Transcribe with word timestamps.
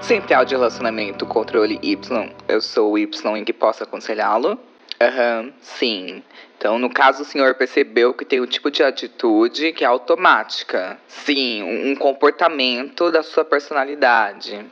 Central 0.00 0.44
de 0.44 0.54
Relacionamento 0.54 1.26
Controle 1.26 1.78
Y. 1.82 2.32
Eu 2.48 2.60
sou 2.62 2.92
o 2.92 2.98
Y 2.98 3.36
em 3.36 3.44
que 3.44 3.52
posso 3.52 3.82
aconselhá-lo? 3.82 4.58
Aham, 5.00 5.52
sim. 5.60 6.22
Então, 6.56 6.78
no 6.78 6.88
caso, 6.88 7.22
o 7.22 7.24
senhor 7.24 7.54
percebeu 7.54 8.14
que 8.14 8.24
tem 8.24 8.40
um 8.40 8.46
tipo 8.46 8.70
de 8.70 8.82
atitude 8.82 9.72
que 9.72 9.84
é 9.84 9.86
automática. 9.86 10.98
Sim, 11.06 11.62
um 11.62 11.94
comportamento 11.94 13.10
da 13.12 13.22
sua 13.22 13.44
personalidade. 13.44 14.64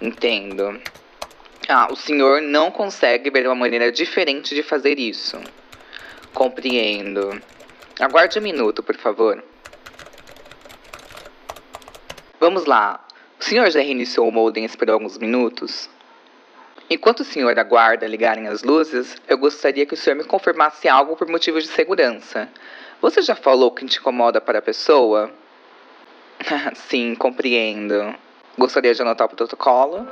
Entendo. 0.00 0.80
Ah, 1.68 1.88
o 1.90 1.96
senhor 1.96 2.40
não 2.42 2.70
consegue 2.70 3.30
ver 3.30 3.46
uma 3.46 3.54
maneira 3.54 3.90
diferente 3.90 4.54
de 4.54 4.62
fazer 4.62 4.98
isso. 4.98 5.40
Compreendo. 6.34 7.40
Aguarde 7.98 8.38
um 8.38 8.42
minuto, 8.42 8.82
por 8.82 8.96
favor. 8.96 9.42
Vamos 12.38 12.64
lá. 12.64 13.07
O 13.40 13.44
senhor 13.44 13.70
já 13.70 13.80
reiniciou 13.80 14.28
o 14.28 14.32
modem 14.32 14.64
esperou 14.64 14.94
alguns 14.94 15.16
minutos? 15.16 15.88
Enquanto 16.90 17.20
o 17.20 17.24
senhor 17.24 17.56
aguarda 17.58 18.06
ligarem 18.06 18.48
as 18.48 18.62
luzes, 18.62 19.16
eu 19.28 19.38
gostaria 19.38 19.86
que 19.86 19.94
o 19.94 19.96
senhor 19.96 20.16
me 20.16 20.24
confirmasse 20.24 20.88
algo 20.88 21.14
por 21.16 21.28
motivos 21.28 21.64
de 21.64 21.70
segurança. 21.70 22.48
Você 23.00 23.22
já 23.22 23.36
falou 23.36 23.70
que 23.70 23.86
te 23.86 23.98
incomoda 23.98 24.40
para 24.40 24.58
a 24.58 24.62
pessoa? 24.62 25.30
Sim, 26.74 27.14
compreendo. 27.14 28.14
Gostaria 28.56 28.92
de 28.92 29.02
anotar 29.02 29.26
o 29.26 29.30
protocolo? 29.30 30.06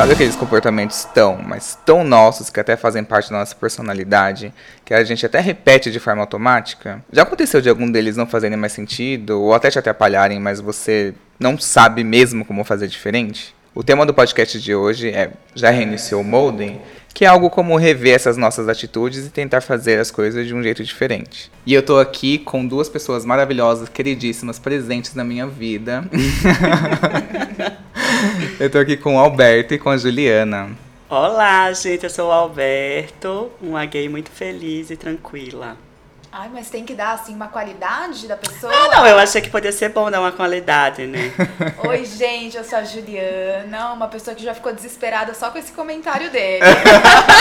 Sabe 0.00 0.14
aqueles 0.14 0.34
comportamentos 0.34 1.04
tão, 1.04 1.36
mas 1.36 1.78
tão 1.84 2.02
nossos 2.02 2.48
que 2.48 2.58
até 2.58 2.74
fazem 2.74 3.04
parte 3.04 3.30
da 3.30 3.40
nossa 3.40 3.54
personalidade, 3.54 4.50
que 4.82 4.94
a 4.94 5.04
gente 5.04 5.26
até 5.26 5.40
repete 5.40 5.90
de 5.90 6.00
forma 6.00 6.22
automática? 6.22 7.04
Já 7.12 7.20
aconteceu 7.20 7.60
de 7.60 7.68
algum 7.68 7.90
deles 7.90 8.16
não 8.16 8.26
fazerem 8.26 8.56
mais 8.56 8.72
sentido, 8.72 9.38
ou 9.38 9.52
até 9.52 9.68
te 9.68 9.78
atrapalharem, 9.78 10.40
mas 10.40 10.58
você 10.58 11.12
não 11.38 11.58
sabe 11.58 12.02
mesmo 12.02 12.46
como 12.46 12.64
fazer 12.64 12.88
diferente? 12.88 13.54
O 13.72 13.84
tema 13.84 14.04
do 14.04 14.12
podcast 14.12 14.60
de 14.60 14.74
hoje 14.74 15.10
é 15.10 15.30
Já 15.54 15.70
reiniciou 15.70 16.22
o 16.22 16.24
Molden? 16.24 16.80
que 17.14 17.24
é 17.24 17.28
algo 17.28 17.50
como 17.50 17.76
rever 17.76 18.14
essas 18.14 18.36
nossas 18.36 18.68
atitudes 18.68 19.26
e 19.26 19.30
tentar 19.30 19.60
fazer 19.60 19.98
as 19.98 20.10
coisas 20.10 20.46
de 20.46 20.54
um 20.54 20.62
jeito 20.62 20.82
diferente. 20.82 21.50
E 21.66 21.74
eu 21.74 21.82
tô 21.82 21.98
aqui 21.98 22.38
com 22.38 22.66
duas 22.66 22.88
pessoas 22.88 23.24
maravilhosas, 23.24 23.88
queridíssimas, 23.88 24.58
presentes 24.58 25.14
na 25.14 25.24
minha 25.24 25.46
vida. 25.46 26.04
eu 28.58 28.70
tô 28.70 28.78
aqui 28.78 28.96
com 28.96 29.16
o 29.16 29.18
Alberto 29.18 29.74
e 29.74 29.78
com 29.78 29.90
a 29.90 29.96
Juliana. 29.96 30.70
Olá, 31.08 31.72
gente, 31.72 32.04
eu 32.04 32.10
sou 32.10 32.28
o 32.28 32.32
Alberto, 32.32 33.50
uma 33.60 33.84
gay 33.84 34.08
muito 34.08 34.30
feliz 34.30 34.90
e 34.90 34.96
tranquila. 34.96 35.76
Ai, 36.32 36.48
mas 36.52 36.70
tem 36.70 36.84
que 36.84 36.94
dar, 36.94 37.14
assim, 37.14 37.34
uma 37.34 37.48
qualidade 37.48 38.28
da 38.28 38.36
pessoa? 38.36 38.72
Ah, 38.72 38.88
não, 38.98 39.06
eu 39.06 39.18
achei 39.18 39.40
que 39.40 39.50
podia 39.50 39.72
ser 39.72 39.88
bom 39.88 40.08
dar 40.08 40.20
uma 40.20 40.30
qualidade, 40.30 41.04
né? 41.04 41.32
Oi, 41.84 42.04
gente, 42.04 42.56
eu 42.56 42.62
sou 42.62 42.78
a 42.78 42.84
Juliana, 42.84 43.92
uma 43.92 44.06
pessoa 44.06 44.36
que 44.36 44.44
já 44.44 44.54
ficou 44.54 44.72
desesperada 44.72 45.34
só 45.34 45.50
com 45.50 45.58
esse 45.58 45.72
comentário 45.72 46.30
dele. 46.30 46.64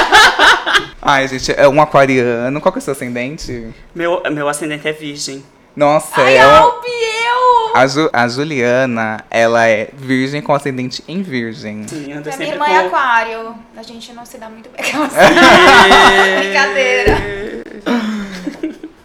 Ai, 1.00 1.28
gente, 1.28 1.54
é 1.56 1.68
um 1.68 1.80
aquariano. 1.80 2.60
Qual 2.60 2.72
que 2.74 2.80
é 2.80 2.82
o 2.82 2.84
seu 2.84 2.94
ascendente? 2.94 3.72
Meu, 3.94 4.24
meu 4.32 4.50
ascendente 4.50 4.88
é 4.88 4.92
virgem. 4.92 5.44
Nossa, 5.76 6.20
Ai, 6.20 6.38
é 6.38 6.48
uma... 6.48 6.58
Albi, 6.58 6.88
eu! 6.88 7.72
a, 7.76 7.86
Ju- 7.86 8.10
a 8.12 8.28
Juliana, 8.28 9.24
ela 9.30 9.68
é 9.68 9.90
virgem 9.94 10.42
com 10.42 10.52
ascendente 10.52 11.04
em 11.08 11.22
virgem. 11.22 11.88
Sim, 11.88 12.12
ando 12.14 12.28
Minha 12.38 12.54
irmã 12.54 12.66
com... 12.66 12.72
é 12.72 12.78
aquário. 12.88 13.56
A 13.78 13.84
gente 13.84 14.12
não 14.14 14.26
se 14.26 14.40
dá 14.40 14.50
muito 14.50 14.68
bem. 14.72 14.84
Brincadeira. 16.42 17.18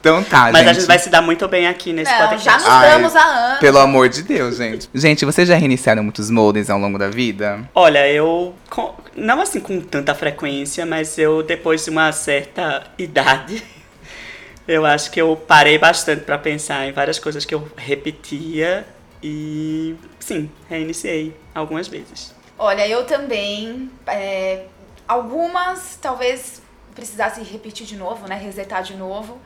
Então 0.01 0.23
tá, 0.23 0.51
Mas 0.53 0.59
gente. 0.59 0.69
a 0.69 0.73
gente 0.75 0.87
vai 0.87 0.99
se 0.99 1.09
dar 1.09 1.23
muito 1.23 1.49
bem 1.49 1.67
aqui 1.67 1.91
nesse 1.93 2.13
Não, 2.13 2.29
podcast. 2.29 2.45
já 2.45 2.59
nos 2.59 2.69
Ai, 2.69 2.91
damos 2.91 3.17
há 3.17 3.23
anos. 3.25 3.59
Pelo 3.61 3.79
amor 3.79 4.09
de 4.11 4.23
Deus, 4.23 4.57
gente. 4.59 4.89
Gente, 4.95 5.25
vocês 5.25 5.49
já 5.49 5.57
reiniciaram 5.57 6.03
muitos 6.03 6.29
moldes 6.31 6.69
ao 6.69 6.79
longo 6.79 6.99
da 6.99 7.09
vida? 7.09 7.67
Olha, 7.75 8.07
eu. 8.07 8.55
com- 8.69 8.95
Não 9.17 9.41
assim 9.41 9.61
com 9.61 9.81
tanta 9.81 10.15
frequência, 10.15 10.85
mas 10.85 11.17
eu, 11.17 11.43
depois 11.43 11.85
de 11.85 11.91
uma 11.91 12.13
certa 12.13 12.85
idade, 12.99 13.63
eu 14.69 14.85
acho 14.85 15.11
que 15.11 15.21
eu 15.23 15.37
parei 15.37 15.79
bastante 15.79 16.21
pra 16.23 16.37
pensar 16.37 16.87
em 16.87 16.93
várias 16.93 17.19
coisas 17.19 17.47
que 17.47 17.55
eu 17.55 17.67
repetia 17.77 18.87
e. 19.23 19.95
Sim, 20.21 20.51
reiniciei 20.69 21.35
algumas 21.55 21.89
vezes. 21.89 22.35
Olha, 22.59 22.87
eu 22.87 23.05
também. 23.05 23.91
é, 24.07 24.65
algumas 25.09 25.97
talvez 26.01 26.61
precisasse 26.95 27.43
repetir 27.43 27.87
de 27.87 27.97
novo, 27.97 28.27
né? 28.27 28.37
Resetar 28.37 28.83
de 28.83 28.95
novo. 28.95 29.39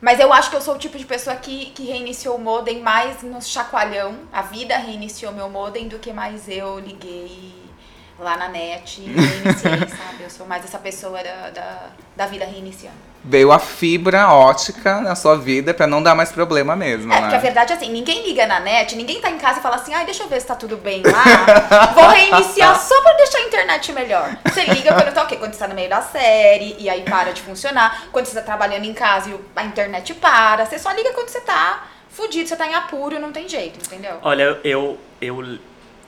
Mas 0.00 0.20
eu 0.20 0.32
acho 0.32 0.50
que 0.50 0.56
eu 0.56 0.60
sou 0.60 0.74
o 0.74 0.78
tipo 0.78 0.98
de 0.98 1.06
pessoa 1.06 1.34
que, 1.36 1.66
que 1.70 1.84
reiniciou 1.84 2.36
o 2.36 2.40
modem 2.40 2.80
mais 2.80 3.22
no 3.22 3.40
chacoalhão. 3.40 4.20
A 4.32 4.42
vida 4.42 4.76
reiniciou 4.76 5.32
meu 5.32 5.48
modem 5.48 5.88
do 5.88 5.98
que 5.98 6.12
mais 6.12 6.48
eu 6.48 6.78
liguei 6.78 7.63
lá 8.18 8.36
na 8.36 8.48
net 8.48 9.00
e 9.00 9.04
reiniciei, 9.12 9.78
sabe? 9.88 10.22
Eu 10.22 10.30
sou 10.30 10.46
mais 10.46 10.64
essa 10.64 10.78
pessoa 10.78 11.22
da, 11.22 11.50
da, 11.50 11.78
da 12.16 12.26
vida 12.26 12.44
reiniciando. 12.44 12.96
Veio 13.26 13.50
a 13.50 13.58
fibra 13.58 14.28
ótica 14.30 15.00
na 15.00 15.14
sua 15.14 15.34
vida 15.38 15.72
pra 15.72 15.86
não 15.86 16.02
dar 16.02 16.14
mais 16.14 16.30
problema 16.30 16.76
mesmo, 16.76 17.10
É, 17.10 17.16
né? 17.16 17.20
porque 17.22 17.36
a 17.36 17.38
verdade 17.38 17.72
é 17.72 17.76
assim, 17.76 17.90
ninguém 17.90 18.22
liga 18.22 18.46
na 18.46 18.60
net, 18.60 18.94
ninguém 18.94 19.18
tá 19.18 19.30
em 19.30 19.38
casa 19.38 19.60
e 19.60 19.62
fala 19.62 19.76
assim, 19.76 19.94
ai, 19.94 20.04
deixa 20.04 20.22
eu 20.24 20.28
ver 20.28 20.40
se 20.40 20.46
tá 20.46 20.54
tudo 20.54 20.76
bem 20.76 21.02
lá. 21.02 21.92
Vou 21.94 22.06
reiniciar 22.06 22.78
só 22.78 23.00
pra 23.00 23.14
deixar 23.14 23.38
a 23.38 23.42
internet 23.46 23.92
melhor. 23.94 24.36
Você 24.44 24.64
liga 24.64 24.92
quando 24.94 25.14
tá 25.14 25.22
o 25.22 25.26
quê? 25.26 25.36
Quando 25.36 25.54
você 25.54 25.58
tá 25.60 25.68
no 25.68 25.74
meio 25.74 25.88
da 25.88 26.02
série 26.02 26.76
e 26.78 26.88
aí 26.90 27.00
para 27.02 27.32
de 27.32 27.40
funcionar. 27.40 28.04
Quando 28.12 28.26
você 28.26 28.34
tá 28.34 28.42
trabalhando 28.42 28.84
em 28.84 28.92
casa 28.92 29.30
e 29.30 29.40
a 29.56 29.64
internet 29.64 30.12
para. 30.14 30.66
Você 30.66 30.78
só 30.78 30.92
liga 30.92 31.12
quando 31.14 31.28
você 31.30 31.40
tá 31.40 31.82
fudido, 32.10 32.46
você 32.46 32.56
tá 32.56 32.66
em 32.66 32.74
apuro, 32.74 33.18
não 33.18 33.32
tem 33.32 33.48
jeito, 33.48 33.78
entendeu? 33.86 34.18
Olha, 34.22 34.60
eu. 34.62 34.98
eu 35.20 35.58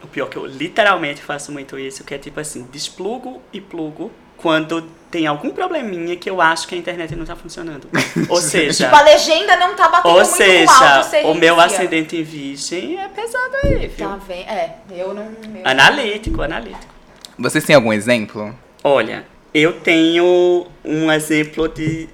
o 0.03 0.07
pior 0.07 0.27
é 0.27 0.31
que 0.31 0.37
eu 0.37 0.47
literalmente 0.47 1.23
faço 1.23 1.51
muito 1.53 1.79
isso, 1.79 2.05
que 2.05 2.15
é 2.15 2.19
tipo 2.19 2.39
assim, 2.41 2.67
desplugo 2.71 3.41
e 3.53 3.61
plugo 3.61 4.11
quando 4.37 4.83
tem 5.11 5.27
algum 5.27 5.51
probleminha 5.51 6.15
que 6.17 6.29
eu 6.29 6.41
acho 6.41 6.69
que 6.69 6.75
a 6.75 6.79
internet 6.79 7.17
não 7.17 7.25
tá 7.25 7.35
funcionando. 7.35 7.89
Ou 8.29 8.41
seja. 8.41 8.85
Tipo, 8.85 8.97
a 8.97 9.03
legenda 9.03 9.57
não 9.57 9.75
tá 9.75 9.89
batendo 9.89 10.13
Ou 10.15 10.21
muito 10.21 10.37
seja, 10.37 10.73
alto, 10.97 11.09
você 11.09 11.23
o 11.23 11.35
meu 11.35 11.59
ascendente 11.59 12.17
em 12.17 12.23
virgem 12.23 12.99
é 13.01 13.09
pesado 13.09 13.55
aí, 13.65 13.87
viu? 13.89 14.09
Tá 14.09 14.17
vendo? 14.17 14.49
É, 14.49 14.77
eu 14.91 15.15
não... 15.15 15.23
eu- 15.25 15.63
Analítico, 15.65 16.43
analítico. 16.43 16.95
Vocês 17.39 17.65
têm 17.65 17.77
algum 17.77 17.93
exemplo? 17.93 18.55
Olha, 18.85 19.25
eu 19.55 19.81
tenho 19.81 20.67
um 20.85 21.11
exemplo 21.11 21.69
de, 21.69 22.09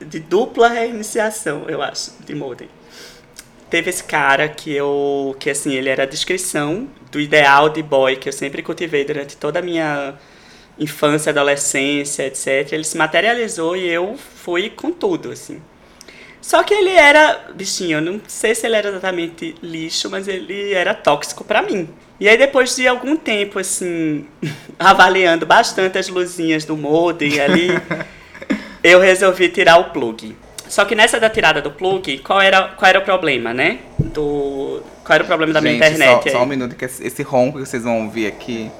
de 0.00 0.20
dupla 0.20 0.68
reiniciação, 0.68 1.64
eu 1.68 1.82
acho, 1.82 2.12
de 2.24 2.34
modem. 2.34 2.68
Teve 3.68 3.90
esse 3.90 4.04
cara 4.04 4.48
que 4.48 4.72
eu. 4.72 5.36
que 5.38 5.50
assim, 5.50 5.74
ele 5.74 5.88
era 5.88 6.04
a 6.04 6.06
descrição 6.06 6.88
do 7.10 7.20
ideal 7.20 7.68
de 7.68 7.82
boy 7.82 8.16
que 8.16 8.28
eu 8.28 8.32
sempre 8.32 8.62
cultivei 8.62 9.04
durante 9.04 9.36
toda 9.36 9.58
a 9.58 9.62
minha 9.62 10.14
infância, 10.78 11.30
adolescência, 11.30 12.26
etc. 12.26 12.72
Ele 12.72 12.84
se 12.84 12.96
materializou 12.96 13.76
e 13.76 13.88
eu 13.88 14.16
fui 14.16 14.70
com 14.70 14.92
tudo, 14.92 15.32
assim. 15.32 15.60
Só 16.40 16.62
que 16.62 16.72
ele 16.72 16.90
era, 16.90 17.46
bichinho, 17.54 17.98
eu 17.98 18.00
não 18.00 18.20
sei 18.28 18.54
se 18.54 18.66
ele 18.66 18.76
era 18.76 18.88
exatamente 18.88 19.56
lixo, 19.60 20.08
mas 20.08 20.28
ele 20.28 20.72
era 20.72 20.94
tóxico 20.94 21.42
pra 21.42 21.60
mim. 21.60 21.88
E 22.20 22.28
aí 22.28 22.38
depois 22.38 22.76
de 22.76 22.86
algum 22.86 23.16
tempo, 23.16 23.58
assim, 23.58 24.26
avaliando 24.78 25.44
bastante 25.44 25.98
as 25.98 26.08
luzinhas 26.08 26.64
do 26.64 26.76
modem 26.76 27.40
ali, 27.40 27.68
eu 28.82 29.00
resolvi 29.00 29.48
tirar 29.48 29.78
o 29.78 29.90
plug. 29.90 30.36
Só 30.68 30.84
que 30.84 30.94
nessa 30.94 31.20
da 31.20 31.30
tirada 31.30 31.62
do 31.62 31.70
plug, 31.70 32.18
qual 32.18 32.40
era, 32.40 32.68
qual 32.68 32.88
era 32.88 32.98
o 32.98 33.02
problema, 33.02 33.54
né? 33.54 33.78
Do, 33.98 34.82
qual 35.04 35.14
era 35.14 35.24
o 35.24 35.26
problema 35.26 35.52
da 35.52 35.60
minha 35.60 35.74
gente, 35.74 35.84
internet 35.84 36.30
só, 36.30 36.38
só 36.38 36.42
um 36.42 36.46
minuto 36.46 36.74
que 36.74 36.84
esse 36.84 37.22
ronco 37.22 37.58
que 37.58 37.66
vocês 37.66 37.82
vão 37.82 38.04
ouvir 38.04 38.26
aqui 38.26 38.70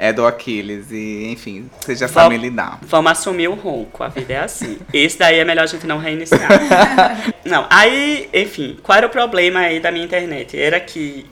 é 0.00 0.14
do 0.14 0.26
Aquiles. 0.26 0.90
E, 0.90 1.30
enfim, 1.30 1.68
vocês 1.78 1.98
já 1.98 2.08
sabem 2.08 2.38
lidar. 2.38 2.78
Vamos 2.80 3.12
assumir 3.12 3.48
o 3.48 3.54
ronco, 3.54 4.02
a 4.02 4.08
vida 4.08 4.32
é 4.32 4.38
assim. 4.38 4.78
Esse 4.94 5.18
daí 5.18 5.38
é 5.38 5.44
melhor 5.44 5.64
a 5.64 5.66
gente 5.66 5.86
não 5.86 5.98
reiniciar. 5.98 6.48
não, 7.44 7.66
aí, 7.68 8.30
enfim, 8.32 8.78
qual 8.82 8.96
era 8.96 9.06
o 9.06 9.10
problema 9.10 9.60
aí 9.60 9.78
da 9.78 9.92
minha 9.92 10.06
internet? 10.06 10.58
Era 10.58 10.80
que 10.80 11.26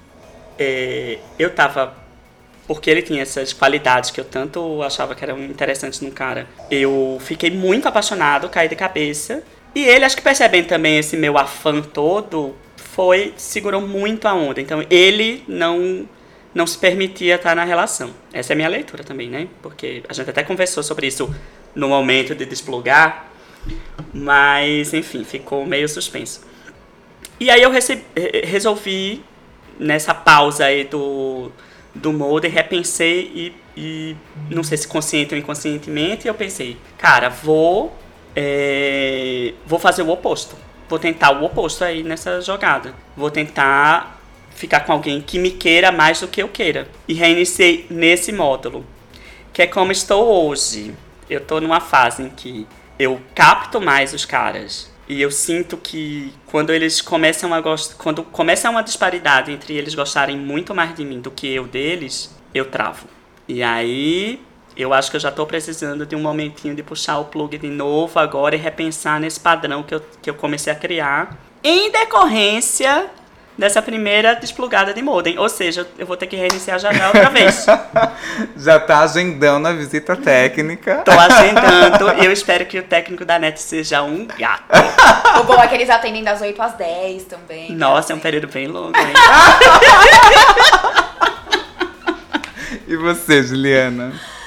é, 0.58 1.18
eu 1.38 1.48
tava. 1.48 1.94
Porque 2.66 2.90
ele 2.90 3.00
tinha 3.00 3.22
essas 3.22 3.54
qualidades 3.54 4.10
que 4.10 4.20
eu 4.20 4.24
tanto 4.26 4.82
achava 4.82 5.14
que 5.14 5.24
eram 5.24 5.42
interessantes 5.42 6.02
no 6.02 6.10
cara. 6.10 6.46
Eu 6.70 7.16
fiquei 7.22 7.50
muito 7.50 7.88
apaixonado, 7.88 8.50
caí 8.50 8.68
de 8.68 8.76
cabeça. 8.76 9.42
E 9.78 9.84
ele, 9.84 10.04
acho 10.04 10.16
que 10.16 10.22
percebendo 10.22 10.66
também 10.66 10.98
esse 10.98 11.16
meu 11.16 11.38
afã 11.38 11.80
todo, 11.80 12.52
foi. 12.76 13.32
segurou 13.36 13.80
muito 13.80 14.26
a 14.26 14.34
onda. 14.34 14.60
Então 14.60 14.84
ele 14.90 15.44
não 15.46 16.08
não 16.52 16.66
se 16.66 16.76
permitia 16.78 17.36
estar 17.36 17.54
na 17.54 17.62
relação. 17.62 18.10
Essa 18.32 18.52
é 18.52 18.54
a 18.54 18.56
minha 18.56 18.68
leitura 18.68 19.04
também, 19.04 19.28
né? 19.28 19.46
Porque 19.62 20.02
a 20.08 20.12
gente 20.12 20.28
até 20.28 20.42
conversou 20.42 20.82
sobre 20.82 21.06
isso 21.06 21.32
no 21.76 21.88
momento 21.88 22.34
de 22.34 22.44
desplugar, 22.44 23.26
mas 24.12 24.92
enfim, 24.92 25.22
ficou 25.22 25.64
meio 25.64 25.88
suspenso. 25.88 26.40
E 27.38 27.48
aí 27.48 27.62
eu 27.62 27.70
recebi, 27.70 28.02
re- 28.16 28.42
resolvi, 28.44 29.22
nessa 29.78 30.12
pausa 30.12 30.64
aí 30.64 30.82
do, 30.82 31.52
do 31.94 32.12
molde, 32.12 32.48
repensei 32.48 33.30
e, 33.32 33.54
e 33.76 34.16
não 34.50 34.64
sei 34.64 34.76
se 34.76 34.88
consciente 34.88 35.34
ou 35.34 35.38
inconscientemente, 35.38 36.26
eu 36.26 36.34
pensei, 36.34 36.76
cara, 36.96 37.28
vou, 37.28 37.96
é, 38.40 39.52
vou 39.66 39.80
fazer 39.80 40.02
o 40.02 40.10
oposto. 40.10 40.54
vou 40.88 40.96
tentar 40.96 41.32
o 41.32 41.44
oposto 41.44 41.82
aí 41.82 42.04
nessa 42.04 42.40
jogada. 42.40 42.94
Vou 43.16 43.32
tentar 43.32 44.16
ficar 44.54 44.80
com 44.80 44.92
alguém 44.92 45.20
que 45.20 45.40
me 45.40 45.50
queira 45.50 45.90
mais 45.90 46.20
do 46.20 46.28
que 46.28 46.40
eu 46.40 46.48
queira. 46.48 46.86
E 47.08 47.14
reiniciei 47.14 47.86
nesse 47.90 48.30
módulo. 48.30 48.86
Que 49.52 49.62
é 49.62 49.66
como 49.66 49.90
estou 49.90 50.46
hoje. 50.46 50.94
Eu 51.28 51.40
tô 51.40 51.60
numa 51.60 51.80
fase 51.80 52.22
em 52.22 52.30
que 52.30 52.64
eu 52.96 53.20
capto 53.34 53.80
mais 53.80 54.14
os 54.14 54.24
caras. 54.24 54.88
E 55.08 55.20
eu 55.20 55.32
sinto 55.32 55.76
que 55.76 56.32
quando 56.46 56.72
eles 56.72 57.00
começam 57.00 57.52
a 57.52 57.60
gostar. 57.60 57.96
Quando 57.96 58.22
começa 58.22 58.70
uma 58.70 58.82
disparidade 58.82 59.50
entre 59.50 59.74
eles 59.74 59.96
gostarem 59.96 60.36
muito 60.38 60.72
mais 60.72 60.94
de 60.94 61.04
mim 61.04 61.20
do 61.20 61.32
que 61.32 61.52
eu 61.52 61.66
deles, 61.66 62.32
eu 62.54 62.66
travo. 62.66 63.08
E 63.48 63.64
aí 63.64 64.40
eu 64.78 64.94
acho 64.94 65.10
que 65.10 65.16
eu 65.16 65.20
já 65.20 65.30
estou 65.30 65.44
precisando 65.44 66.06
de 66.06 66.14
um 66.14 66.20
momentinho 66.20 66.74
de 66.74 66.84
puxar 66.84 67.18
o 67.18 67.24
plug 67.24 67.58
de 67.58 67.66
novo 67.66 68.18
agora 68.20 68.54
e 68.54 68.58
repensar 68.58 69.18
nesse 69.18 69.40
padrão 69.40 69.82
que 69.82 69.92
eu, 69.92 70.00
que 70.22 70.30
eu 70.30 70.34
comecei 70.34 70.72
a 70.72 70.76
criar. 70.76 71.36
Em 71.64 71.90
decorrência 71.90 73.10
dessa 73.58 73.82
primeira 73.82 74.34
desplugada 74.34 74.94
de 74.94 75.02
modem. 75.02 75.36
Ou 75.36 75.48
seja, 75.48 75.84
eu 75.98 76.06
vou 76.06 76.16
ter 76.16 76.28
que 76.28 76.36
reiniciar 76.36 76.78
já 76.78 76.92
já 76.92 77.08
outra 77.08 77.28
vez. 77.28 77.66
já 78.56 78.78
tá 78.78 79.00
agendando 79.00 79.66
a 79.66 79.72
visita 79.72 80.14
técnica. 80.14 80.98
Tô 80.98 81.10
agendando 81.10 82.22
e 82.22 82.24
eu 82.24 82.30
espero 82.30 82.64
que 82.64 82.78
o 82.78 82.84
técnico 82.84 83.24
da 83.24 83.36
NET 83.36 83.60
seja 83.60 84.00
um 84.02 84.28
gato. 84.38 84.62
O 85.40 85.42
bom 85.42 85.60
é 85.60 85.66
que 85.66 85.74
eles 85.74 85.90
atendem 85.90 86.22
das 86.22 86.40
8 86.40 86.62
às 86.62 86.74
10 86.74 87.24
também. 87.24 87.72
Nossa, 87.72 88.12
é 88.12 88.16
um 88.16 88.20
período 88.20 88.46
bem 88.46 88.68
longo, 88.68 88.96
hein? 88.96 89.12
e 92.86 92.96
você, 92.96 93.42
Juliana? 93.42 94.37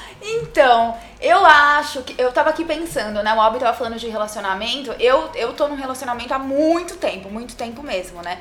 Então, 0.52 0.94
eu 1.18 1.46
acho 1.46 2.02
que. 2.02 2.20
Eu 2.20 2.30
tava 2.30 2.50
aqui 2.50 2.62
pensando, 2.62 3.22
né? 3.22 3.32
O 3.34 3.40
Albi 3.40 3.58
tava 3.58 3.74
falando 3.74 3.98
de 3.98 4.06
relacionamento. 4.06 4.92
Eu, 5.00 5.30
eu 5.34 5.54
tô 5.54 5.66
num 5.66 5.74
relacionamento 5.74 6.34
há 6.34 6.38
muito 6.38 6.96
tempo, 6.96 7.30
muito 7.30 7.56
tempo 7.56 7.82
mesmo, 7.82 8.20
né? 8.20 8.38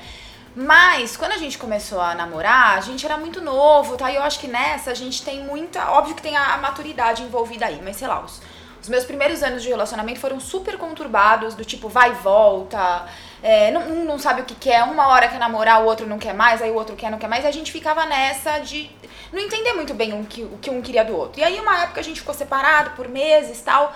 Mas 0.54 1.16
quando 1.16 1.32
a 1.32 1.38
gente 1.38 1.58
começou 1.58 2.02
a 2.02 2.14
namorar, 2.14 2.78
a 2.78 2.82
gente 2.82 3.06
era 3.06 3.16
muito 3.16 3.40
novo, 3.40 3.96
tá? 3.96 4.12
E 4.12 4.18
eu 4.18 4.24
acho 4.24 4.42
que 4.42 4.48
nessa 4.50 4.92
a 4.92 4.94
gente 4.94 5.24
tem 5.24 5.42
muita. 5.46 5.90
Óbvio 5.90 6.14
que 6.14 6.22
tem 6.22 6.36
a, 6.36 6.58
maturidade 6.58 7.24
envolvida 7.24 7.68
aí, 7.68 7.80
mas 7.82 7.96
sei 7.96 8.10
lá, 8.10 8.20
os, 8.20 8.42
os 8.82 8.90
meus 8.90 9.06
primeiros 9.06 9.42
anos 9.42 9.64
de 9.64 9.70
relacionamento 9.70 10.20
foram 10.20 10.38
super 10.42 10.78
conturbados, 10.78 11.56
do 11.56 11.64
tipo 11.64 11.88
vai 11.88 12.12
e 12.12 12.16
volta. 12.16 13.06
É, 13.44 13.72
não, 13.72 13.82
um 13.82 14.06
não 14.06 14.20
sabe 14.20 14.42
o 14.42 14.46
que 14.46 14.54
quer, 14.54 14.84
uma 14.84 15.08
hora 15.08 15.28
quer 15.28 15.40
namorar, 15.40 15.82
o 15.82 15.86
outro 15.86 16.06
não 16.06 16.20
quer 16.20 16.34
mais, 16.34 16.62
aí 16.62 16.70
o 16.70 16.76
outro 16.76 16.96
quer, 16.96 17.10
não 17.10 17.18
quer 17.18 17.28
mais, 17.28 17.44
e 17.44 17.48
a 17.48 17.52
gente 17.52 17.72
ficava 17.72 18.06
nessa 18.06 18.60
de 18.60 18.90
não 19.34 19.40
entender 19.40 19.74
muito 19.74 19.94
bem 19.96 20.14
o 20.14 20.24
que, 20.26 20.44
o 20.44 20.58
que 20.62 20.70
um 20.70 20.82
queria 20.82 21.04
do 21.04 21.16
outro. 21.16 21.40
E 21.40 21.44
aí 21.44 21.60
uma 21.60 21.84
época 21.84 22.00
a 22.00 22.04
gente 22.04 22.20
ficou 22.20 22.36
separado 22.36 22.92
por 22.92 23.08
meses 23.08 23.60
tal. 23.62 23.96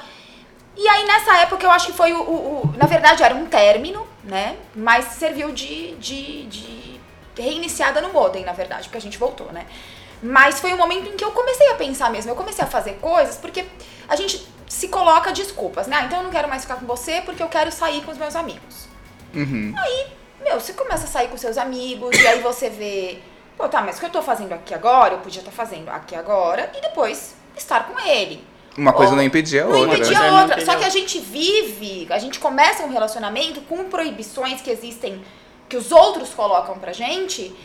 E 0.75 0.87
aí 0.87 1.05
nessa 1.05 1.37
época 1.37 1.63
eu 1.63 1.71
acho 1.71 1.87
que 1.87 1.93
foi 1.93 2.11
o, 2.11 2.21
o, 2.21 2.61
o, 2.61 2.73
Na 2.77 2.87
verdade 2.87 3.21
era 3.21 3.35
um 3.35 3.45
término, 3.45 4.05
né? 4.23 4.57
Mas 4.75 5.05
serviu 5.05 5.51
de, 5.51 5.95
de, 5.95 6.45
de 6.47 6.99
reiniciada 7.37 8.01
no 8.01 8.11
modem, 8.11 8.43
na 8.43 8.53
verdade, 8.53 8.83
porque 8.83 8.97
a 8.97 9.01
gente 9.01 9.17
voltou, 9.17 9.51
né? 9.51 9.65
Mas 10.23 10.59
foi 10.59 10.71
o 10.71 10.75
um 10.75 10.77
momento 10.77 11.07
em 11.07 11.15
que 11.15 11.23
eu 11.23 11.31
comecei 11.31 11.69
a 11.69 11.75
pensar 11.75 12.09
mesmo, 12.09 12.31
eu 12.31 12.35
comecei 12.35 12.63
a 12.63 12.67
fazer 12.67 12.93
coisas, 12.93 13.37
porque 13.37 13.65
a 14.07 14.15
gente 14.15 14.47
se 14.67 14.87
coloca 14.87 15.31
desculpas, 15.31 15.85
né? 15.87 15.97
Ah, 15.99 16.05
então 16.05 16.19
eu 16.19 16.23
não 16.23 16.31
quero 16.31 16.49
mais 16.49 16.63
ficar 16.63 16.75
com 16.75 16.85
você 16.85 17.21
porque 17.21 17.43
eu 17.43 17.47
quero 17.47 17.71
sair 17.71 18.01
com 18.03 18.11
os 18.11 18.17
meus 18.17 18.35
amigos. 18.35 18.84
Uhum. 19.35 19.73
Aí, 19.77 20.07
meu, 20.43 20.59
você 20.59 20.73
começa 20.73 21.05
a 21.05 21.07
sair 21.07 21.27
com 21.27 21.37
seus 21.37 21.57
amigos, 21.57 22.17
e 22.17 22.27
aí 22.27 22.41
você 22.41 22.69
vê, 22.69 23.19
pô, 23.57 23.67
tá, 23.67 23.81
mas 23.81 23.97
o 23.97 23.99
que 23.99 24.05
eu 24.05 24.09
tô 24.09 24.21
fazendo 24.21 24.53
aqui 24.53 24.73
agora, 24.73 25.15
eu 25.15 25.19
podia 25.19 25.41
estar 25.41 25.51
tá 25.51 25.57
fazendo 25.57 25.89
aqui 25.89 26.15
agora 26.15 26.71
e 26.75 26.81
depois 26.81 27.35
estar 27.55 27.87
com 27.87 27.99
ele. 27.99 28.43
Uma 28.77 28.91
coisa 28.91 29.11
Ou, 29.11 29.17
não 29.17 29.23
impedia 29.23 29.63
a 29.63 29.67
outra. 29.67 29.87
Não 29.87 29.95
impedia 29.95 30.19
a 30.19 30.41
outra. 30.41 30.65
Só 30.65 30.75
que 30.75 30.83
a 30.83 30.89
gente 30.89 31.19
vive, 31.19 32.07
a 32.09 32.19
gente 32.19 32.39
começa 32.39 32.83
um 32.83 32.91
relacionamento 32.91 33.61
com 33.61 33.85
proibições 33.85 34.61
que 34.61 34.69
existem, 34.69 35.23
que 35.69 35.77
os 35.77 35.91
outros 35.91 36.33
colocam 36.33 36.77
pra 36.77 36.91
gente 36.91 37.55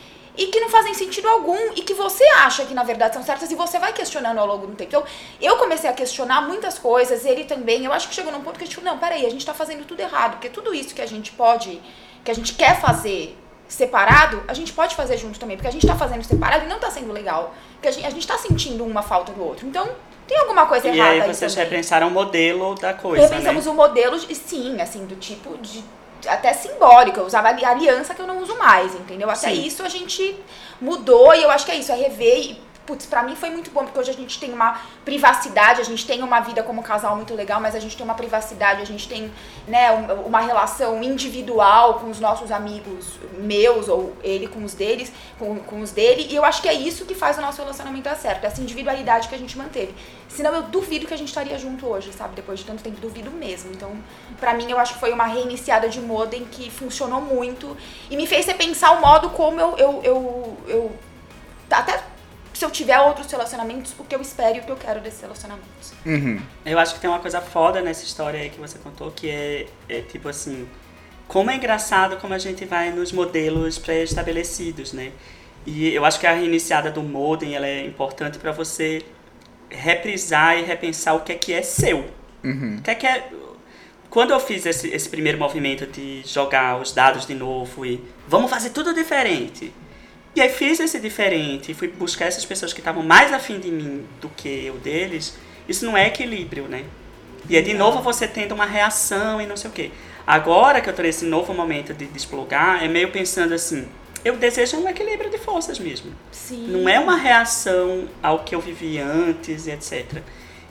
e 0.40 0.46
que 0.46 0.58
não 0.58 0.70
fazem 0.70 0.94
sentido 0.94 1.28
algum 1.28 1.72
e 1.76 1.82
que 1.82 1.92
você 1.92 2.24
acha 2.38 2.64
que 2.64 2.72
na 2.72 2.82
verdade 2.82 3.12
são 3.12 3.22
certas 3.22 3.50
e 3.50 3.54
você 3.54 3.78
vai 3.78 3.92
questionando 3.92 4.38
ao 4.38 4.46
longo 4.46 4.66
do 4.66 4.74
tempo. 4.74 4.88
Então, 4.88 5.04
eu 5.38 5.58
comecei 5.58 5.88
a 5.88 5.92
questionar 5.92 6.40
muitas 6.40 6.78
coisas, 6.78 7.26
ele 7.26 7.44
também. 7.44 7.84
Eu 7.84 7.92
acho 7.92 8.08
que 8.08 8.14
chegou 8.14 8.32
num 8.32 8.40
ponto 8.40 8.56
que 8.56 8.64
a 8.64 8.66
gente 8.66 8.74
falou: 8.74 8.90
não, 8.90 8.98
peraí, 8.98 9.26
a 9.26 9.28
gente 9.28 9.44
tá 9.44 9.52
fazendo 9.52 9.84
tudo 9.84 10.00
errado, 10.00 10.32
porque 10.32 10.48
tudo 10.48 10.72
isso 10.74 10.94
que 10.94 11.02
a 11.02 11.06
gente 11.06 11.30
pode, 11.32 11.78
que 12.24 12.30
a 12.30 12.34
gente 12.34 12.54
quer 12.54 12.80
fazer 12.80 13.36
separado, 13.68 14.42
a 14.48 14.54
gente 14.54 14.72
pode 14.72 14.96
fazer 14.96 15.18
junto 15.18 15.38
também, 15.38 15.58
porque 15.58 15.68
a 15.68 15.72
gente 15.72 15.86
tá 15.86 15.94
fazendo 15.94 16.24
separado 16.24 16.64
e 16.64 16.68
não 16.68 16.78
tá 16.78 16.90
sendo 16.90 17.12
legal. 17.12 17.54
Porque 17.74 17.88
a 17.88 17.90
gente, 17.90 18.06
a 18.06 18.10
gente 18.10 18.26
tá 18.26 18.38
sentindo 18.38 18.82
uma 18.82 19.02
falta 19.02 19.32
do 19.32 19.44
outro. 19.44 19.68
Então, 19.68 19.90
tem 20.26 20.38
alguma 20.38 20.64
coisa 20.64 20.88
e 20.88 20.96
errada 20.96 21.10
aí. 21.10 21.18
E 21.18 21.22
aí 21.22 21.34
vocês 21.34 21.54
repensaram 21.54 22.08
o 22.08 22.10
modelo 22.10 22.74
da 22.76 22.94
coisa, 22.94 23.28
Repensamos 23.28 23.66
né? 23.66 23.70
o 23.70 23.74
modelo, 23.74 24.18
de, 24.18 24.34
sim, 24.34 24.80
assim, 24.80 25.04
do 25.04 25.16
tipo 25.16 25.58
de 25.58 25.84
até 26.26 26.52
simbólico, 26.52 27.20
eu 27.20 27.26
usava 27.26 27.48
aliança 27.48 28.14
que 28.14 28.20
eu 28.22 28.26
não 28.26 28.42
uso 28.42 28.56
mais, 28.56 28.94
entendeu? 28.94 29.28
Até 29.30 29.50
sim. 29.50 29.66
isso 29.66 29.82
a 29.82 29.88
gente 29.88 30.36
mudou 30.80 31.34
e 31.34 31.42
eu 31.42 31.50
acho 31.50 31.64
que 31.64 31.72
é 31.72 31.76
isso, 31.76 31.92
é 31.92 31.96
rever 31.96 32.38
e 32.38 32.69
putz, 32.90 33.06
pra 33.06 33.22
mim 33.22 33.36
foi 33.36 33.50
muito 33.50 33.70
bom, 33.70 33.84
porque 33.84 34.00
hoje 34.00 34.10
a 34.10 34.14
gente 34.14 34.40
tem 34.40 34.52
uma 34.52 34.80
privacidade, 35.04 35.80
a 35.80 35.84
gente 35.84 36.04
tem 36.04 36.24
uma 36.24 36.40
vida 36.40 36.60
como 36.60 36.82
casal 36.82 37.14
muito 37.14 37.32
legal, 37.34 37.60
mas 37.60 37.76
a 37.76 37.78
gente 37.78 37.96
tem 37.96 38.02
uma 38.04 38.14
privacidade, 38.14 38.82
a 38.82 38.84
gente 38.84 39.08
tem, 39.08 39.30
né, 39.68 39.92
uma 40.26 40.40
relação 40.40 41.00
individual 41.00 42.00
com 42.00 42.10
os 42.10 42.18
nossos 42.18 42.50
amigos, 42.50 43.20
meus, 43.38 43.88
ou 43.88 44.12
ele 44.24 44.48
com 44.48 44.64
os 44.64 44.74
deles, 44.74 45.12
com, 45.38 45.60
com 45.60 45.80
os 45.80 45.92
dele, 45.92 46.26
e 46.28 46.34
eu 46.34 46.44
acho 46.44 46.60
que 46.60 46.68
é 46.68 46.74
isso 46.74 47.06
que 47.06 47.14
faz 47.14 47.38
o 47.38 47.40
nosso 47.40 47.60
relacionamento 47.62 48.02
dar 48.02 48.16
certo, 48.16 48.44
essa 48.44 48.60
individualidade 48.60 49.28
que 49.28 49.36
a 49.36 49.38
gente 49.38 49.56
manteve. 49.56 49.94
Senão 50.28 50.52
eu 50.52 50.62
duvido 50.62 51.06
que 51.06 51.14
a 51.14 51.16
gente 51.16 51.28
estaria 51.28 51.56
junto 51.58 51.86
hoje, 51.86 52.12
sabe? 52.12 52.34
Depois 52.34 52.58
de 52.58 52.64
tanto 52.64 52.82
tempo, 52.82 53.00
duvido 53.00 53.30
mesmo. 53.30 53.70
Então, 53.72 53.92
pra 54.38 54.54
mim, 54.54 54.70
eu 54.70 54.78
acho 54.78 54.94
que 54.94 55.00
foi 55.00 55.12
uma 55.12 55.24
reiniciada 55.24 55.88
de 55.88 56.00
modem 56.00 56.44
que 56.44 56.70
funcionou 56.70 57.20
muito 57.20 57.76
e 58.08 58.16
me 58.16 58.26
fez 58.26 58.46
repensar 58.46 58.96
o 58.96 59.00
modo 59.00 59.30
como 59.30 59.60
eu, 59.60 59.76
eu, 59.76 60.00
eu, 60.04 60.56
eu 60.68 60.92
até 61.70 62.00
se 62.60 62.66
eu 62.66 62.70
tiver 62.70 63.00
outros 63.00 63.32
relacionamentos, 63.32 63.94
o 63.98 64.04
que 64.04 64.14
eu 64.14 64.20
espero 64.20 64.58
e 64.58 64.60
o 64.60 64.62
que 64.62 64.70
eu 64.70 64.76
quero 64.76 65.00
desses 65.00 65.22
relacionamentos. 65.22 65.94
Uhum. 66.04 66.38
Eu 66.62 66.78
acho 66.78 66.92
que 66.92 67.00
tem 67.00 67.08
uma 67.08 67.18
coisa 67.18 67.40
foda 67.40 67.80
nessa 67.80 68.04
história 68.04 68.38
aí 68.38 68.50
que 68.50 68.60
você 68.60 68.78
contou, 68.78 69.10
que 69.10 69.30
é, 69.30 69.66
é 69.88 70.02
tipo 70.02 70.28
assim, 70.28 70.68
como 71.26 71.50
é 71.50 71.56
engraçado 71.56 72.18
como 72.18 72.34
a 72.34 72.38
gente 72.38 72.66
vai 72.66 72.90
nos 72.90 73.12
modelos 73.12 73.78
pré-estabelecidos, 73.78 74.92
né? 74.92 75.10
E 75.64 75.88
eu 75.88 76.04
acho 76.04 76.20
que 76.20 76.26
a 76.26 76.34
reiniciada 76.34 76.90
do 76.90 77.02
modem, 77.02 77.54
ela 77.54 77.66
é 77.66 77.86
importante 77.86 78.38
para 78.38 78.52
você 78.52 79.02
reprisar 79.70 80.58
e 80.58 80.62
repensar 80.62 81.14
o 81.14 81.20
que 81.20 81.32
é 81.32 81.36
que 81.36 81.54
é 81.54 81.62
seu. 81.62 82.04
Uhum. 82.44 82.76
O 82.78 82.82
que 82.82 82.90
é 82.90 82.94
que 82.94 83.06
é... 83.06 83.26
Quando 84.10 84.32
eu 84.32 84.40
fiz 84.40 84.66
esse, 84.66 84.86
esse 84.88 85.08
primeiro 85.08 85.38
movimento 85.38 85.86
de 85.86 86.22
jogar 86.26 86.78
os 86.78 86.92
dados 86.92 87.24
de 87.24 87.34
novo 87.34 87.86
e 87.86 88.04
vamos 88.28 88.50
fazer 88.50 88.68
tudo 88.68 88.92
diferente, 88.92 89.72
e 90.34 90.40
aí 90.40 90.48
fiz 90.48 90.78
esse 90.78 91.00
diferente, 91.00 91.74
fui 91.74 91.88
buscar 91.88 92.26
essas 92.26 92.44
pessoas 92.44 92.72
que 92.72 92.80
estavam 92.80 93.02
mais 93.02 93.32
afim 93.32 93.58
de 93.58 93.70
mim 93.70 94.06
do 94.20 94.28
que 94.28 94.64
eu 94.64 94.74
deles. 94.74 95.36
Isso 95.68 95.84
não 95.84 95.96
é 95.96 96.06
equilíbrio, 96.06 96.64
né? 96.64 96.84
E 97.48 97.56
é 97.56 97.62
de 97.62 97.74
novo 97.74 98.00
você 98.00 98.28
tendo 98.28 98.54
uma 98.54 98.66
reação 98.66 99.40
e 99.40 99.46
não 99.46 99.56
sei 99.56 99.70
o 99.70 99.72
quê. 99.72 99.90
Agora 100.26 100.80
que 100.80 100.88
eu 100.88 100.94
tô 100.94 101.02
nesse 101.02 101.24
novo 101.24 101.52
momento 101.52 101.92
de 101.92 102.06
desplugar, 102.06 102.84
é 102.84 102.88
meio 102.88 103.10
pensando 103.10 103.52
assim, 103.54 103.88
eu 104.24 104.36
desejo 104.36 104.76
um 104.76 104.88
equilíbrio 104.88 105.30
de 105.30 105.38
forças 105.38 105.78
mesmo. 105.78 106.12
Sim. 106.30 106.68
Não 106.68 106.88
é 106.88 107.00
uma 107.00 107.16
reação 107.16 108.08
ao 108.22 108.40
que 108.40 108.54
eu 108.54 108.60
vivi 108.60 108.98
antes 108.98 109.66
e 109.66 109.72
etc. 109.72 110.22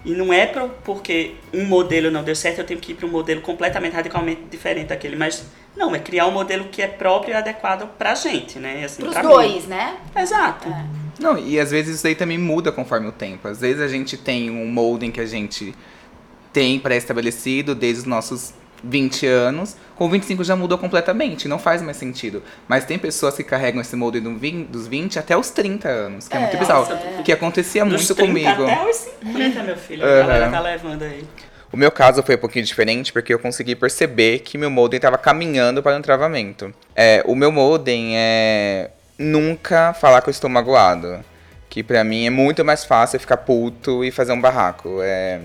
E 0.06 0.12
não 0.12 0.32
é 0.32 0.46
porque 0.86 1.36
um 1.54 1.66
modelo 1.66 2.10
não 2.10 2.24
deu 2.24 2.36
certo, 2.36 2.60
eu 2.60 2.66
tenho 2.66 2.80
que 2.80 2.94
ir 2.94 2.96
para 2.96 3.06
um 3.06 3.10
modelo 3.10 3.42
completamente, 3.42 3.94
radicalmente 3.94 4.42
diferente 4.50 4.88
daquele. 4.88 5.18
Mas 5.18 5.46
não, 5.76 5.96
é 5.96 6.00
criar 6.00 6.28
um 6.28 6.32
modelo 6.32 6.66
que 6.66 6.82
é 6.82 6.88
próprio 6.88 7.32
e 7.32 7.36
adequado 7.36 7.88
pra 7.98 8.16
gente, 8.16 8.60
né? 8.60 8.84
Assim, 8.84 9.02
Pros 9.02 9.16
dois, 9.16 9.64
mim. 9.64 9.70
né? 9.70 9.98
Exato. 10.16 10.68
É. 10.68 10.86
Não, 11.20 11.38
e 11.38 11.60
às 11.60 11.72
vezes 11.72 11.98
isso 11.98 12.08
aí 12.08 12.16
também 12.16 12.38
muda 12.38 12.72
conforme 12.72 13.08
o 13.08 13.12
tempo. 13.12 13.48
Às 13.48 13.60
vezes 13.60 13.82
a 13.82 13.88
gente 13.88 14.18
tem 14.18 14.50
um 14.50 14.66
molden 14.68 15.12
que 15.12 15.20
a 15.20 15.26
gente 15.26 15.76
tem 16.52 16.80
pré-estabelecido 16.80 17.76
desde 17.76 18.02
os 18.02 18.06
nossos 18.06 18.54
20 18.84 19.28
anos, 19.28 19.76
com 19.96 20.10
25 20.10 20.44
já 20.44 20.56
mudou 20.56 20.78
completamente, 20.78 21.48
não 21.48 21.60
faz 21.60 21.82
mais 21.82 21.98
sentido. 21.98 22.42
Mas 22.68 22.86
tem 22.86 22.98
pessoas 22.98 23.36
que 23.36 23.44
carregam 23.44 23.82
esse 23.82 23.96
molde 23.96 24.20
dos 24.20 24.88
20 24.88 25.20
até 25.20 25.38
os 25.38 25.50
30 25.50 25.90
anos, 25.90 26.28
que 26.28 26.36
é, 26.36 26.38
é 26.38 26.42
muito 26.42 26.58
bizarro. 26.58 26.92
É. 26.94 27.22
Que 27.22 27.32
acontecia 27.32 27.84
dos 27.86 28.08
muito 28.08 28.16
comigo. 28.16 28.64
Até 28.64 28.90
os 28.90 28.96
50, 28.96 29.64
meu 29.64 29.78
filho. 29.78 30.06
Uhum. 30.06 30.14
A 30.14 30.18
galera 30.20 30.50
tá 30.50 30.60
levando 30.62 31.04
aí. 31.04 31.24
O 31.72 31.78
meu 31.78 31.92
caso 31.92 32.24
foi 32.24 32.36
um 32.36 32.40
pouquinho 32.40 32.66
diferente 32.66 33.14
porque 33.14 33.34
eu 33.34 33.40
consegui 33.40 33.76
perceber 33.76 34.40
que 34.40 34.58
meu 34.58 34.72
modem 34.72 34.98
estava 34.98 35.18
caminhando 35.18 35.84
para 35.84 35.96
um 35.96 36.02
travamento. 36.02 36.74
É, 36.96 37.24
o 37.26 37.36
meu 37.36 37.52
modem 37.52 38.18
é 38.18 38.90
nunca 39.18 39.94
falar 39.94 40.22
que 40.22 40.30
eu 40.30 40.32
estou 40.32 40.50
magoado. 40.50 41.24
Que 41.70 41.84
para 41.84 42.04
mim 42.04 42.26
é 42.26 42.32
muito 42.32 42.66
mais 42.66 42.84
fácil 42.84 43.20
ficar 43.20 43.38
puto 43.38 44.04
e 44.04 44.10
fazer 44.10 44.32
um 44.32 44.42
barraco. 44.42 45.00
É, 45.04 45.40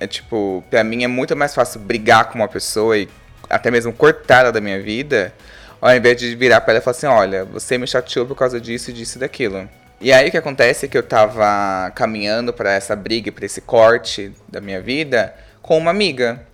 é 0.00 0.06
tipo, 0.06 0.64
pra 0.70 0.82
mim 0.82 1.04
é 1.04 1.08
muito 1.08 1.36
mais 1.36 1.54
fácil 1.54 1.80
brigar 1.80 2.30
com 2.30 2.38
uma 2.38 2.48
pessoa 2.48 2.96
e 2.96 3.06
até 3.50 3.70
mesmo 3.70 3.92
cortá-la 3.92 4.50
da 4.50 4.60
minha 4.60 4.80
vida, 4.80 5.34
ao 5.80 5.94
invés 5.94 6.18
de 6.18 6.34
virar 6.34 6.62
pra 6.62 6.72
ela 6.72 6.80
e 6.80 6.82
falar 6.82 6.96
assim: 6.96 7.06
olha, 7.06 7.44
você 7.44 7.76
me 7.76 7.86
chateou 7.86 8.24
por 8.24 8.34
causa 8.34 8.58
disso, 8.58 8.90
disso 8.90 9.18
e 9.18 9.20
daquilo. 9.20 9.68
E 10.00 10.10
aí 10.10 10.28
o 10.28 10.30
que 10.30 10.38
acontece 10.38 10.86
é 10.86 10.88
que 10.88 10.96
eu 10.96 11.02
tava 11.02 11.90
caminhando 11.94 12.54
para 12.54 12.72
essa 12.72 12.96
briga, 12.96 13.30
para 13.30 13.44
esse 13.44 13.60
corte 13.60 14.32
da 14.48 14.62
minha 14.62 14.80
vida 14.80 15.34
com 15.66 15.76
uma 15.76 15.90
amiga. 15.90 16.46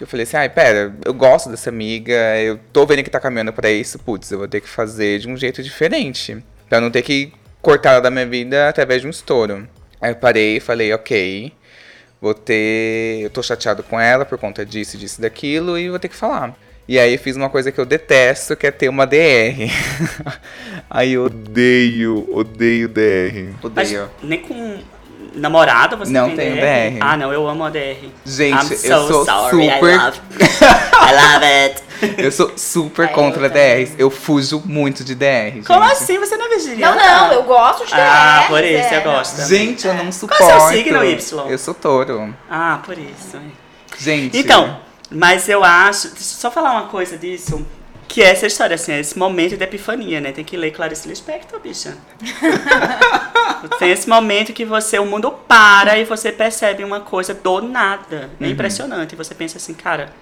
Eu 0.00 0.06
falei 0.06 0.22
assim, 0.22 0.36
ai, 0.36 0.48
pera, 0.48 0.94
eu 1.04 1.12
gosto 1.12 1.50
dessa 1.50 1.70
amiga, 1.70 2.14
eu 2.40 2.60
tô 2.72 2.86
vendo 2.86 3.02
que 3.02 3.10
tá 3.10 3.18
caminhando 3.18 3.52
pra 3.52 3.68
isso, 3.68 3.98
putz, 3.98 4.30
eu 4.30 4.38
vou 4.38 4.46
ter 4.46 4.60
que 4.60 4.68
fazer 4.68 5.18
de 5.18 5.28
um 5.28 5.36
jeito 5.36 5.60
diferente. 5.60 6.36
Pra 6.68 6.80
não 6.80 6.88
ter 6.88 7.02
que 7.02 7.32
cortar 7.60 7.92
ela 7.92 8.00
da 8.02 8.10
minha 8.10 8.26
vida 8.26 8.68
através 8.68 9.00
de 9.00 9.08
um 9.08 9.10
estouro. 9.10 9.66
Aí 10.00 10.12
eu 10.12 10.16
parei 10.16 10.58
e 10.58 10.60
falei, 10.60 10.92
ok, 10.92 11.52
vou 12.20 12.32
ter. 12.32 13.22
Eu 13.22 13.30
tô 13.30 13.42
chateado 13.42 13.82
com 13.82 13.98
ela 13.98 14.24
por 14.24 14.38
conta 14.38 14.64
disso, 14.64 14.96
disso, 14.96 15.20
daquilo, 15.20 15.76
e 15.76 15.88
vou 15.88 15.98
ter 15.98 16.08
que 16.08 16.14
falar. 16.14 16.54
E 16.86 16.98
aí 16.98 17.18
fiz 17.18 17.36
uma 17.36 17.50
coisa 17.50 17.72
que 17.72 17.78
eu 17.78 17.84
detesto, 17.84 18.54
que 18.54 18.66
é 18.66 18.70
ter 18.70 18.88
uma 18.88 19.06
DR. 19.06 19.68
aí 20.88 21.14
eu 21.14 21.24
odeio, 21.24 22.26
odeio 22.30 22.88
DR. 22.88 23.52
Mas 23.74 23.88
Odeio. 23.88 24.10
nem 24.22 24.40
com 24.40 24.78
namorada 25.34 25.96
você 25.96 26.12
Não 26.12 26.28
tem 26.28 26.36
tenho 26.36 26.54
DR? 26.56 26.94
DR. 26.94 26.98
Ah, 27.00 27.16
não, 27.16 27.32
eu 27.32 27.46
amo 27.48 27.64
a 27.64 27.70
DR. 27.70 28.08
Gente, 28.24 28.72
I'm 28.72 28.76
so 28.76 28.86
eu 28.86 29.08
sou 29.08 29.24
sorry, 29.24 29.50
super. 29.70 29.94
I 29.94 29.96
love, 29.98 30.20
I 31.08 31.32
love 31.32 31.44
it. 31.44 31.82
Eu 32.16 32.30
sou 32.30 32.52
super 32.56 33.06
É, 33.06 33.08
contra 33.08 33.46
eu 33.46 33.50
também. 33.50 33.84
DRs. 33.84 33.94
Eu 33.98 34.08
fujo 34.10 34.62
muito 34.64 35.02
de 35.02 35.14
DR. 35.16 35.62
Como 35.66 35.82
gente. 35.82 35.92
assim? 35.92 36.18
Você 36.18 36.36
não 36.36 36.46
é 36.46 36.48
virginiana? 36.50 36.94
Não, 36.96 37.26
não, 37.28 37.32
eu 37.34 37.42
gosto 37.42 37.84
de 37.86 37.94
Ah, 37.94 38.36
DRs, 38.38 38.46
por 38.48 38.64
isso 38.64 38.94
é, 38.94 38.96
eu 38.98 39.02
gosto. 39.02 39.48
Gente, 39.48 39.86
eu 39.86 39.94
não 39.94 40.02
Qual 40.04 40.12
suporto. 40.12 40.42
é 40.44 40.56
o 40.56 40.60
seu 40.60 40.68
signo, 40.68 41.04
Y? 41.04 41.50
Eu 41.50 41.58
sou 41.58 41.74
touro. 41.74 42.34
Ah, 42.48 42.78
por 42.84 42.96
isso. 42.96 43.36
Gente. 43.98 44.38
Então, 44.38 44.78
mas 45.10 45.48
eu 45.48 45.64
acho. 45.64 46.08
Deixa 46.10 46.20
eu 46.34 46.38
só 46.40 46.50
falar 46.52 46.70
uma 46.72 46.86
coisa 46.88 47.18
disso. 47.18 47.66
Que 48.08 48.22
é 48.22 48.30
essa 48.30 48.46
história, 48.46 48.74
assim, 48.74 48.92
é 48.92 49.00
esse 49.00 49.18
momento 49.18 49.56
de 49.56 49.62
epifania, 49.62 50.18
né? 50.20 50.32
Tem 50.32 50.42
que 50.44 50.56
ler 50.56 50.70
Clarice 50.72 51.06
Lispector, 51.06 51.60
bicha. 51.60 51.96
Tem 53.78 53.90
esse 53.90 54.08
momento 54.08 54.52
que 54.52 54.64
você, 54.64 54.98
o 54.98 55.04
mundo 55.04 55.30
para 55.30 55.98
e 55.98 56.04
você 56.04 56.32
percebe 56.32 56.82
uma 56.84 57.00
coisa 57.00 57.34
do 57.34 57.60
nada. 57.60 58.30
É 58.40 58.44
Uhum. 58.44 58.50
impressionante. 58.50 59.12
E 59.12 59.16
você 59.16 59.34
pensa 59.34 59.58
assim, 59.58 59.74
cara, 59.74 60.12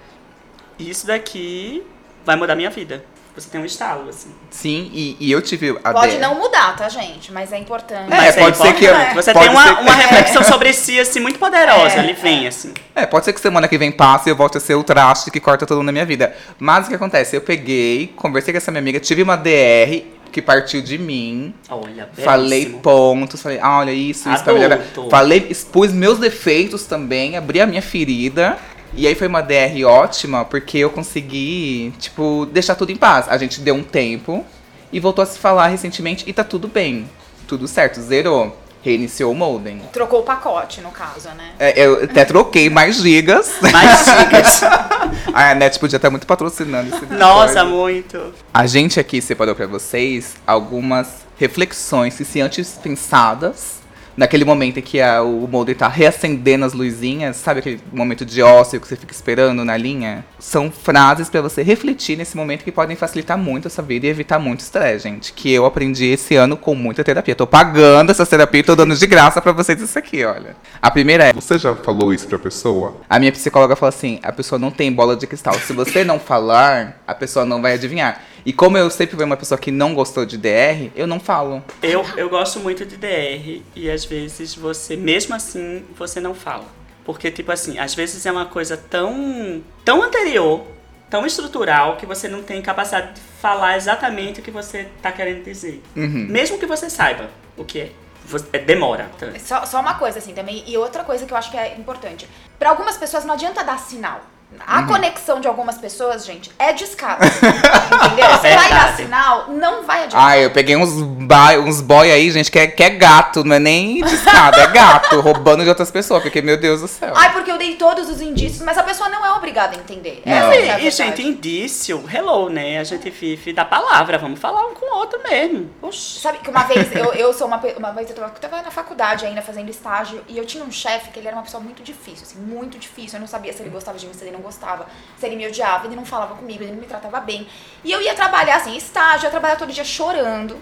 isso 0.78 1.06
daqui 1.06 1.82
vai 2.24 2.34
mudar 2.36 2.54
minha 2.56 2.70
vida. 2.70 3.04
Você 3.36 3.50
tem 3.50 3.60
um 3.60 3.64
estalo, 3.66 4.08
assim. 4.08 4.30
Sim, 4.50 4.90
e, 4.94 5.16
e 5.20 5.30
eu 5.30 5.42
tive 5.42 5.78
a 5.84 5.92
Pode 5.92 6.16
não 6.18 6.36
mudar, 6.36 6.74
tá, 6.74 6.88
gente? 6.88 7.30
Mas 7.30 7.52
é 7.52 7.58
importante. 7.58 8.10
É, 8.10 8.16
Mas 8.16 8.34
pode 8.34 8.56
ser 8.56 8.72
que- 8.74 8.86
importante. 8.86 9.14
Você 9.14 9.32
pode 9.34 9.46
tem 9.46 9.54
uma, 9.54 9.64
ser- 9.66 9.80
uma 9.82 9.92
reflexão 9.94 10.42
sobre 10.42 10.72
si, 10.72 10.98
assim, 10.98 11.20
muito 11.20 11.38
poderosa. 11.38 11.96
É, 11.96 11.98
Ele 11.98 12.14
vem, 12.14 12.48
assim. 12.48 12.72
É, 12.94 13.04
pode 13.04 13.26
ser 13.26 13.34
que 13.34 13.40
semana 13.40 13.68
que 13.68 13.76
vem 13.76 13.92
passe 13.92 14.28
e 14.28 14.32
eu 14.32 14.36
volte 14.36 14.56
a 14.56 14.60
ser 14.60 14.74
o 14.74 14.82
traste 14.82 15.30
que 15.30 15.38
corta 15.38 15.66
tudo 15.66 15.82
na 15.82 15.92
minha 15.92 16.06
vida. 16.06 16.34
Mas 16.58 16.86
o 16.86 16.88
que 16.88 16.94
acontece? 16.94 17.36
Eu 17.36 17.42
peguei, 17.42 18.12
conversei 18.16 18.54
com 18.54 18.58
essa 18.58 18.70
minha 18.70 18.80
amiga, 18.80 18.98
tive 18.98 19.22
uma 19.22 19.36
DR 19.36 20.02
que 20.32 20.40
partiu 20.40 20.80
de 20.82 20.96
mim. 20.96 21.54
Olha, 21.68 22.08
Falei 22.24 22.66
pontos, 22.82 23.40
falei, 23.42 23.58
ah, 23.60 23.78
olha 23.78 23.92
isso, 23.92 24.30
isso 24.30 24.42
pra 24.44 24.52
melhorar. 24.54 24.76
Adulto. 24.76 25.10
Falei, 25.10 25.46
expus 25.50 25.92
meus 25.92 26.18
defeitos 26.18 26.84
também, 26.84 27.36
abri 27.36 27.60
a 27.60 27.66
minha 27.66 27.82
ferida. 27.82 28.56
E 28.96 29.06
aí 29.06 29.14
foi 29.14 29.26
uma 29.26 29.42
DR 29.42 29.84
ótima, 29.86 30.44
porque 30.44 30.78
eu 30.78 30.88
consegui, 30.88 31.92
tipo, 31.98 32.46
deixar 32.50 32.74
tudo 32.74 32.90
em 32.90 32.96
paz. 32.96 33.28
A 33.28 33.36
gente 33.36 33.60
deu 33.60 33.74
um 33.74 33.82
tempo 33.82 34.44
e 34.90 34.98
voltou 34.98 35.22
a 35.22 35.26
se 35.26 35.38
falar 35.38 35.68
recentemente 35.68 36.24
e 36.26 36.32
tá 36.32 36.42
tudo 36.42 36.66
bem. 36.66 37.08
Tudo 37.46 37.68
certo, 37.68 38.00
zerou. 38.00 38.56
Reiniciou 38.82 39.32
o 39.32 39.34
modem. 39.34 39.80
Trocou 39.92 40.20
o 40.20 40.22
pacote, 40.22 40.80
no 40.80 40.90
caso, 40.92 41.28
né? 41.30 41.50
É, 41.58 41.84
eu 41.84 42.04
até 42.04 42.24
troquei 42.24 42.70
mais 42.70 42.96
gigas. 42.96 43.60
Mais 43.60 44.04
dicas. 44.04 44.62
a 45.34 45.54
net 45.56 45.78
podia 45.78 45.96
estar 45.96 46.08
muito 46.08 46.26
patrocinando 46.26 46.94
esse 46.94 47.04
Nossa, 47.06 47.60
episódio. 47.60 47.76
muito. 47.76 48.34
A 48.54 48.66
gente 48.66 49.00
aqui 49.00 49.20
separou 49.20 49.56
pra 49.56 49.66
vocês 49.66 50.36
algumas 50.46 51.26
reflexões 51.36 52.16
que 52.16 52.24
se 52.24 52.40
antes 52.40 52.78
pensadas, 52.82 53.80
naquele 54.16 54.44
momento 54.44 54.78
em 54.78 54.82
que 54.82 55.00
a- 55.00 55.22
o 55.22 55.46
molde 55.46 55.74
tá 55.74 55.88
reacendendo 55.88 56.64
as 56.64 56.72
luzinhas, 56.72 57.36
sabe 57.36 57.60
aquele 57.60 57.80
momento 57.92 58.24
de 58.24 58.42
ócio 58.42 58.80
que 58.80 58.88
você 58.88 58.96
fica 58.96 59.12
esperando 59.12 59.64
na 59.64 59.76
linha? 59.76 60.24
São 60.38 60.70
frases 60.70 61.28
pra 61.28 61.40
você 61.42 61.62
refletir 61.62 62.16
nesse 62.16 62.36
momento 62.36 62.64
que 62.64 62.72
podem 62.72 62.96
facilitar 62.96 63.36
muito 63.36 63.68
a 63.68 63.70
sua 63.70 63.84
vida 63.84 64.06
e 64.06 64.08
evitar 64.08 64.38
muito 64.38 64.60
estresse, 64.60 65.04
gente. 65.04 65.32
Que 65.32 65.52
eu 65.52 65.66
aprendi 65.66 66.06
esse 66.06 66.34
ano 66.36 66.56
com 66.56 66.74
muita 66.74 67.04
terapia. 67.04 67.34
Tô 67.34 67.46
pagando 67.46 68.10
essa 68.10 68.24
terapia 68.24 68.60
e 68.60 68.64
tô 68.64 68.74
dando 68.74 68.94
de 68.94 69.06
graça 69.06 69.40
pra 69.40 69.52
vocês 69.52 69.80
isso 69.80 69.98
aqui, 69.98 70.24
olha. 70.24 70.56
A 70.80 70.90
primeira 70.90 71.24
é 71.24 71.32
Você 71.32 71.58
já 71.58 71.74
falou 71.74 72.12
isso 72.14 72.26
pra 72.26 72.38
pessoa? 72.38 72.96
a 73.08 73.18
minha 73.18 73.32
psicóloga 73.32 73.76
fala 73.76 73.90
assim: 73.90 74.18
a 74.22 74.32
pessoa 74.32 74.58
não 74.58 74.70
tem 74.70 74.92
bola 74.92 75.16
de 75.16 75.26
cristal. 75.26 75.54
Se 75.54 75.72
você 75.72 76.04
não 76.04 76.18
falar, 76.18 77.00
a 77.06 77.14
pessoa 77.14 77.44
não 77.44 77.60
vai 77.60 77.74
adivinhar. 77.74 78.20
E 78.46 78.52
como 78.52 78.78
eu 78.78 78.88
sempre 78.88 79.16
fui 79.16 79.24
uma 79.24 79.36
pessoa 79.36 79.58
que 79.58 79.72
não 79.72 79.92
gostou 79.92 80.24
de 80.24 80.38
DR, 80.38 80.92
eu 80.94 81.04
não 81.04 81.18
falo. 81.18 81.64
Eu, 81.82 82.06
eu 82.16 82.28
gosto 82.28 82.60
muito 82.60 82.86
de 82.86 82.96
DR 82.96 83.60
e 83.74 83.90
às 83.90 84.04
vezes 84.04 84.54
você, 84.54 84.94
mesmo 84.96 85.34
assim, 85.34 85.84
você 85.98 86.20
não 86.20 86.32
fala. 86.32 86.64
Porque, 87.04 87.28
tipo 87.28 87.50
assim, 87.50 87.76
às 87.80 87.92
vezes 87.92 88.24
é 88.24 88.30
uma 88.30 88.46
coisa 88.46 88.76
tão, 88.76 89.60
tão 89.84 90.00
anterior, 90.00 90.64
tão 91.10 91.26
estrutural, 91.26 91.96
que 91.96 92.06
você 92.06 92.28
não 92.28 92.40
tem 92.42 92.62
capacidade 92.62 93.14
de 93.14 93.20
falar 93.42 93.76
exatamente 93.76 94.38
o 94.38 94.42
que 94.44 94.50
você 94.52 94.86
tá 95.02 95.10
querendo 95.10 95.42
dizer. 95.44 95.82
Uhum. 95.96 96.26
Mesmo 96.28 96.56
que 96.56 96.66
você 96.66 96.88
saiba 96.88 97.28
o 97.56 97.64
que 97.64 97.80
é. 97.80 97.90
Você- 98.26 98.46
é, 98.52 98.58
demora. 98.60 99.10
Então, 99.16 99.28
Só, 99.40 99.66
só 99.66 99.80
uma 99.80 99.94
coisa, 99.94 100.18
assim, 100.20 100.32
também. 100.32 100.62
E 100.68 100.76
outra 100.76 101.02
coisa 101.02 101.26
que 101.26 101.32
eu 101.32 101.36
acho 101.36 101.50
que 101.50 101.56
é 101.56 101.76
importante. 101.76 102.28
Pra 102.60 102.70
algumas 102.70 102.96
pessoas 102.96 103.24
não 103.24 103.34
adianta 103.34 103.64
dar 103.64 103.78
sinal. 103.78 104.20
A 104.66 104.80
Uhum. 104.80 104.86
conexão 104.86 105.40
de 105.40 105.46
algumas 105.46 105.76
pessoas, 105.76 106.24
gente, 106.24 106.50
é 106.58 106.72
discada. 106.72 107.24
entendeu? 107.26 108.30
Se 108.40 108.56
vai 108.56 108.68
dar 108.70 108.96
sinal, 108.96 109.46
não 109.48 109.82
vai 109.84 110.04
adiantar. 110.04 110.28
Ah, 110.30 110.38
eu 110.38 110.50
peguei 110.50 110.76
uns, 110.76 110.92
ba- 111.02 111.58
uns 111.58 111.80
boy 111.80 112.10
aí, 112.10 112.30
gente, 112.30 112.50
que 112.50 112.58
é, 112.58 112.66
que 112.66 112.82
é 112.82 112.90
gato, 112.90 113.44
não 113.44 113.56
é 113.56 113.58
nem 113.58 114.02
discada, 114.02 114.60
é 114.62 114.66
gato, 114.68 115.20
roubando 115.20 115.62
de 115.62 115.68
outras 115.68 115.90
pessoas, 115.90 116.22
porque, 116.22 116.40
meu 116.42 116.56
Deus 116.56 116.80
do 116.80 116.88
céu. 116.88 117.12
Ai, 117.14 117.32
porque 117.32 117.50
eu 117.50 117.58
dei 117.58 117.74
todos 117.76 118.08
os 118.08 118.20
indícios, 118.20 118.62
mas 118.62 118.78
a 118.78 118.82
pessoa 118.82 119.08
não 119.08 119.24
é 119.26 119.32
obrigada 119.32 119.76
a 119.76 119.78
entender. 119.78 120.22
Não. 120.24 120.32
Essa 120.32 120.54
é 120.54 120.70
a 120.70 120.80
E, 120.80 120.90
gente, 120.90 121.22
indício, 121.22 122.02
hello, 122.12 122.48
né? 122.48 122.78
A 122.78 122.84
gente 122.84 123.10
vive 123.10 123.52
da 123.52 123.64
palavra, 123.64 124.16
vamos 124.18 124.40
falar 124.40 124.64
um 124.66 124.74
com 124.74 124.85
outro 124.96 125.22
mesmo. 125.22 125.70
Oxi. 125.82 126.20
Sabe 126.20 126.38
que 126.38 126.50
uma 126.50 126.64
vez, 126.64 126.94
eu, 126.94 127.12
eu 127.14 127.32
sou 127.32 127.46
uma, 127.46 127.60
uma 127.76 127.92
vez, 127.92 128.08
eu 128.10 128.16
tava, 128.16 128.32
eu 128.34 128.40
tava 128.40 128.62
na 128.62 128.70
faculdade 128.70 129.24
ainda 129.24 129.42
fazendo 129.42 129.68
estágio 129.68 130.22
e 130.28 130.36
eu 130.36 130.44
tinha 130.44 130.64
um 130.64 130.70
chefe 130.70 131.10
que 131.10 131.18
ele 131.18 131.28
era 131.28 131.36
uma 131.36 131.42
pessoa 131.42 131.62
muito 131.62 131.82
difícil, 131.82 132.22
assim, 132.22 132.38
muito 132.38 132.78
difícil. 132.78 133.16
Eu 133.16 133.20
não 133.20 133.26
sabia 133.26 133.52
se 133.52 133.62
ele 133.62 133.70
gostava 133.70 133.98
de 133.98 134.06
mim, 134.06 134.14
se 134.14 134.24
ele 134.24 134.32
não 134.32 134.40
gostava, 134.40 134.86
se 135.18 135.26
ele 135.26 135.36
me 135.36 135.46
odiava, 135.46 135.86
ele 135.86 135.96
não 135.96 136.04
falava 136.04 136.34
comigo, 136.34 136.62
ele 136.62 136.72
não 136.72 136.80
me 136.80 136.86
tratava 136.86 137.20
bem. 137.20 137.46
E 137.84 137.92
eu 137.92 138.00
ia 138.00 138.14
trabalhar, 138.14 138.56
assim, 138.56 138.76
estágio, 138.76 139.24
eu 139.24 139.28
ia 139.28 139.30
trabalhar 139.30 139.56
todo 139.56 139.72
dia 139.72 139.84
chorando. 139.84 140.58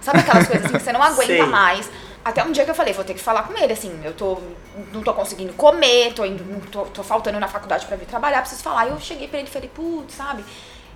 Sabe 0.00 0.20
aquelas 0.20 0.46
coisas 0.46 0.66
assim 0.66 0.76
que 0.78 0.82
você 0.82 0.92
não 0.92 1.02
aguenta 1.02 1.26
Sei. 1.26 1.42
mais? 1.46 1.90
Até 2.26 2.42
um 2.42 2.50
dia 2.50 2.64
que 2.64 2.70
eu 2.72 2.74
falei, 2.74 2.92
vou 2.92 3.04
ter 3.04 3.14
que 3.14 3.20
falar 3.20 3.44
com 3.44 3.56
ele, 3.56 3.72
assim, 3.72 4.00
eu 4.02 4.12
tô, 4.12 4.38
não 4.92 5.00
tô 5.00 5.14
conseguindo 5.14 5.52
comer, 5.52 6.12
tô, 6.12 6.24
indo, 6.24 6.44
tô, 6.72 6.82
tô 6.86 7.04
faltando 7.04 7.38
na 7.38 7.46
faculdade 7.46 7.86
pra 7.86 7.96
vir 7.96 8.06
trabalhar, 8.06 8.40
preciso 8.40 8.64
falar. 8.64 8.88
E 8.88 8.90
eu 8.90 8.98
cheguei 8.98 9.28
pra 9.28 9.38
ele 9.38 9.46
e 9.46 9.50
falei, 9.50 9.70
putz, 9.72 10.14
sabe? 10.14 10.44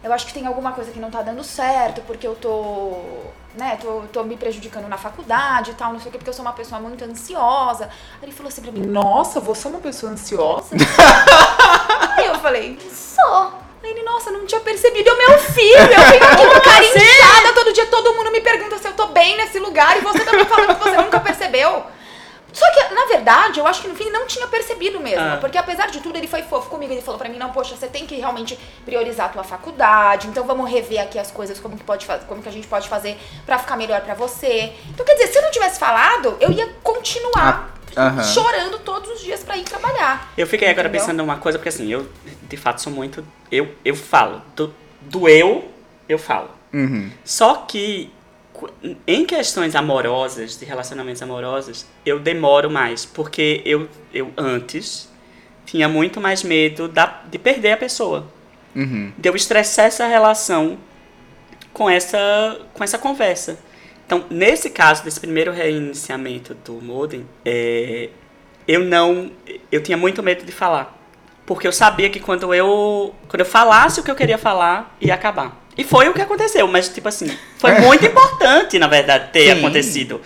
Eu 0.03 0.13
acho 0.13 0.27
que 0.27 0.33
tem 0.33 0.47
alguma 0.47 0.73
coisa 0.73 0.91
que 0.91 0.99
não 0.99 1.11
tá 1.11 1.21
dando 1.21 1.45
certo, 1.45 2.01
porque 2.07 2.27
eu 2.27 2.35
tô, 2.35 3.03
né, 3.55 3.79
tô, 3.81 4.03
tô 4.11 4.25
me 4.25 4.35
prejudicando 4.35 4.89
na 4.89 4.97
faculdade 4.97 5.73
e 5.73 5.75
tal, 5.75 5.93
não 5.93 6.01
sei 6.01 6.09
o 6.09 6.13
quê, 6.13 6.17
porque 6.17 6.31
eu 6.31 6.35
sou 6.35 6.45
uma 6.45 6.55
pessoa 6.55 6.81
muito 6.81 7.05
ansiosa. 7.05 7.85
Aí 7.85 8.23
ele 8.23 8.33
falou 8.33 8.49
assim 8.49 8.63
pra 8.63 8.73
mim, 8.73 8.81
nossa, 8.87 9.41
você 9.41 9.67
é 9.67 9.71
uma 9.71 9.81
pessoa 9.81 10.13
ansiosa? 10.13 10.75
Aí 12.17 12.27
eu 12.27 12.35
falei, 12.37 12.79
sou. 12.91 13.53
Aí 13.83 13.91
ele, 13.91 14.03
nossa, 14.03 14.31
não 14.31 14.47
tinha 14.47 14.61
percebido, 14.61 15.11
é 15.11 15.13
o 15.13 15.19
meu 15.19 15.39
filho, 15.39 15.79
eu 15.79 16.11
venho 16.11 16.25
aqui 16.25 16.47
com 16.49 16.61
cara 16.61 16.85
inchada, 16.85 17.55
todo 17.55 17.73
dia 17.73 17.87
todo 17.87 18.15
mundo 18.15 18.31
me 18.31 18.41
pergunta 18.41 18.79
se 18.79 18.89
eu 18.89 18.93
tô 18.95 19.07
bem 19.09 19.37
nesse 19.37 19.59
lugar 19.59 19.99
e 19.99 20.01
você 20.01 20.21
tá 20.25 20.33
me 20.33 20.45
falando 20.47 20.77
que 20.77 20.83
você 20.83 20.97
nunca 20.97 21.21
percebeu. 21.21 21.85
Só 22.53 22.69
que, 22.73 22.95
na 22.95 23.07
verdade, 23.07 23.61
eu 23.61 23.67
acho 23.67 23.83
que 23.83 23.89
no 23.89 23.95
fim 23.95 24.05
ele 24.05 24.13
não 24.13 24.27
tinha 24.27 24.47
percebido 24.47 24.99
mesmo. 25.01 25.21
Ah. 25.25 25.39
Porque 25.41 25.57
apesar 25.59 25.87
de 25.91 26.01
tudo, 26.01 26.17
ele 26.17 26.27
foi 26.27 26.43
fofo 26.43 26.69
comigo. 26.71 26.93
Ele 26.93 27.03
falou 27.03 27.19
pra 27.19 27.29
mim, 27.29 27.39
não, 27.39 27.51
poxa, 27.51 27.77
você 27.77 27.87
tem 27.87 28.07
que 28.07 28.17
realmente 28.17 28.59
priorizar 28.85 29.27
a 29.27 29.29
tua 29.29 29.45
faculdade. 29.45 30.27
Então 30.29 30.45
vamos 30.47 30.71
rever 30.71 31.01
aqui 31.01 31.19
as 31.19 31.31
coisas, 31.31 31.61
como 31.61 31.77
que, 31.77 31.85
pode 31.85 32.07
fazer, 32.07 32.25
como 32.27 32.43
que 32.43 32.49
a 32.49 32.53
gente 32.53 32.67
pode 32.67 32.89
fazer 32.89 33.17
pra 33.47 33.59
ficar 33.59 33.77
melhor 33.77 34.01
pra 34.01 34.15
você. 34.15 34.73
Então, 34.91 35.05
quer 35.07 35.15
dizer, 35.15 35.29
se 35.29 35.39
eu 35.39 35.43
não 35.43 35.51
tivesse 35.51 35.79
falado, 35.79 36.37
eu 36.41 36.51
ia 36.51 36.67
continuar 36.83 37.73
Ah, 37.97 38.07
aham. 38.09 38.23
chorando 38.25 38.79
todos 38.81 39.11
os 39.11 39.21
dias 39.21 39.43
pra 39.43 39.57
ir 39.57 39.65
trabalhar. 39.65 40.33
Eu 40.37 40.47
fiquei 40.47 40.69
agora 40.69 40.89
Entendeu? 40.89 41.01
pensando 41.07 41.19
numa 41.19 41.37
coisa, 41.39 41.59
porque 41.59 41.69
assim, 41.69 41.89
eu 41.91 42.09
de 42.43 42.57
fato 42.57 42.81
sou 42.83 42.93
muito. 42.93 43.25
Eu, 43.51 43.75
eu 43.85 43.95
falo. 43.95 44.43
Do, 44.57 44.75
do 45.01 45.29
eu, 45.29 45.71
eu 46.09 46.19
falo. 46.19 46.51
Uhum. 46.73 47.11
Só 47.25 47.55
que 47.69 48.13
em 49.07 49.25
questões 49.25 49.75
amorosas, 49.75 50.59
de 50.59 50.65
relacionamentos 50.65 51.23
amorosos, 51.23 51.87
eu 52.05 52.19
demoro 52.19 52.71
mais. 52.71 53.05
Porque 53.05 53.63
eu, 53.65 53.89
eu 54.13 54.33
antes 54.37 55.09
tinha 55.65 55.89
muito 55.89 56.21
mais 56.21 56.43
medo 56.43 56.89
da, 56.89 57.23
de 57.31 57.39
perder 57.39 57.73
a 57.73 57.77
pessoa. 57.77 58.27
Uhum. 58.75 59.13
De 59.17 59.29
eu 59.29 59.37
estressar 59.37 59.87
essa 59.87 60.07
relação 60.07 60.79
com 61.73 61.89
essa, 61.89 62.61
com 62.73 62.83
essa 62.83 62.99
conversa. 62.99 63.59
Então, 64.07 64.25
nesse 64.29 64.71
caso, 64.71 65.05
desse 65.05 65.21
primeiro 65.21 65.53
reiniciamento 65.53 66.55
do 66.55 66.75
modem, 66.75 67.25
é, 67.45 68.09
eu 68.67 68.85
não. 68.85 69.31
Eu 69.71 69.83
tinha 69.83 69.97
muito 69.97 70.23
medo 70.23 70.45
de 70.45 70.53
falar. 70.53 70.97
Porque 71.47 71.67
eu 71.67 71.73
sabia 71.73 72.11
que 72.11 72.19
quando 72.19 72.53
eu. 72.53 73.15
Quando 73.29 73.41
eu 73.41 73.47
falasse 73.47 74.01
o 74.01 74.03
que 74.03 74.11
eu 74.11 74.17
queria 74.17 74.39
falar, 74.39 74.97
ia 75.01 75.15
acabar. 75.15 75.60
E 75.81 75.85
foi 75.85 76.09
o 76.09 76.13
que 76.13 76.21
aconteceu, 76.21 76.67
mas 76.69 76.89
tipo 76.89 77.09
assim, 77.09 77.27
foi 77.59 77.73
muito 77.81 78.05
importante, 78.05 78.79
na 78.79 78.87
verdade, 78.87 79.31
ter 79.33 79.47
Sim. 79.47 79.59
acontecido. 79.59 80.21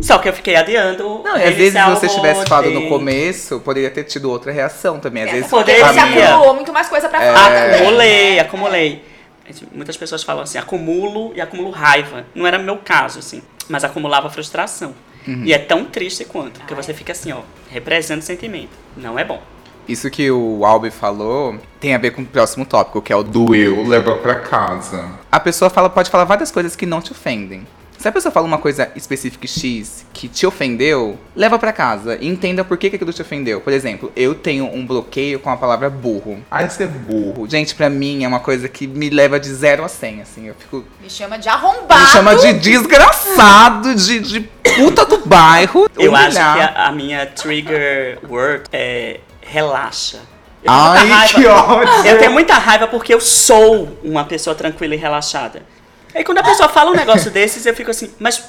Só 0.00 0.16
que 0.18 0.26
eu 0.28 0.32
fiquei 0.32 0.56
adiando. 0.56 1.22
Não, 1.22 1.36
e 1.36 1.44
às 1.44 1.54
vezes 1.54 1.72
se 1.78 1.90
você 1.90 2.08
tivesse 2.08 2.46
falado 2.46 2.70
no 2.70 2.88
começo, 2.88 3.60
poderia 3.60 3.90
ter 3.90 4.04
tido 4.04 4.30
outra 4.30 4.52
reação 4.52 4.98
também. 4.98 5.24
Às 5.24 5.30
vezes 5.32 5.50
poderia. 5.50 5.86
Você 5.86 6.00
acumulou 6.00 6.54
muito 6.54 6.72
mais 6.72 6.88
coisa 6.88 7.08
pra 7.08 7.22
É. 7.22 7.26
falar 7.32 7.48
também. 7.50 7.74
Acumulei, 7.74 8.38
acumulei. 8.40 9.04
Muitas 9.72 9.96
pessoas 9.96 10.22
falam 10.22 10.42
assim, 10.42 10.58
acumulo 10.58 11.32
e 11.34 11.40
acumulo 11.40 11.70
raiva. 11.70 12.24
Não 12.34 12.46
era 12.46 12.58
meu 12.58 12.78
caso, 12.78 13.18
assim. 13.18 13.42
Mas 13.68 13.84
acumulava 13.84 14.28
frustração. 14.30 14.94
Uhum. 15.26 15.42
E 15.44 15.52
é 15.52 15.58
tão 15.58 15.84
triste 15.84 16.24
quanto, 16.24 16.60
porque 16.60 16.74
você 16.74 16.94
fica 16.94 17.12
assim, 17.12 17.32
ó, 17.32 17.40
representa 17.70 18.20
o 18.20 18.24
sentimento. 18.24 18.70
Não 18.96 19.18
é 19.18 19.24
bom. 19.24 19.42
Isso 19.88 20.10
que 20.10 20.30
o 20.30 20.64
Albi 20.64 20.90
falou 20.90 21.56
tem 21.78 21.94
a 21.94 21.98
ver 21.98 22.10
com 22.10 22.22
o 22.22 22.26
próximo 22.26 22.64
tópico, 22.64 23.00
que 23.00 23.12
é 23.12 23.16
o 23.16 23.22
do 23.22 23.46
Do 23.46 23.54
eu 23.54 23.86
leva 23.86 24.16
pra 24.16 24.36
casa. 24.36 25.04
A 25.30 25.38
pessoa 25.38 25.70
fala, 25.70 25.90
pode 25.90 26.10
falar 26.10 26.24
várias 26.24 26.50
coisas 26.50 26.74
que 26.74 26.86
não 26.86 27.00
te 27.00 27.12
ofendem. 27.12 27.66
Se 27.98 28.08
a 28.08 28.12
pessoa 28.12 28.30
fala 28.30 28.46
uma 28.46 28.58
coisa 28.58 28.90
específica 28.94 29.46
X 29.46 30.04
que 30.12 30.28
te 30.28 30.46
ofendeu, 30.46 31.18
leva 31.34 31.58
pra 31.58 31.72
casa 31.72 32.16
e 32.20 32.28
entenda 32.28 32.62
por 32.62 32.76
que, 32.76 32.90
que 32.90 32.96
aquilo 32.96 33.12
te 33.12 33.22
ofendeu. 33.22 33.60
Por 33.60 33.72
exemplo, 33.72 34.12
eu 34.14 34.34
tenho 34.34 34.66
um 34.66 34.86
bloqueio 34.86 35.40
com 35.40 35.50
a 35.50 35.56
palavra 35.56 35.88
burro. 35.88 36.38
Ai, 36.50 36.68
você 36.68 36.84
é 36.84 36.86
burro. 36.86 37.48
Gente, 37.48 37.74
pra 37.74 37.88
mim 37.88 38.22
é 38.22 38.28
uma 38.28 38.40
coisa 38.40 38.68
que 38.68 38.86
me 38.86 39.08
leva 39.08 39.40
de 39.40 39.48
0 39.48 39.84
a 39.84 39.88
100, 39.88 40.22
assim. 40.22 40.46
Eu 40.46 40.54
fico. 40.54 40.84
Me 41.02 41.08
chama 41.08 41.38
de 41.38 41.48
arrombado. 41.48 42.00
Me 42.00 42.06
chama 42.08 42.36
de 42.36 42.52
desgraçado, 42.52 43.94
de, 43.94 44.20
de 44.20 44.40
puta 44.76 45.06
do 45.06 45.18
bairro. 45.26 45.88
Eu 45.98 46.14
acho 46.14 46.26
humilhar. 46.26 46.54
que 46.54 46.78
a, 46.78 46.86
a 46.86 46.92
minha 46.92 47.26
trigger 47.26 48.18
word 48.28 48.64
é 48.72 49.20
relaxa. 49.46 50.18
Eu 50.62 50.72
Ai, 50.72 51.08
raiva. 51.08 51.34
que 51.34 51.46
ódio! 51.46 52.06
Eu 52.06 52.18
tenho 52.18 52.32
muita 52.32 52.54
raiva 52.54 52.86
porque 52.88 53.14
eu 53.14 53.20
sou 53.20 53.98
uma 54.02 54.24
pessoa 54.24 54.54
tranquila 54.54 54.94
e 54.94 54.98
relaxada. 54.98 55.62
Aí 56.14 56.24
quando 56.24 56.38
a 56.38 56.42
pessoa 56.42 56.68
fala 56.68 56.90
um 56.90 56.94
negócio 56.94 57.30
desses, 57.30 57.64
eu 57.66 57.74
fico 57.74 57.90
assim, 57.90 58.12
mas 58.18 58.42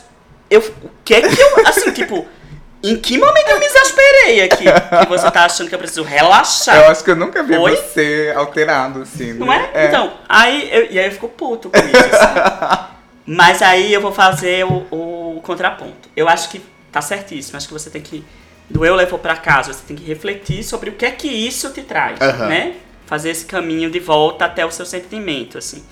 eu. 0.49 0.61
O 0.61 0.89
que 1.03 1.13
é 1.13 1.21
que 1.21 1.39
eu. 1.39 1.67
Assim, 1.67 1.91
tipo, 1.91 2.25
em 2.83 2.95
que 2.95 3.17
momento 3.17 3.49
eu 3.49 3.59
me 3.59 3.65
exasperei 3.65 4.41
aqui? 4.41 4.65
Que 5.01 5.09
você 5.09 5.29
tá 5.29 5.45
achando 5.45 5.67
que 5.67 5.75
eu 5.75 5.79
preciso 5.79 6.03
relaxar? 6.03 6.77
Eu 6.77 6.91
acho 6.91 7.03
que 7.03 7.11
eu 7.11 7.15
nunca 7.15 7.43
vi 7.43 7.57
Oi? 7.57 7.75
você 7.75 8.33
alterado, 8.35 9.01
assim. 9.01 9.33
Não 9.33 9.51
é? 9.51 9.87
Então, 9.87 10.13
aí 10.27 10.69
eu, 10.71 10.91
e 10.91 10.99
aí 10.99 11.05
eu 11.05 11.11
fico 11.11 11.27
puto 11.29 11.69
com 11.69 11.77
isso. 11.77 12.15
assim. 12.15 12.85
Mas 13.25 13.61
aí 13.61 13.93
eu 13.93 13.99
vou 13.99 14.13
fazer 14.13 14.65
o, 14.65 14.85
o 14.89 15.41
contraponto. 15.41 16.09
Eu 16.15 16.29
acho 16.29 16.49
que 16.49 16.61
tá 16.91 17.01
certíssimo. 17.01 17.57
Acho 17.57 17.67
que 17.67 17.73
você 17.73 17.89
tem 17.89 18.01
que. 18.01 18.25
Do 18.69 18.85
eu 18.85 18.95
levou 18.95 19.17
pra 19.17 19.35
casa, 19.35 19.71
você 19.73 19.83
tem 19.87 19.95
que 19.95 20.03
refletir 20.03 20.63
sobre 20.63 20.89
o 20.89 20.93
que 20.93 21.05
é 21.05 21.11
que 21.11 21.27
isso 21.27 21.71
te 21.71 21.81
traz, 21.81 22.19
Aham. 22.19 22.47
né? 22.47 22.75
Fazer 23.05 23.29
esse 23.29 23.45
caminho 23.45 23.89
de 23.89 23.99
volta 23.99 24.45
até 24.45 24.65
o 24.65 24.71
seu 24.71 24.85
sentimento, 24.85 25.57
assim. 25.57 25.83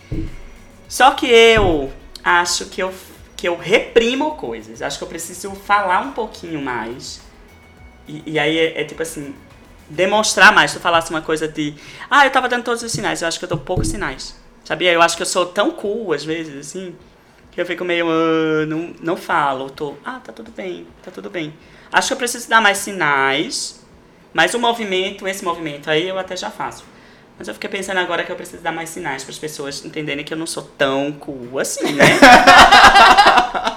Só 0.87 1.11
que 1.11 1.25
eu 1.27 1.91
acho 2.23 2.65
que 2.65 2.83
eu, 2.83 2.93
que 3.37 3.47
eu 3.47 3.55
reprimo 3.57 4.31
coisas. 4.35 4.81
Acho 4.81 4.97
que 4.97 5.03
eu 5.03 5.07
preciso 5.07 5.51
falar 5.51 6.01
um 6.01 6.11
pouquinho 6.11 6.61
mais. 6.61 7.21
E, 8.07 8.23
e 8.25 8.39
aí 8.39 8.57
é, 8.57 8.81
é 8.81 8.83
tipo 8.83 9.01
assim, 9.01 9.33
demonstrar 9.89 10.53
mais. 10.53 10.71
Se 10.71 10.77
eu 10.77 10.81
falasse 10.81 11.09
uma 11.09 11.21
coisa 11.21 11.47
de, 11.47 11.73
ah, 12.09 12.25
eu 12.25 12.31
tava 12.31 12.49
dando 12.49 12.63
todos 12.63 12.83
os 12.83 12.91
sinais, 12.91 13.21
eu 13.21 13.27
acho 13.27 13.39
que 13.39 13.45
eu 13.45 13.49
dou 13.49 13.57
poucos 13.57 13.87
sinais. 13.87 14.35
Sabia? 14.63 14.91
Eu 14.91 15.01
acho 15.01 15.15
que 15.15 15.21
eu 15.21 15.27
sou 15.27 15.45
tão 15.45 15.71
cool, 15.71 16.11
às 16.11 16.25
vezes, 16.25 16.57
assim, 16.57 16.95
que 17.55 17.61
eu 17.61 17.65
fico 17.65 17.85
meio, 17.85 18.05
ah, 18.09 18.65
não, 18.67 18.93
não 19.01 19.15
falo. 19.15 19.69
Tô, 19.69 19.95
ah, 20.03 20.19
tá 20.21 20.33
tudo 20.33 20.51
bem, 20.51 20.85
tá 21.01 21.09
tudo 21.09 21.29
bem. 21.29 21.53
Acho 21.91 22.09
que 22.09 22.13
eu 22.13 22.17
preciso 22.17 22.49
dar 22.49 22.61
mais 22.61 22.79
sinais, 22.79 23.81
mas 24.33 24.53
o 24.53 24.59
movimento, 24.59 25.25
esse 25.25 25.43
movimento 25.43 25.89
aí 25.89 26.07
eu 26.07 26.19
até 26.19 26.35
já 26.35 26.51
faço. 26.51 26.83
Mas 27.39 27.47
eu 27.47 27.53
fiquei 27.53 27.69
pensando 27.69 27.97
agora 27.97 28.23
que 28.25 28.31
eu 28.31 28.35
preciso 28.35 28.61
dar 28.61 28.73
mais 28.73 28.89
sinais 28.89 29.23
para 29.23 29.31
as 29.31 29.39
pessoas 29.39 29.83
entenderem 29.85 30.23
que 30.23 30.33
eu 30.33 30.37
não 30.37 30.45
sou 30.45 30.63
tão 30.63 31.13
cool 31.13 31.57
assim, 31.57 31.93
né? 31.93 32.05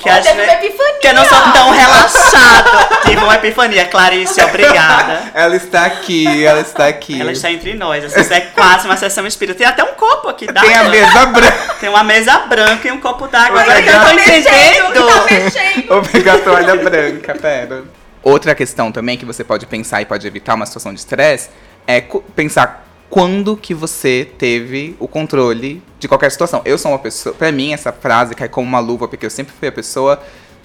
que 0.00 0.08
às 0.08 0.24
teve 0.24 0.42
uma 0.42 0.52
epifania. 0.52 0.94
que 1.00 1.06
eu 1.08 1.14
não 1.14 1.24
sou 1.24 1.52
tão 1.52 1.70
relaxado. 1.70 2.70
Tive 3.04 3.22
uma 3.22 3.34
epifania, 3.34 3.84
Clarice, 3.86 4.42
obrigada. 4.42 5.30
Ela 5.34 5.56
está 5.56 5.84
aqui, 5.84 6.44
ela 6.44 6.60
está 6.60 6.86
aqui. 6.86 7.20
Ela 7.20 7.32
está 7.32 7.52
entre 7.52 7.74
nós. 7.74 8.04
Essa 8.04 8.34
é 8.34 8.40
quase 8.40 8.86
uma 8.86 8.96
sessão 8.96 9.26
espírita. 9.26 9.58
Tem 9.58 9.66
até 9.66 9.84
um 9.84 9.94
copo 9.94 10.28
aqui 10.28 10.46
d'água. 10.46 10.62
Tem 10.62 10.74
a 10.74 10.84
mesa 10.84 11.26
branca. 11.26 11.74
Tem 11.78 11.88
uma 11.88 12.02
mesa 12.02 12.38
branca 12.40 12.88
e 12.88 12.92
um 12.92 13.00
copo 13.00 13.28
d'água. 13.28 13.60
Agora 13.60 13.80
eu 13.80 13.92
tá 13.92 14.06
tô 14.06 14.14
mexendo, 14.14 14.38
entendendo. 14.38 15.06
tá 15.06 15.24
mexendo. 15.30 15.88
Vou 15.88 16.02
pegar 16.02 16.34
a 16.34 16.38
toalha 16.38 16.76
branca, 16.76 17.34
pera. 17.34 17.84
Outra 18.22 18.54
questão 18.54 18.90
também 18.90 19.18
que 19.18 19.24
você 19.24 19.44
pode 19.44 19.66
pensar 19.66 20.00
e 20.00 20.06
pode 20.06 20.26
evitar 20.26 20.54
uma 20.54 20.66
situação 20.66 20.92
de 20.94 21.00
estresse 21.00 21.50
é 21.86 22.02
pensar 22.34 22.86
quando 23.10 23.56
que 23.56 23.74
você 23.74 24.26
teve 24.38 24.96
o 25.00 25.08
controle 25.08 25.82
de 25.98 26.06
qualquer 26.06 26.30
situação. 26.30 26.62
Eu 26.64 26.78
sou 26.78 26.92
uma 26.92 26.98
pessoa, 26.98 27.34
pra 27.34 27.50
mim 27.50 27.72
essa 27.72 27.92
frase 27.92 28.36
cai 28.36 28.48
como 28.48 28.68
uma 28.68 28.78
luva 28.78 29.08
porque 29.08 29.26
eu 29.26 29.30
sempre 29.30 29.52
fui 29.52 29.66
a 29.66 29.72
pessoa 29.72 30.22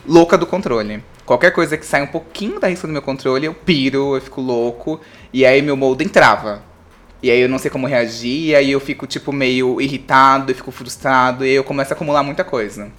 louca 0.08 0.38
do 0.38 0.46
controle. 0.46 1.04
Qualquer 1.26 1.50
coisa 1.50 1.76
que 1.76 1.86
sai 1.86 2.04
um 2.04 2.08
pouquinho 2.08 2.60
da 2.60 2.68
risca 2.68 2.86
do 2.86 2.94
meu 2.94 3.02
controle, 3.02 3.48
eu 3.48 3.54
piro, 3.56 4.16
eu 4.16 4.22
fico 4.22 4.42
louco 4.42 5.02
e 5.34 5.44
aí 5.44 5.60
meu 5.64 5.76
molde 5.76 6.06
entrava. 6.06 6.62
E 7.24 7.32
aí 7.32 7.42
eu 7.42 7.50
não 7.50 7.58
sei 7.58 7.72
como 7.72 7.88
reagir, 7.88 8.50
e 8.50 8.56
aí 8.56 8.72
eu 8.72 8.80
fico 8.80 9.08
tipo 9.08 9.34
meio 9.34 9.82
irritado, 9.82 10.52
eu 10.52 10.56
fico 10.56 10.70
frustrado 10.70 11.44
e 11.44 11.50
aí 11.50 11.56
eu 11.56 11.64
começo 11.64 11.92
a 11.92 11.96
acumular 11.96 12.22
muita 12.22 12.44
coisa. 12.44 12.92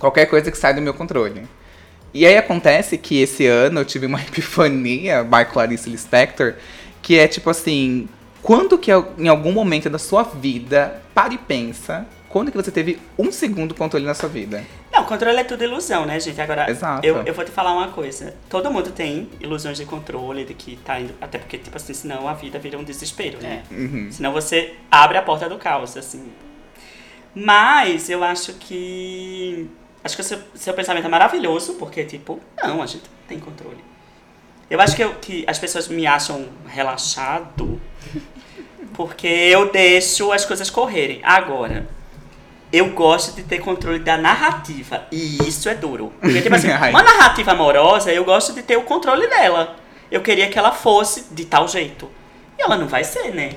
Qualquer 0.00 0.26
coisa 0.26 0.50
que 0.50 0.58
sai 0.58 0.74
do 0.74 0.82
meu 0.82 0.92
controle. 0.92 1.42
E 2.12 2.26
aí 2.26 2.36
acontece 2.36 2.98
que 2.98 3.22
esse 3.22 3.46
ano 3.46 3.80
eu 3.80 3.84
tive 3.84 4.06
uma 4.06 4.18
epifania, 4.26 5.22
by 5.22 5.44
Clarice 5.44 5.88
Lispector, 5.88 6.54
que 7.00 7.16
é 7.16 7.28
tipo 7.28 7.48
assim, 7.48 8.08
quando 8.42 8.78
que 8.78 8.90
em 9.18 9.28
algum 9.28 9.52
momento 9.52 9.90
da 9.90 9.98
sua 9.98 10.22
vida, 10.22 11.02
para 11.14 11.34
e 11.34 11.38
pensa, 11.38 12.06
quando 12.28 12.50
que 12.50 12.56
você 12.56 12.70
teve 12.70 12.98
um 13.18 13.32
segundo 13.32 13.74
controle 13.74 14.06
na 14.06 14.14
sua 14.14 14.28
vida? 14.28 14.64
Não, 14.92 15.04
controle 15.04 15.36
é 15.38 15.44
tudo 15.44 15.64
ilusão, 15.64 16.06
né, 16.06 16.18
gente? 16.20 16.40
Agora, 16.40 16.70
Exato. 16.70 17.04
Eu, 17.04 17.22
eu 17.24 17.34
vou 17.34 17.44
te 17.44 17.50
falar 17.50 17.72
uma 17.72 17.88
coisa. 17.88 18.34
Todo 18.48 18.70
mundo 18.70 18.92
tem 18.92 19.28
ilusões 19.40 19.76
de 19.76 19.84
controle, 19.84 20.44
de 20.44 20.54
que 20.54 20.76
tá 20.76 21.00
indo. 21.00 21.12
Até 21.20 21.38
porque, 21.38 21.58
tipo 21.58 21.76
assim, 21.76 21.92
senão 21.92 22.28
a 22.28 22.32
vida 22.32 22.58
vira 22.58 22.78
um 22.78 22.84
desespero, 22.84 23.38
né? 23.40 23.64
Uhum. 23.70 24.08
Senão 24.12 24.32
você 24.32 24.74
abre 24.90 25.18
a 25.18 25.22
porta 25.22 25.48
do 25.48 25.58
caos, 25.58 25.96
assim. 25.96 26.30
Mas 27.34 28.08
eu 28.08 28.22
acho 28.22 28.54
que. 28.54 29.68
Acho 30.02 30.16
que 30.16 30.22
o 30.22 30.24
seu, 30.24 30.38
seu 30.54 30.72
pensamento 30.72 31.06
é 31.06 31.10
maravilhoso, 31.10 31.74
porque, 31.74 32.04
tipo, 32.04 32.40
não, 32.62 32.80
a 32.80 32.86
gente 32.86 33.04
tem 33.28 33.38
controle. 33.38 33.89
Eu 34.70 34.80
acho 34.80 34.94
que, 34.94 35.02
eu, 35.02 35.14
que 35.14 35.44
as 35.48 35.58
pessoas 35.58 35.88
me 35.88 36.06
acham 36.06 36.46
relaxado 36.66 37.80
porque 38.94 39.26
eu 39.26 39.72
deixo 39.72 40.30
as 40.30 40.44
coisas 40.44 40.70
correrem. 40.70 41.20
Agora, 41.24 41.88
eu 42.72 42.90
gosto 42.90 43.34
de 43.34 43.42
ter 43.42 43.58
controle 43.58 43.98
da 43.98 44.16
narrativa. 44.16 45.06
E 45.10 45.38
isso 45.48 45.68
é 45.68 45.74
duro. 45.74 46.12
Porque, 46.20 46.40
tipo 46.40 46.54
assim, 46.54 46.68
uma 46.90 47.02
narrativa 47.02 47.50
amorosa, 47.50 48.12
eu 48.12 48.24
gosto 48.24 48.52
de 48.52 48.62
ter 48.62 48.76
o 48.76 48.82
controle 48.82 49.26
dela. 49.26 49.76
Eu 50.10 50.20
queria 50.20 50.48
que 50.48 50.58
ela 50.58 50.70
fosse 50.70 51.34
de 51.34 51.44
tal 51.44 51.66
jeito. 51.66 52.08
E 52.56 52.62
ela 52.62 52.76
não 52.76 52.86
vai 52.86 53.02
ser, 53.02 53.34
né? 53.34 53.56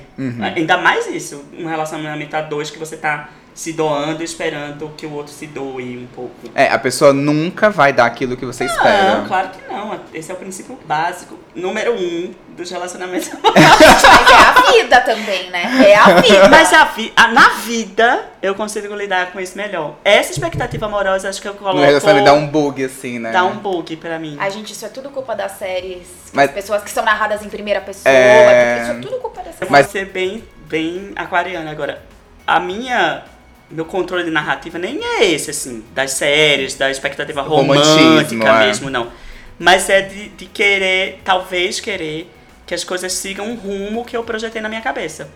Ainda 0.56 0.78
mais 0.78 1.06
isso, 1.06 1.44
um 1.56 1.66
relacionamento 1.66 2.34
a 2.36 2.40
dois 2.40 2.70
que 2.70 2.78
você 2.78 2.96
tá 2.96 3.28
se 3.54 3.72
doando 3.72 4.20
e 4.20 4.24
esperando 4.24 4.90
que 4.96 5.06
o 5.06 5.12
outro 5.12 5.32
se 5.32 5.46
doe 5.46 5.96
um 5.96 6.06
pouco. 6.14 6.34
É, 6.54 6.68
a 6.68 6.78
pessoa 6.78 7.12
nunca 7.12 7.70
vai 7.70 7.92
dar 7.92 8.06
aquilo 8.06 8.36
que 8.36 8.44
você 8.44 8.64
espera. 8.64 9.18
Não, 9.18 9.26
claro 9.28 9.48
que 9.50 9.72
não. 9.72 10.00
Esse 10.12 10.30
é 10.32 10.34
o 10.34 10.36
princípio 10.36 10.76
básico, 10.84 11.38
número 11.54 11.94
um 11.94 12.34
dos 12.56 12.68
relacionamentos. 12.70 13.30
Mas 13.42 14.04
é 14.30 14.34
a 14.36 14.72
vida 14.72 15.00
também, 15.02 15.50
né? 15.50 15.86
É 15.88 15.94
a 15.96 16.20
vida. 16.20 16.48
Mas 16.48 16.72
a 16.72 16.84
vi 16.86 17.12
a- 17.16 17.28
na 17.28 17.48
vida 17.50 18.28
eu 18.42 18.54
consigo 18.56 18.92
lidar 18.94 19.30
com 19.32 19.38
isso 19.40 19.56
melhor. 19.56 19.94
Essa 20.04 20.32
expectativa 20.32 20.86
amorosa 20.86 21.28
acho 21.28 21.40
que 21.40 21.46
eu 21.48 21.54
coloco. 21.54 21.76
No 21.78 21.84
relacionamento 21.84 22.24
dá 22.26 22.32
um 22.34 22.46
bug, 22.48 22.84
assim, 22.84 23.18
né? 23.20 23.30
dá 23.30 23.44
um 23.44 23.56
bug 23.56 23.96
pra 23.96 24.18
mim. 24.18 24.36
Ai, 24.40 24.50
gente, 24.50 24.72
isso 24.72 24.84
é 24.84 24.88
tudo 24.88 25.10
culpa 25.10 25.34
das 25.36 25.52
séries. 25.52 26.06
Mas- 26.32 26.48
As 26.48 26.54
pessoas 26.54 26.82
que 26.82 26.90
são 26.90 27.04
narradas 27.04 27.40
em 27.44 27.48
primeira 27.48 27.80
pessoa. 27.80 28.12
É. 28.12 28.82
Isso 28.82 28.90
é 28.90 28.94
tudo 28.94 29.18
culpa 29.20 29.42
dessas 29.42 29.60
Eu 29.60 29.68
vou 29.68 29.72
Mas- 29.78 29.86
ser 29.90 30.06
bem, 30.06 30.42
bem 30.66 31.12
aquariana 31.14 31.70
agora. 31.70 32.02
A 32.46 32.58
minha. 32.60 33.22
Meu 33.70 33.84
controle 33.84 34.24
de 34.24 34.30
narrativa 34.30 34.78
nem 34.78 35.02
é 35.02 35.24
esse, 35.24 35.50
assim, 35.50 35.84
das 35.94 36.12
séries, 36.12 36.74
da 36.74 36.90
expectativa 36.90 37.42
romântica 37.42 38.48
é. 38.48 38.66
mesmo, 38.66 38.90
não. 38.90 39.10
Mas 39.58 39.88
é 39.88 40.02
de, 40.02 40.28
de 40.28 40.46
querer, 40.46 41.20
talvez 41.24 41.80
querer, 41.80 42.30
que 42.66 42.74
as 42.74 42.84
coisas 42.84 43.12
sigam 43.12 43.46
um 43.46 43.54
rumo 43.54 44.04
que 44.04 44.16
eu 44.16 44.22
projetei 44.22 44.60
na 44.60 44.68
minha 44.68 44.80
cabeça. 44.80 45.28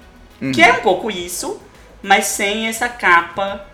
Que 0.53 0.63
é 0.63 0.73
um 0.73 0.81
pouco 0.81 1.11
isso, 1.11 1.61
mas 2.03 2.27
sem 2.27 2.69
essa 2.69 2.89
capa 2.89 3.67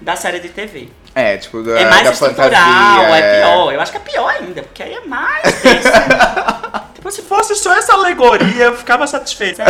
da 0.00 0.14
série 0.14 0.40
de 0.40 0.48
TV. 0.50 0.88
É, 1.14 1.36
tipo, 1.36 1.62
da, 1.62 1.80
É 1.80 1.84
mais 1.90 2.04
da 2.04 2.12
estrutural, 2.12 2.50
fantasia. 2.50 3.16
é 3.16 3.40
pior. 3.40 3.72
Eu 3.72 3.80
acho 3.80 3.92
que 3.92 3.98
é 3.98 4.00
pior 4.00 4.28
ainda, 4.28 4.62
porque 4.62 4.82
aí 4.82 4.94
é 4.94 5.00
mais 5.00 5.42
tenso. 5.60 5.88
tipo, 6.94 7.10
se 7.10 7.22
fosse 7.22 7.54
só 7.56 7.74
essa 7.76 7.92
alegoria, 7.92 8.64
eu 8.64 8.76
ficava 8.76 9.06
satisfeita. 9.06 9.64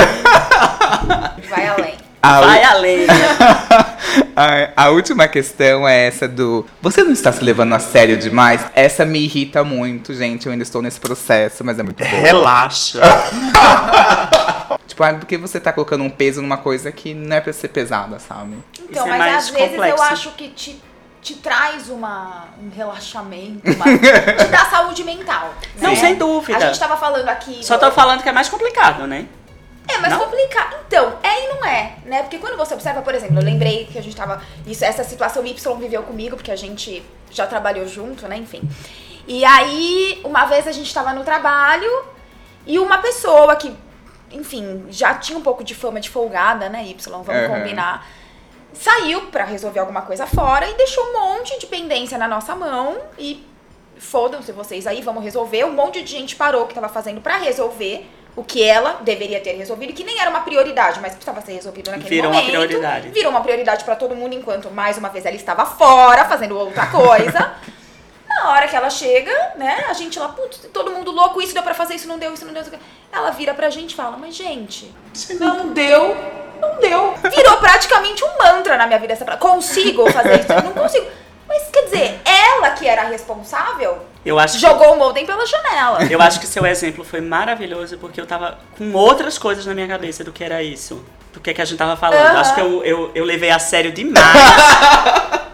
Vai 1.48 1.66
além. 1.66 1.96
A, 2.22 2.40
Vai 2.40 2.62
além. 2.62 3.06
a, 4.36 4.84
a 4.84 4.90
última 4.90 5.26
questão 5.26 5.88
é 5.88 6.06
essa 6.06 6.28
do. 6.28 6.64
Você 6.80 7.02
não 7.02 7.12
está 7.12 7.32
se 7.32 7.42
levando 7.42 7.74
a 7.74 7.80
sério 7.80 8.16
demais? 8.16 8.64
Essa 8.76 9.04
me 9.04 9.18
irrita 9.18 9.64
muito, 9.64 10.14
gente. 10.14 10.46
Eu 10.46 10.52
ainda 10.52 10.62
estou 10.62 10.80
nesse 10.80 11.00
processo, 11.00 11.64
mas 11.64 11.80
é 11.80 11.82
muito 11.82 11.98
bom. 11.98 12.20
Relaxa. 12.20 13.00
Tipo, 14.86 15.04
ah, 15.04 15.14
porque 15.14 15.38
você 15.38 15.58
tá 15.58 15.72
colocando 15.72 16.04
um 16.04 16.10
peso 16.10 16.42
numa 16.42 16.58
coisa 16.58 16.92
que 16.92 17.14
não 17.14 17.36
é 17.36 17.40
pra 17.40 17.50
ser 17.52 17.68
pesada, 17.68 18.18
sabe? 18.18 18.58
Então, 18.78 19.06
é 19.06 19.08
mas 19.08 19.18
mais 19.18 19.36
às 19.36 19.48
vezes 19.48 19.72
eu 19.72 19.76
complexo. 19.76 20.02
acho 20.02 20.30
que 20.32 20.48
te 20.48 20.82
te 21.22 21.36
traz 21.36 21.88
uma, 21.88 22.48
um 22.60 22.68
relaxamento, 22.68 23.70
uma, 23.70 23.84
te 23.84 24.48
dá 24.50 24.64
saúde 24.66 25.04
mental. 25.04 25.54
Não, 25.80 25.90
né? 25.90 25.96
sem 25.96 26.16
dúvida. 26.16 26.58
A 26.58 26.60
gente 26.60 26.78
tava 26.78 26.96
falando 26.96 27.28
aqui. 27.28 27.64
Só 27.64 27.78
tô 27.78 27.90
falando 27.92 28.22
que 28.22 28.28
é 28.28 28.32
mais 28.32 28.48
complicado, 28.48 29.06
né? 29.06 29.26
É, 29.88 29.98
mas 29.98 30.10
Não? 30.10 30.20
complicado. 30.20 30.76
Então, 30.86 31.18
é 31.22 31.44
e 31.44 31.48
não 31.48 31.64
é, 31.66 31.96
né? 32.04 32.22
Porque 32.22 32.38
quando 32.38 32.56
você 32.56 32.74
observa, 32.74 33.02
por 33.02 33.14
exemplo, 33.14 33.38
eu 33.38 33.42
lembrei 33.42 33.86
que 33.86 33.98
a 33.98 34.02
gente 34.02 34.14
tava. 34.16 34.40
Isso, 34.66 34.84
essa 34.84 35.02
situação 35.04 35.44
Y 35.44 35.76
viveu 35.78 36.02
comigo, 36.02 36.36
porque 36.36 36.50
a 36.50 36.56
gente 36.56 37.02
já 37.30 37.46
trabalhou 37.46 37.86
junto, 37.86 38.28
né? 38.28 38.36
Enfim. 38.36 38.62
E 39.26 39.44
aí, 39.44 40.20
uma 40.24 40.44
vez 40.46 40.66
a 40.66 40.72
gente 40.72 40.92
tava 40.92 41.12
no 41.12 41.24
trabalho 41.24 41.90
e 42.66 42.78
uma 42.78 42.98
pessoa 42.98 43.54
que, 43.56 43.74
enfim, 44.30 44.86
já 44.90 45.14
tinha 45.14 45.38
um 45.38 45.42
pouco 45.42 45.62
de 45.64 45.74
fama 45.74 46.00
de 46.00 46.10
folgada, 46.10 46.68
né, 46.68 46.84
Y, 46.86 47.22
vamos 47.22 47.28
Aham. 47.28 47.48
combinar. 47.58 48.06
Saiu 48.72 49.26
pra 49.26 49.44
resolver 49.44 49.80
alguma 49.80 50.02
coisa 50.02 50.26
fora 50.26 50.66
e 50.68 50.74
deixou 50.74 51.04
um 51.04 51.12
monte 51.12 51.58
de 51.58 51.66
pendência 51.66 52.16
na 52.18 52.26
nossa 52.26 52.54
mão 52.56 52.98
e 53.18 53.46
fodam-se 53.98 54.50
vocês 54.50 54.86
aí, 54.86 55.02
vamos 55.02 55.22
resolver. 55.22 55.64
Um 55.64 55.72
monte 55.72 56.02
de 56.02 56.10
gente 56.10 56.34
parou 56.34 56.64
o 56.64 56.66
que 56.66 56.74
tava 56.74 56.88
fazendo 56.88 57.20
pra 57.20 57.36
resolver 57.36 58.08
o 58.34 58.42
que 58.42 58.62
ela 58.62 58.98
deveria 59.02 59.40
ter 59.40 59.52
resolvido, 59.52 59.92
que 59.92 60.04
nem 60.04 60.18
era 60.20 60.30
uma 60.30 60.40
prioridade, 60.40 61.00
mas 61.00 61.12
precisava 61.12 61.40
ser 61.42 61.52
resolvido 61.52 61.90
naquele 61.90 62.08
Virou 62.08 62.30
uma 62.30 62.36
momento. 62.40 62.50
prioridade. 62.50 63.08
Virou 63.10 63.30
uma 63.30 63.40
prioridade 63.42 63.84
pra 63.84 63.94
todo 63.94 64.16
mundo, 64.16 64.34
enquanto 64.34 64.70
mais 64.70 64.96
uma 64.96 65.08
vez 65.10 65.26
ela 65.26 65.36
estava 65.36 65.66
fora, 65.66 66.24
fazendo 66.24 66.58
outra 66.58 66.86
coisa. 66.86 67.52
Na 68.28 68.50
hora 68.50 68.66
que 68.66 68.74
ela 68.74 68.88
chega, 68.88 69.30
né, 69.56 69.84
a 69.88 69.92
gente 69.92 70.18
lá, 70.18 70.28
putz, 70.30 70.60
todo 70.72 70.90
mundo 70.90 71.10
louco, 71.10 71.42
isso 71.42 71.52
deu 71.52 71.62
pra 71.62 71.74
fazer, 71.74 71.94
isso 71.96 72.08
não 72.08 72.18
deu, 72.18 72.32
isso 72.32 72.46
não 72.46 72.52
deu. 72.54 72.62
isso 72.62 72.70
não 72.70 72.78
deu. 72.78 72.86
Ela 73.12 73.30
vira 73.30 73.52
pra 73.52 73.68
gente 73.68 73.92
e 73.92 73.94
fala, 73.94 74.16
mas 74.16 74.34
gente, 74.34 74.90
não 75.38 75.68
deu, 75.68 76.16
não 76.58 76.76
deu. 76.80 77.14
Virou 77.30 77.58
praticamente 77.58 78.24
um 78.24 78.38
mantra 78.38 78.78
na 78.78 78.86
minha 78.86 78.98
vida 78.98 79.12
essa 79.12 79.26
pra- 79.26 79.36
Consigo 79.36 80.10
fazer 80.10 80.40
isso? 80.40 80.48
Não 80.64 80.72
consigo. 80.72 81.06
Mas 81.52 81.68
quer 81.70 81.84
dizer, 81.84 82.20
ela 82.24 82.70
que 82.70 82.88
era 82.88 83.02
a 83.02 83.04
responsável, 83.04 84.06
Eu 84.24 84.38
acho 84.38 84.54
que 84.54 84.60
jogou 84.60 84.94
o 84.94 84.98
modem 84.98 85.26
pela 85.26 85.44
janela. 85.44 86.02
Eu 86.10 86.22
acho 86.22 86.40
que 86.40 86.46
seu 86.46 86.64
exemplo 86.64 87.04
foi 87.04 87.20
maravilhoso 87.20 87.98
porque 87.98 88.18
eu 88.18 88.26
tava 88.26 88.58
com 88.78 88.94
outras 88.94 89.36
coisas 89.36 89.66
na 89.66 89.74
minha 89.74 89.86
cabeça 89.86 90.24
do 90.24 90.32
que 90.32 90.42
era 90.42 90.62
isso. 90.62 91.04
Do 91.32 91.40
que, 91.40 91.54
que 91.54 91.62
a 91.62 91.64
gente 91.64 91.78
tava 91.78 91.96
falando. 91.96 92.20
Aham. 92.26 92.40
Acho 92.40 92.54
que 92.54 92.60
eu, 92.60 92.84
eu, 92.84 93.10
eu 93.14 93.24
levei 93.24 93.50
a 93.50 93.58
sério 93.58 93.90
demais 93.92 94.22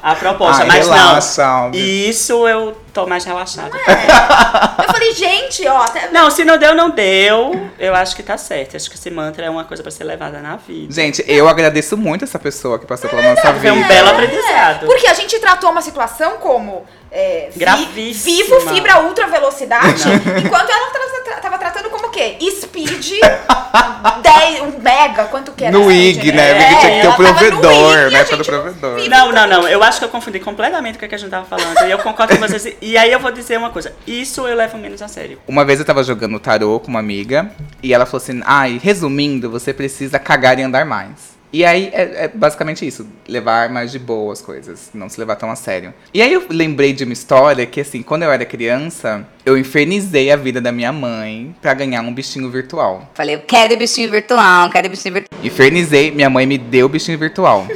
a 0.03 0.15
proposta. 0.15 0.63
Ai, 0.63 0.69
mas 0.69 0.87
relaxa, 0.89 1.43
não. 1.43 1.51
Alves. 1.65 1.81
Isso 1.81 2.49
eu 2.49 2.77
tô 2.93 3.07
mais 3.07 3.25
relaxada. 3.25 3.77
É. 3.77 4.85
Eu 4.85 4.93
falei, 4.93 5.13
gente, 5.15 5.67
ó, 5.69 5.83
até- 5.83 6.09
Não, 6.11 6.31
se 6.31 6.45
não 6.45 6.57
deu, 6.59 6.75
não 6.75 6.91
deu. 6.91 7.69
Eu 7.79 7.95
acho 7.95 8.17
que 8.17 8.23
tá 8.23 8.37
certo. 8.39 8.77
Acho 8.77 8.89
que 8.91 8.97
esse 8.97 9.11
mantra 9.11 9.47
é 9.47 9.51
uma 9.51 9.65
coisa 9.65 9.83
pra 9.83 9.91
ser 9.93 10.05
levada 10.05 10.41
na 10.41 10.57
vida. 10.57 10.93
Gente, 10.93 11.25
eu 11.29 11.49
agradeço 11.49 11.97
muito 11.97 12.25
essa 12.25 12.39
pessoa 12.39 12.79
que 12.79 12.87
passou 12.87 13.09
pela 13.11 13.23
nossa 13.23 13.55
Foi 13.55 13.71
um 13.71 13.75
vida. 13.77 13.89
belo 13.89 14.09
aprendizado. 14.11 14.87
Porque 14.87 15.07
a 15.07 15.15
gente 15.15 15.39
tratou 15.39 15.71
uma 15.71 15.83
situação 15.83 16.39
como 16.39 16.87
é, 17.11 17.49
vi- 17.53 17.61
Gravíssima. 17.61 18.37
vivo 18.37 18.61
fibra 18.75 19.01
ultra 19.03 19.27
velocidade, 19.27 20.03
enquanto 20.45 20.71
ela 20.71 20.91
tra- 20.91 21.23
tra- 21.25 21.37
tava 21.41 21.59
tratando 21.59 21.89
como 21.91 22.07
o 22.07 22.08
quê? 22.19 22.51
Speed 22.51 23.21
10, 24.23 24.61
um 24.63 24.79
mega, 24.81 25.25
quanto 25.27 25.53
que 25.53 25.65
era? 25.65 25.77
No 25.77 25.91
IG, 25.91 26.15
gente? 26.15 26.33
né? 26.33 26.51
É, 26.51 26.55
Porque 26.55 26.81
tinha 26.81 26.95
que 26.97 27.01
ter 27.03 27.09
o 27.09 27.15
provedor, 27.15 27.99
IG, 27.99 28.13
né? 28.13 28.23
o 28.23 28.27
gente 28.27 28.45
provedor. 28.45 29.09
Não, 29.09 29.33
não, 29.33 29.47
não. 29.47 29.69
Eu 29.69 29.83
acho 29.83 29.99
que 29.99 30.05
eu 30.05 30.09
confundi 30.09 30.41
completamente 30.41 30.97
o 30.97 30.99
que, 30.99 31.05
é 31.05 31.09
que 31.09 31.15
a 31.15 31.19
gente 31.19 31.31
tava 31.31 31.47
falando. 31.47 31.87
E 31.87 31.91
eu 31.91 31.99
concordo 31.99 32.37
com 32.37 32.47
vocês. 32.47 32.77
E 32.81 32.97
aí 32.97 33.13
eu 33.13 33.21
vou 33.21 33.31
dizer 33.31 33.57
uma 33.59 33.71
coisa. 33.71 33.93
Isso 34.07 34.47
eu 34.47 34.57
levo 34.57 34.77
menos 34.79 35.01
a 35.03 35.09
sério. 35.09 35.39
Uma 35.47 35.65
vez 35.65 35.79
eu 35.79 35.85
tava 35.85 36.03
jogando 36.03 36.39
tarô 36.41 36.81
com 36.81 36.89
uma 36.89 37.01
amiga 37.01 37.51
e 37.83 37.95
ela 37.95 38.07
falou 38.07 38.23
assim: 38.23 38.41
ai, 38.45 38.81
resumindo, 38.83 39.51
você 39.51 39.73
precisa 39.73 40.19
cagar 40.19 40.59
e 40.59 40.63
andar 40.63 40.85
mais. 40.85 41.38
E 41.51 41.65
aí 41.65 41.89
é, 41.95 42.25
é 42.25 42.29
basicamente 42.29 42.87
isso, 42.87 43.07
levar 43.27 43.71
mais 43.71 43.91
de 43.91 43.99
boa 43.99 44.33
as 44.33 44.43
coisas, 44.43 44.91
não 44.93 45.09
se 45.09 45.19
levar 45.19 45.37
tão 45.37 45.51
a 45.51 45.57
sério. 45.57 45.95
E 46.13 46.21
aí 46.21 46.31
eu 46.33 46.45
lembrei 46.51 46.93
de 46.93 47.05
uma 47.05 47.13
história 47.15 47.65
que, 47.65 47.81
assim, 47.81 48.03
quando 48.03 48.23
eu 48.25 48.31
era 48.31 48.45
criança, 48.45 49.27
eu 49.47 49.57
infernizei 49.57 50.31
a 50.31 50.37
vida 50.37 50.61
da 50.61 50.71
minha 50.71 50.93
mãe 50.93 51.57
pra 51.63 51.73
ganhar 51.73 52.03
um 52.03 52.13
bichinho 52.13 52.51
virtual. 52.51 53.11
Falei, 53.15 53.35
eu 53.37 53.41
quero 53.41 53.77
bichinho 53.79 54.11
virtual, 54.11 54.69
quero 54.69 54.91
bichinho 54.91 55.15
virtual. 55.15 55.41
Infernizei, 55.43 56.11
minha 56.11 56.29
mãe 56.29 56.45
me 56.47 56.59
deu 56.59 56.85
o 56.85 56.89
bichinho 56.89 57.17
virtual. 57.19 57.67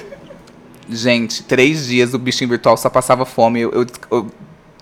Gente, 0.89 1.43
três 1.45 1.87
dias 1.87 2.13
o 2.13 2.19
bichinho 2.19 2.51
virtual 2.51 2.77
só 2.77 2.91
passava 2.91 3.25
fome. 3.25 3.61
Eu, 3.61 3.73
eu- 3.73 3.87
eu 4.11 4.31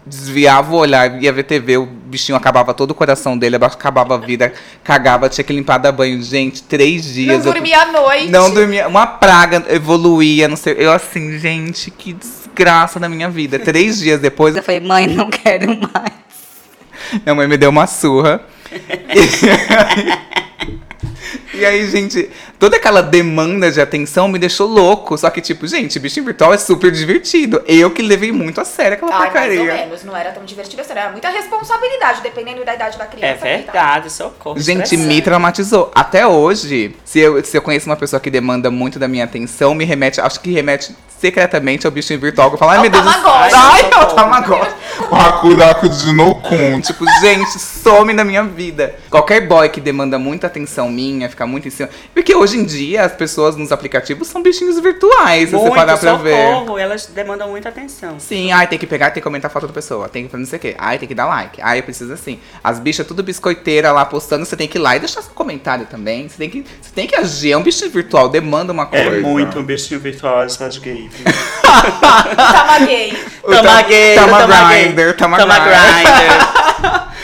desviava 0.07 0.73
o 0.75 0.77
olhar, 0.79 1.23
ia 1.23 1.33
ver 1.33 1.43
TV, 1.45 1.77
o 1.77 1.87
bichinho 1.87 2.37
acabava 2.37 2.73
todo 2.75 2.91
o 2.91 2.95
coração 2.95 3.37
dele, 3.39 3.57
acabava 3.57 4.15
a 4.15 4.19
vida, 4.19 4.53
cagava, 4.83 5.29
tinha 5.29 5.45
que 5.45 5.53
limpar 5.53 5.79
da 5.79 5.93
banho. 5.93 6.23
Gente, 6.23 6.63
três 6.63 7.07
Não 7.07 7.13
dias. 7.13 7.47
eu- 7.47 7.53
dormia 7.53 7.81
à 7.83 7.87
noite. 7.93 8.29
não 8.31 8.53
dormia. 8.53 8.89
Uma 8.89 9.07
praga 9.07 9.65
evoluía, 9.69 10.49
não 10.49 10.57
sei. 10.57 10.75
Eu 10.79 10.91
assim, 10.93 11.39
gente, 11.39 11.91
que 11.91 12.13
desgraça 12.15 12.99
da 12.99 13.09
minha 13.09 13.29
vida. 13.29 13.59
Três 13.59 13.99
dias 13.99 14.21
depois, 14.21 14.57
Eu 14.57 14.63
falei, 14.63 14.81
mãe, 14.81 15.07
não 15.07 15.29
quero 15.31 15.69
mais. 15.69 16.13
minha 17.25 17.35
mãe 17.35 17.47
me 17.47 17.57
deu 17.57 17.71
uma 17.71 17.87
surra. 17.87 18.41
E 21.53 21.65
aí, 21.67 21.85
gente, 21.91 22.31
toda 22.59 22.77
aquela 22.77 23.03
demanda 23.03 23.71
de 23.73 23.81
atenção 23.81 24.29
me 24.29 24.39
deixou 24.39 24.69
louco. 24.69 25.17
Só 25.19 25.29
que, 25.31 25.41
tipo, 25.41 25.67
gente, 25.67 25.99
bichinho 25.99 26.25
virtual 26.27 26.55
é 26.55 26.59
super 26.59 26.93
divertido. 26.93 27.63
Eu 27.67 27.91
que 27.91 28.03
levei 28.03 28.31
muito 28.31 28.61
a 28.61 28.65
sério 28.65 28.95
aquela 28.95 29.13
Ai, 29.13 29.19
mais 29.19 29.29
ou 29.35 29.41
porcaria. 29.41 29.75
menos, 29.87 30.05
não 30.05 30.17
era 30.17 30.31
tão 30.31 30.45
divertido 30.45 30.81
assim, 30.83 30.93
era 30.93 31.11
muita 31.11 31.29
responsabilidade, 31.29 32.21
dependendo 32.23 32.65
da 32.65 32.75
idade 32.75 32.97
da 32.97 33.05
É 33.05 33.07
criança. 33.09 33.39
coitada. 33.41 33.57
verdade, 33.73 34.11
socorro. 34.13 34.61
Gente, 34.61 34.97
me 34.97 35.21
traumatizou. 35.21 35.91
Até 35.95 36.27
hoje, 36.27 36.95
se 37.05 37.19
eu, 37.19 37.45
se 37.45 37.57
eu 37.57 37.63
conheço 37.63 37.87
uma 37.87 37.97
pessoa 37.97 38.21
que 38.21 38.31
demanda 38.31 38.71
muito 38.71 38.99
da 38.99 39.09
minha 39.09 39.25
atenção, 39.25 39.75
me 39.75 39.85
remete, 39.85 40.21
acho 40.21 40.39
que 40.41 40.53
remete 40.53 40.95
secretamente 41.19 41.87
ao 41.87 41.91
bichinho 41.93 42.19
virtual. 42.19 42.51
Eu 42.51 42.57
falo, 42.57 42.71
ai 42.71 42.79
É 42.79 42.81
meu 42.81 42.91
Deus 42.91 43.05
do 43.05 43.11
céu. 43.13 43.23
Tamagotchi. 43.23 43.55
Ai, 43.55 43.83
é 43.93 43.97
o 43.99 44.07
Tamagotchi. 44.15 44.75
Hakuraku 45.11 45.89
de 45.89 46.13
Nokun. 46.13 46.81
Tipo, 46.81 47.05
gente, 47.21 47.59
some 47.59 48.15
da 48.15 48.25
minha 48.25 48.43
vida. 48.43 48.95
Qualquer 49.11 49.41
boy 49.47 49.69
que 49.69 49.81
demanda 49.81 50.19
muita 50.19 50.47
atenção 50.47 50.89
minha, 50.91 51.29
fica 51.29 51.40
muito 51.47 51.69
em 51.69 51.71
cima. 51.71 51.89
Porque 52.15 52.35
hoje 52.35 52.57
em 52.59 52.65
dia 52.65 53.05
as 53.05 53.13
pessoas 53.13 53.57
nos 53.57 53.73
aplicativos 53.73 54.29
são 54.29 54.43
bichinhos 54.43 54.79
virtuais, 54.79 55.49
se 55.51 55.55
você 55.55 55.63
Muito 55.63 55.75
parar 55.75 55.97
pra 55.99 56.15
ver. 56.15 56.35
socorro, 56.37 56.79
elas 56.79 57.07
demandam 57.07 57.49
muita 57.49 57.69
atenção. 57.69 58.19
Sim, 58.19 58.53
ai, 58.53 58.67
tem 58.67 58.79
que 58.79 58.87
pegar, 58.87 59.11
tem 59.11 59.21
que 59.21 59.25
comentar 59.25 59.51
a 59.51 59.53
foto 59.53 59.67
da 59.67 59.73
pessoa, 59.73 60.09
tem 60.09 60.25
que 60.25 60.31
fazer 60.31 60.43
não 60.43 60.49
sei 60.49 60.57
o 60.59 60.61
quê. 60.61 60.75
Ai, 60.79 60.99
tem 60.99 61.09
que 61.09 61.15
dar 61.15 61.27
like. 61.27 61.61
Ai, 61.63 61.83
precisa 61.83 62.15
assim. 62.15 62.39
As 62.63 62.79
bichas 62.79 63.07
tudo 63.07 63.23
biscoiteira 63.23 63.93
lá 63.93 64.05
postando, 64.05 64.45
você 64.45 64.57
tem 64.57 64.69
que 64.69 64.79
ir 64.79 64.81
lá 64.81 64.97
e 64.97 65.01
deixar 65.01 65.23
seu 65.23 65.33
comentário 65.33 65.87
também. 65.87 66.29
Você 66.29 66.37
tem 66.39 66.51
que, 66.51 66.65
você 66.81 66.91
tem 66.95 67.07
que 67.07 67.15
agir. 67.17 67.53
É 67.53 67.57
um 67.57 67.63
bichinho 67.63 67.91
virtual, 67.91 68.29
demanda 68.29 68.73
uma 68.73 68.87
coisa. 68.87 69.27
um 69.59 69.63
bichinho 69.63 70.01
virtual 70.01 70.43
essas 70.43 70.79
gays. 70.79 71.11
Tama 72.37 72.79
gay. 72.87 73.13
Tama 73.43 73.63
tam- 73.63 73.89
gay, 73.89 74.15
Tama 74.15 74.47
grinder, 74.69 75.17
tama 75.17 75.37
Tama 75.37 75.59
grinder. 75.59 77.11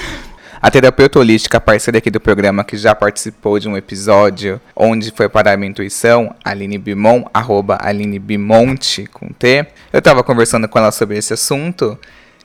A 0.60 0.70
terapeuta 0.70 1.18
holística, 1.18 1.60
parceira 1.60 1.98
aqui 1.98 2.10
do 2.10 2.18
programa, 2.18 2.64
que 2.64 2.78
já 2.78 2.94
participou 2.94 3.58
de 3.58 3.68
um 3.68 3.76
episódio 3.76 4.58
onde 4.74 5.10
foi 5.10 5.28
parar 5.28 5.52
a 5.52 5.56
minha 5.56 5.70
intuição, 5.70 6.34
Aline 6.42 6.78
Bimon, 6.78 7.24
arroba 7.32 7.78
Aline 7.80 8.18
Bimonte, 8.18 9.06
com 9.06 9.28
T. 9.28 9.66
Eu 9.92 10.00
tava 10.00 10.24
conversando 10.24 10.66
com 10.66 10.78
ela 10.78 10.90
sobre 10.90 11.18
esse 11.18 11.34
assunto 11.34 11.98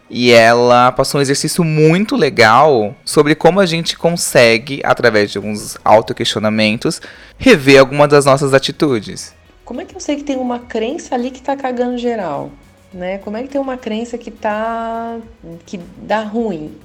e 0.10 0.32
ela 0.32 0.92
passou 0.92 1.20
um 1.20 1.22
exercício 1.22 1.64
muito 1.64 2.18
legal 2.18 2.94
sobre 3.06 3.34
como 3.34 3.62
a 3.62 3.66
gente 3.66 3.98
consegue, 3.98 4.82
através 4.84 5.32
de 5.32 5.38
alguns 5.38 5.78
autoquestionamentos, 5.86 7.02
rever 7.38 7.80
algumas 7.80 8.10
das 8.10 8.26
nossas 8.26 8.54
atitudes. 8.54 9.34
Como 9.64 9.80
é 9.80 9.86
que 9.86 9.96
eu 9.96 10.02
sei 10.02 10.18
que 10.18 10.24
tem 10.24 10.36
uma 10.36 10.60
crença 10.60 11.16
ali 11.16 11.32
que 11.32 11.42
tá 11.42 11.56
cagando 11.56 11.98
geral? 11.98 12.52
Né? 12.94 13.20
Como 13.20 13.38
é 13.38 13.44
que 13.44 13.48
tem 13.48 13.62
uma 13.62 13.78
crença 13.78 14.18
que 14.18 14.30
tá. 14.30 15.18
que 15.66 15.80
dá 15.98 16.24
ruim? 16.24 16.76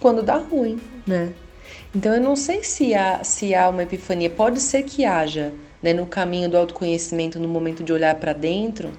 Quando 0.00 0.22
dá 0.22 0.36
ruim, 0.36 0.80
né? 1.06 1.32
Então 1.94 2.14
eu 2.14 2.20
não 2.20 2.36
sei 2.36 2.62
se 2.62 2.94
há, 2.94 3.24
se 3.24 3.54
há 3.54 3.68
uma 3.68 3.82
epifania. 3.82 4.30
Pode 4.30 4.60
ser 4.60 4.82
que 4.82 5.04
haja, 5.04 5.52
né? 5.82 5.92
No 5.92 6.06
caminho 6.06 6.48
do 6.48 6.56
autoconhecimento, 6.56 7.38
no 7.38 7.48
momento 7.48 7.82
de 7.82 7.92
olhar 7.92 8.14
para 8.16 8.32
dentro, 8.32 8.92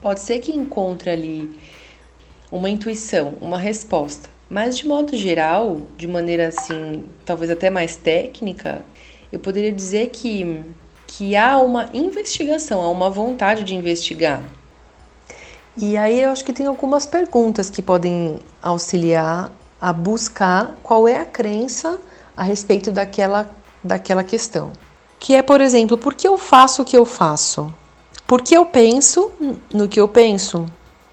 pode 0.00 0.20
ser 0.20 0.38
que 0.38 0.52
encontre 0.52 1.10
ali 1.10 1.58
uma 2.50 2.70
intuição, 2.70 3.34
uma 3.40 3.58
resposta. 3.58 4.28
Mas 4.48 4.76
de 4.76 4.86
modo 4.86 5.16
geral, 5.16 5.80
de 5.96 6.06
maneira 6.06 6.48
assim, 6.48 7.04
talvez 7.24 7.50
até 7.50 7.70
mais 7.70 7.96
técnica, 7.96 8.84
eu 9.32 9.40
poderia 9.40 9.72
dizer 9.72 10.10
que, 10.10 10.62
que 11.06 11.34
há 11.34 11.58
uma 11.58 11.88
investigação, 11.92 12.80
há 12.82 12.90
uma 12.90 13.10
vontade 13.10 13.64
de 13.64 13.74
investigar. 13.74 14.44
E 15.76 15.96
aí 15.96 16.20
eu 16.20 16.30
acho 16.30 16.44
que 16.44 16.52
tem 16.52 16.66
algumas 16.66 17.04
perguntas 17.04 17.68
que 17.68 17.82
podem 17.82 18.38
auxiliar 18.62 19.50
a 19.84 19.92
buscar 19.92 20.78
qual 20.82 21.06
é 21.06 21.20
a 21.20 21.26
crença 21.26 21.98
a 22.34 22.42
respeito 22.42 22.90
daquela, 22.90 23.50
daquela 23.82 24.24
questão. 24.24 24.72
Que 25.20 25.34
é, 25.34 25.42
por 25.42 25.60
exemplo, 25.60 25.98
por 25.98 26.14
que 26.14 26.26
eu 26.26 26.38
faço 26.38 26.80
o 26.80 26.84
que 26.86 26.96
eu 26.96 27.04
faço? 27.04 27.70
Por 28.26 28.40
que 28.40 28.56
eu 28.56 28.64
penso 28.64 29.30
no 29.74 29.86
que 29.86 30.00
eu 30.00 30.08
penso? 30.08 30.64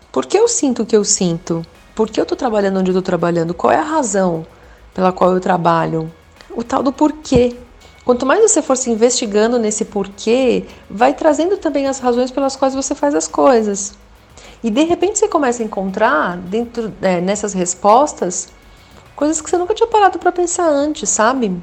Por 0.09 0.25
que 0.25 0.39
eu 0.39 0.47
sinto 0.47 0.83
o 0.83 0.85
que 0.85 0.95
eu 0.95 1.03
sinto? 1.03 1.65
Por 1.93 2.09
que 2.09 2.17
eu 2.17 2.23
estou 2.23 2.37
trabalhando 2.37 2.79
onde 2.79 2.91
eu 2.91 2.93
estou 2.93 3.01
trabalhando? 3.01 3.53
Qual 3.53 3.73
é 3.73 3.77
a 3.77 3.83
razão 3.83 4.47
pela 4.93 5.11
qual 5.11 5.33
eu 5.33 5.41
trabalho? 5.41 6.09
O 6.51 6.63
tal 6.63 6.81
do 6.81 6.93
porquê. 6.93 7.57
Quanto 8.05 8.25
mais 8.25 8.39
você 8.39 8.61
for 8.61 8.77
se 8.77 8.89
investigando 8.89 9.59
nesse 9.59 9.83
porquê, 9.83 10.65
vai 10.89 11.13
trazendo 11.13 11.57
também 11.57 11.87
as 11.87 11.99
razões 11.99 12.31
pelas 12.31 12.55
quais 12.55 12.73
você 12.73 12.95
faz 12.95 13.13
as 13.15 13.27
coisas. 13.27 13.95
E 14.63 14.69
de 14.69 14.85
repente 14.85 15.19
você 15.19 15.27
começa 15.27 15.61
a 15.61 15.65
encontrar 15.65 16.37
dentro 16.37 16.93
é, 17.01 17.19
nessas 17.19 17.51
respostas 17.51 18.47
coisas 19.21 19.39
que 19.39 19.47
você 19.47 19.55
nunca 19.55 19.75
tinha 19.75 19.85
parado 19.85 20.17
para 20.17 20.31
pensar 20.31 20.67
antes, 20.67 21.07
sabe? 21.07 21.55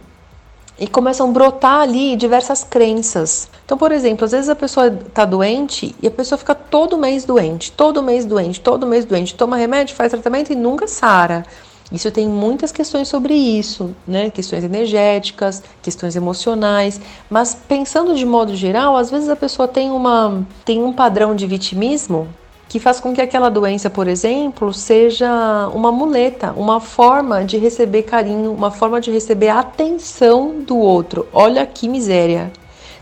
E 0.78 0.86
começam 0.86 1.28
a 1.28 1.32
brotar 1.32 1.80
ali 1.80 2.14
diversas 2.14 2.62
crenças. 2.62 3.50
Então, 3.64 3.76
por 3.76 3.90
exemplo, 3.90 4.24
às 4.24 4.30
vezes 4.30 4.48
a 4.48 4.54
pessoa 4.54 4.86
está 4.86 5.24
doente 5.24 5.92
e 6.00 6.06
a 6.06 6.10
pessoa 6.10 6.38
fica 6.38 6.54
todo 6.54 6.96
mês 6.96 7.24
doente, 7.24 7.72
todo 7.72 8.00
mês 8.00 8.24
doente, 8.24 8.60
todo 8.60 8.86
mês 8.86 9.04
doente, 9.04 9.34
toma 9.34 9.56
remédio, 9.56 9.96
faz 9.96 10.12
tratamento 10.12 10.52
e 10.52 10.54
nunca 10.54 10.86
sara. 10.86 11.44
Isso 11.90 12.08
tem 12.12 12.28
muitas 12.28 12.70
questões 12.70 13.08
sobre 13.08 13.34
isso, 13.34 13.92
né? 14.06 14.30
Questões 14.30 14.62
energéticas, 14.62 15.60
questões 15.82 16.14
emocionais, 16.14 17.00
mas 17.28 17.56
pensando 17.56 18.14
de 18.14 18.24
modo 18.24 18.54
geral, 18.54 18.96
às 18.96 19.10
vezes 19.10 19.28
a 19.28 19.34
pessoa 19.34 19.66
tem 19.66 19.90
uma 19.90 20.46
tem 20.64 20.80
um 20.80 20.92
padrão 20.92 21.34
de 21.34 21.44
vitimismo 21.44 22.28
que 22.68 22.78
faz 22.78 23.00
com 23.00 23.14
que 23.14 23.20
aquela 23.20 23.48
doença, 23.48 23.88
por 23.88 24.06
exemplo, 24.06 24.74
seja 24.74 25.68
uma 25.72 25.90
muleta, 25.90 26.52
uma 26.54 26.80
forma 26.80 27.42
de 27.42 27.56
receber 27.56 28.02
carinho, 28.02 28.52
uma 28.52 28.70
forma 28.70 29.00
de 29.00 29.10
receber 29.10 29.48
atenção 29.48 30.60
do 30.60 30.76
outro. 30.76 31.26
Olha 31.32 31.66
que 31.66 31.88
miséria. 31.88 32.52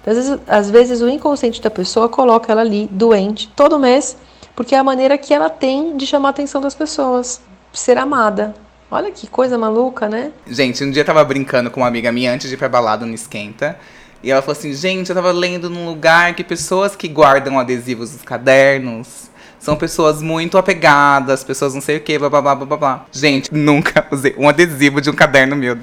Então, 0.01 0.13
às, 0.13 0.17
vezes, 0.17 0.41
às 0.47 0.71
vezes 0.71 1.01
o 1.01 1.09
inconsciente 1.09 1.61
da 1.61 1.69
pessoa 1.69 2.09
coloca 2.09 2.53
ela 2.53 2.61
ali 2.61 2.89
doente 2.93 3.53
todo 3.57 3.77
mês, 3.77 4.17
porque 4.55 4.73
é 4.73 4.79
a 4.79 4.85
maneira 4.85 5.19
que 5.19 5.35
ela 5.35 5.51
tem 5.51 5.97
de 5.97 6.07
chamar 6.07 6.29
a 6.29 6.31
atenção 6.31 6.61
das 6.61 6.75
pessoas, 6.75 7.41
ser 7.73 7.99
amada. 7.99 8.55
Olha 8.89 9.11
que 9.11 9.27
coisa 9.27 9.59
maluca, 9.59 10.09
né? 10.09 10.31
Gente, 10.47 10.85
um 10.85 10.93
dia 10.93 11.03
eu 11.03 11.07
tava 11.07 11.25
brincando 11.25 11.73
com 11.73 11.81
uma 11.81 11.89
amiga 11.89 12.13
minha 12.13 12.33
antes 12.33 12.49
de 12.49 12.55
ir 12.55 12.57
pra 12.57 12.69
balada 12.69 13.05
no 13.05 13.13
Esquenta. 13.13 13.77
E 14.23 14.31
ela 14.31 14.41
falou 14.41 14.57
assim, 14.57 14.73
gente, 14.73 15.09
eu 15.11 15.15
tava 15.15 15.33
lendo 15.33 15.69
num 15.69 15.87
lugar 15.87 16.35
que 16.37 16.45
pessoas 16.45 16.95
que 16.95 17.09
guardam 17.09 17.59
adesivos 17.59 18.13
nos 18.13 18.23
cadernos 18.23 19.29
são 19.59 19.77
pessoas 19.77 20.23
muito 20.23 20.59
apegadas, 20.59 21.45
pessoas 21.45 21.75
não 21.75 21.81
sei 21.81 21.97
o 21.97 22.01
que, 22.01 22.19
blá 22.19 22.29
blá 22.29 22.43
blá 22.43 22.55
blá 22.55 22.77
blá. 22.77 23.07
Gente, 23.13 23.53
nunca 23.53 24.07
usei 24.11 24.35
um 24.39 24.49
adesivo 24.49 25.01
de 25.01 25.11
um 25.11 25.15
caderno 25.15 25.57
meu 25.57 25.77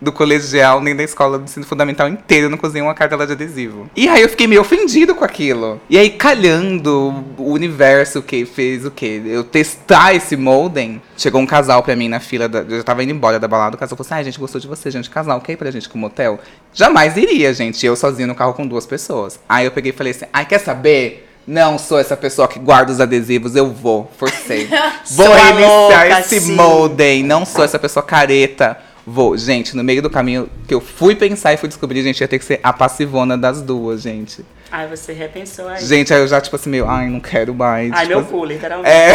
do 0.00 0.10
colegial, 0.10 0.80
nem 0.80 0.96
da 0.96 1.02
escola 1.02 1.38
do 1.38 1.44
ensino 1.44 1.66
fundamental 1.66 2.08
inteiro, 2.08 2.46
eu 2.46 2.50
não 2.50 2.56
cozinhei 2.56 2.82
uma 2.82 2.94
cartela 2.94 3.26
de 3.26 3.32
adesivo. 3.32 3.90
E 3.94 4.08
aí 4.08 4.22
eu 4.22 4.28
fiquei 4.28 4.46
meio 4.46 4.62
ofendido 4.62 5.14
com 5.14 5.24
aquilo. 5.24 5.80
E 5.90 5.98
aí, 5.98 6.10
calhando 6.10 7.24
o 7.36 7.52
universo 7.52 8.22
que 8.22 8.46
fez 8.46 8.86
o 8.86 8.90
quê? 8.90 9.20
Eu 9.26 9.44
testar 9.44 10.14
esse 10.14 10.36
molden. 10.36 11.02
Chegou 11.16 11.40
um 11.40 11.46
casal 11.46 11.82
pra 11.82 11.94
mim 11.94 12.08
na 12.08 12.18
fila, 12.18 12.48
da, 12.48 12.60
eu 12.60 12.78
já 12.78 12.82
tava 12.82 13.04
indo 13.04 13.12
embora 13.12 13.38
da 13.38 13.46
balada, 13.46 13.76
o 13.76 13.78
casal 13.78 13.96
falou 13.96 14.06
assim, 14.06 14.14
ai, 14.14 14.20
a 14.22 14.24
gente 14.24 14.38
gostou 14.38 14.60
de 14.60 14.66
você, 14.66 14.90
gente, 14.90 15.10
casal, 15.10 15.36
ok 15.36 15.56
pra 15.56 15.70
gente 15.70 15.88
com 15.88 15.98
motel? 15.98 16.40
Jamais 16.72 17.16
iria, 17.16 17.52
gente, 17.52 17.84
eu 17.84 17.94
sozinho 17.94 18.28
no 18.28 18.34
carro 18.34 18.54
com 18.54 18.66
duas 18.66 18.86
pessoas. 18.86 19.38
Aí 19.48 19.66
eu 19.66 19.70
peguei 19.70 19.90
e 19.90 19.94
falei 19.94 20.12
assim, 20.12 20.24
ai, 20.32 20.46
quer 20.46 20.58
saber? 20.58 21.29
Não 21.46 21.78
sou 21.78 21.98
essa 21.98 22.16
pessoa 22.16 22.46
que 22.46 22.58
guarda 22.58 22.92
os 22.92 23.00
adesivos, 23.00 23.56
eu 23.56 23.70
vou, 23.72 24.10
forcei. 24.16 24.68
vou 25.10 25.32
reiniciar 25.32 26.06
louca, 26.06 26.20
esse 26.20 26.40
sim. 26.40 26.52
molden, 26.52 27.22
não 27.24 27.44
sou 27.44 27.64
essa 27.64 27.78
pessoa 27.78 28.02
careta. 28.02 28.78
Vou, 29.06 29.36
gente, 29.36 29.74
no 29.76 29.82
meio 29.82 30.02
do 30.02 30.10
caminho 30.10 30.48
que 30.68 30.74
eu 30.74 30.80
fui 30.80 31.16
pensar 31.16 31.52
e 31.52 31.56
fui 31.56 31.68
descobrir, 31.68 32.02
gente, 32.02 32.20
ia 32.20 32.28
ter 32.28 32.38
que 32.38 32.44
ser 32.44 32.60
a 32.62 32.72
passivona 32.72 33.36
das 33.36 33.60
duas, 33.62 34.02
gente. 34.02 34.44
Aí 34.70 34.86
você 34.86 35.12
repensou 35.12 35.66
aí. 35.66 35.84
Gente, 35.84 36.14
aí 36.14 36.20
eu 36.20 36.28
já, 36.28 36.40
tipo 36.40 36.54
assim, 36.54 36.70
meio, 36.70 36.86
ai, 36.86 37.08
não 37.08 37.18
quero 37.18 37.52
mais. 37.52 37.90
Ai, 37.92 38.06
tipo, 38.06 38.20
meu 38.20 38.24
cu, 38.24 38.44
literalmente. 38.44 38.88
É. 38.88 39.12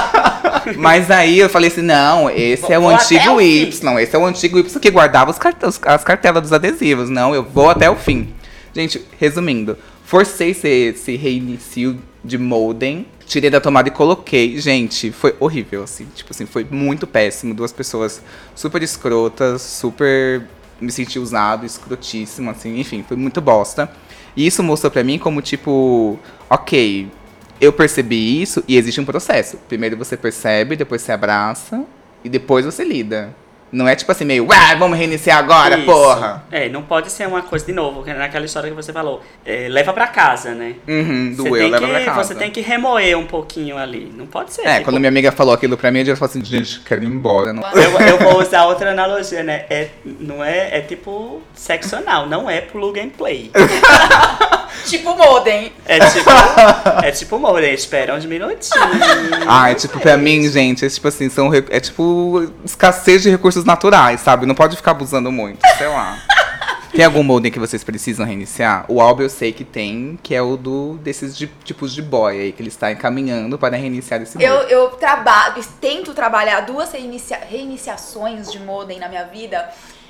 Mas 0.78 1.10
aí 1.10 1.38
eu 1.38 1.48
falei 1.50 1.68
assim, 1.68 1.82
não, 1.82 2.30
esse 2.30 2.72
é 2.72 2.78
o 2.78 2.82
Vou 2.82 2.90
antigo 2.90 3.32
o 3.32 3.40
Y, 3.40 3.98
esse 4.00 4.16
é 4.16 4.18
o 4.18 4.24
antigo 4.24 4.58
Y 4.58 4.80
que 4.80 4.90
guardava 4.90 5.30
os 5.30 5.38
cart- 5.38 5.62
as 5.84 6.04
cartelas 6.04 6.42
dos 6.42 6.52
adesivos. 6.52 7.10
Não, 7.10 7.34
eu 7.34 7.42
vou 7.42 7.68
até 7.68 7.90
o 7.90 7.96
fim. 7.96 8.32
Gente, 8.74 9.04
resumindo, 9.18 9.76
forcei 10.08 10.52
esse, 10.52 10.68
esse 10.68 11.16
reinicio 11.16 12.00
de 12.24 12.38
modem, 12.38 13.06
tirei 13.26 13.50
da 13.50 13.60
tomada 13.60 13.88
e 13.88 13.90
coloquei. 13.90 14.58
Gente, 14.58 15.12
foi 15.12 15.36
horrível, 15.38 15.82
assim. 15.82 16.06
Tipo 16.14 16.32
assim, 16.32 16.46
foi 16.46 16.64
muito 16.64 17.06
péssimo. 17.06 17.52
Duas 17.52 17.72
pessoas 17.72 18.22
super 18.54 18.82
escrotas, 18.82 19.60
super. 19.60 20.46
Me 20.80 20.90
senti 20.90 21.18
usado, 21.18 21.66
escrotíssimo, 21.66 22.50
assim, 22.50 22.80
enfim, 22.80 23.04
foi 23.06 23.18
muito 23.18 23.40
bosta. 23.40 23.90
E 24.34 24.46
isso 24.46 24.62
mostrou 24.62 24.90
pra 24.90 25.04
mim 25.04 25.18
como, 25.18 25.42
tipo, 25.42 26.18
ok, 26.48 27.08
eu 27.60 27.72
percebi 27.72 28.40
isso 28.40 28.64
e 28.66 28.76
existe 28.76 29.00
um 29.00 29.04
processo. 29.04 29.58
Primeiro 29.68 29.96
você 29.96 30.16
percebe, 30.16 30.76
depois 30.76 31.02
você 31.02 31.12
abraça 31.12 31.84
e 32.24 32.28
depois 32.28 32.64
você 32.64 32.82
lida. 32.82 33.34
Não 33.70 33.86
é 33.86 33.94
tipo 33.94 34.10
assim, 34.10 34.24
meio, 34.24 34.46
ué, 34.46 34.76
vamos 34.76 34.98
reiniciar 34.98 35.38
agora, 35.38 35.76
Isso. 35.76 35.86
porra. 35.86 36.44
É, 36.50 36.68
não 36.68 36.82
pode 36.82 37.10
ser 37.10 37.26
uma 37.28 37.42
coisa 37.42 37.66
de 37.66 37.72
novo, 37.72 38.02
é 38.08 38.14
naquela 38.14 38.44
história 38.44 38.70
que 38.70 38.74
você 38.74 38.92
falou. 38.92 39.22
É, 39.44 39.68
leva 39.68 39.92
pra 39.92 40.06
casa, 40.06 40.54
né? 40.54 40.74
Uhum, 40.86 41.34
Você 41.36 41.48
doeu, 41.48 41.62
tem, 41.62 41.70
leva 41.70 41.88
pra 41.88 41.98
que, 41.98 42.04
casa. 42.06 42.24
você 42.24 42.34
tem 42.34 42.50
que 42.50 42.60
remoer 42.60 43.18
um 43.18 43.26
pouquinho 43.26 43.76
ali. 43.76 44.12
Não 44.16 44.26
pode 44.26 44.52
ser. 44.52 44.62
É, 44.66 44.74
tipo, 44.74 44.84
quando 44.84 44.98
minha 44.98 45.10
amiga 45.10 45.30
falou 45.32 45.54
aquilo 45.54 45.76
pra 45.76 45.90
mim, 45.90 46.00
eu 46.00 46.16
falei 46.16 46.30
assim, 46.30 46.44
gente, 46.44 46.80
quero 46.80 47.02
ir 47.02 47.06
embora. 47.06 47.52
Não... 47.52 47.62
eu, 47.72 48.00
eu 48.00 48.18
vou 48.18 48.40
usar 48.40 48.64
outra 48.64 48.90
analogia, 48.90 49.42
né? 49.42 49.64
É, 49.68 49.88
não 50.04 50.42
é, 50.42 50.78
é 50.78 50.80
tipo 50.80 51.42
sexo 51.54 51.96
anal, 51.96 52.26
não 52.26 52.48
é 52.48 52.60
plug 52.60 52.98
and 52.98 53.10
play. 53.10 53.50
Tipo 54.86 55.14
modem. 55.16 55.72
É 55.86 55.98
tipo, 56.00 56.30
é 57.04 57.10
tipo 57.10 57.38
molde, 57.38 57.66
espera 57.72 58.14
uns 58.14 58.24
minutinhos. 58.24 58.68
Ai, 59.46 59.74
tipo, 59.74 59.98
pra 60.00 60.16
mim, 60.16 60.48
gente, 60.48 60.84
é 60.84 60.88
tipo 60.88 61.08
assim, 61.08 61.28
são, 61.28 61.52
é 61.52 61.80
tipo 61.80 62.50
escassez 62.64 63.22
de 63.22 63.30
recursos 63.30 63.64
naturais, 63.64 64.20
sabe? 64.20 64.46
Não 64.46 64.54
pode 64.54 64.76
ficar 64.76 64.92
abusando 64.92 65.30
muito, 65.30 65.60
sei 65.76 65.88
lá. 65.88 66.18
Tem 66.90 67.04
algum 67.04 67.22
modem 67.22 67.52
que 67.52 67.58
vocês 67.58 67.84
precisam 67.84 68.24
reiniciar? 68.24 68.86
O 68.88 69.00
álbum 69.00 69.22
eu 69.22 69.28
sei 69.28 69.52
que 69.52 69.62
tem, 69.62 70.18
que 70.22 70.34
é 70.34 70.40
o 70.40 70.56
do 70.56 70.94
desses 71.02 71.36
de- 71.36 71.46
tipos 71.62 71.94
de 71.94 72.00
boy 72.00 72.40
aí, 72.40 72.50
que 72.50 72.62
ele 72.62 72.70
está 72.70 72.90
encaminhando 72.90 73.58
para 73.58 73.76
reiniciar 73.76 74.22
esse 74.22 74.42
Eu, 74.42 74.54
modem. 74.54 74.70
eu 74.70 74.88
trabalho, 74.92 75.62
tento 75.80 76.14
trabalhar 76.14 76.60
duas 76.62 76.90
reinicia- 76.90 77.40
reiniciações 77.48 78.50
de 78.50 78.58
modem 78.58 78.98
na 78.98 79.08
minha 79.08 79.24
vida 79.24 79.68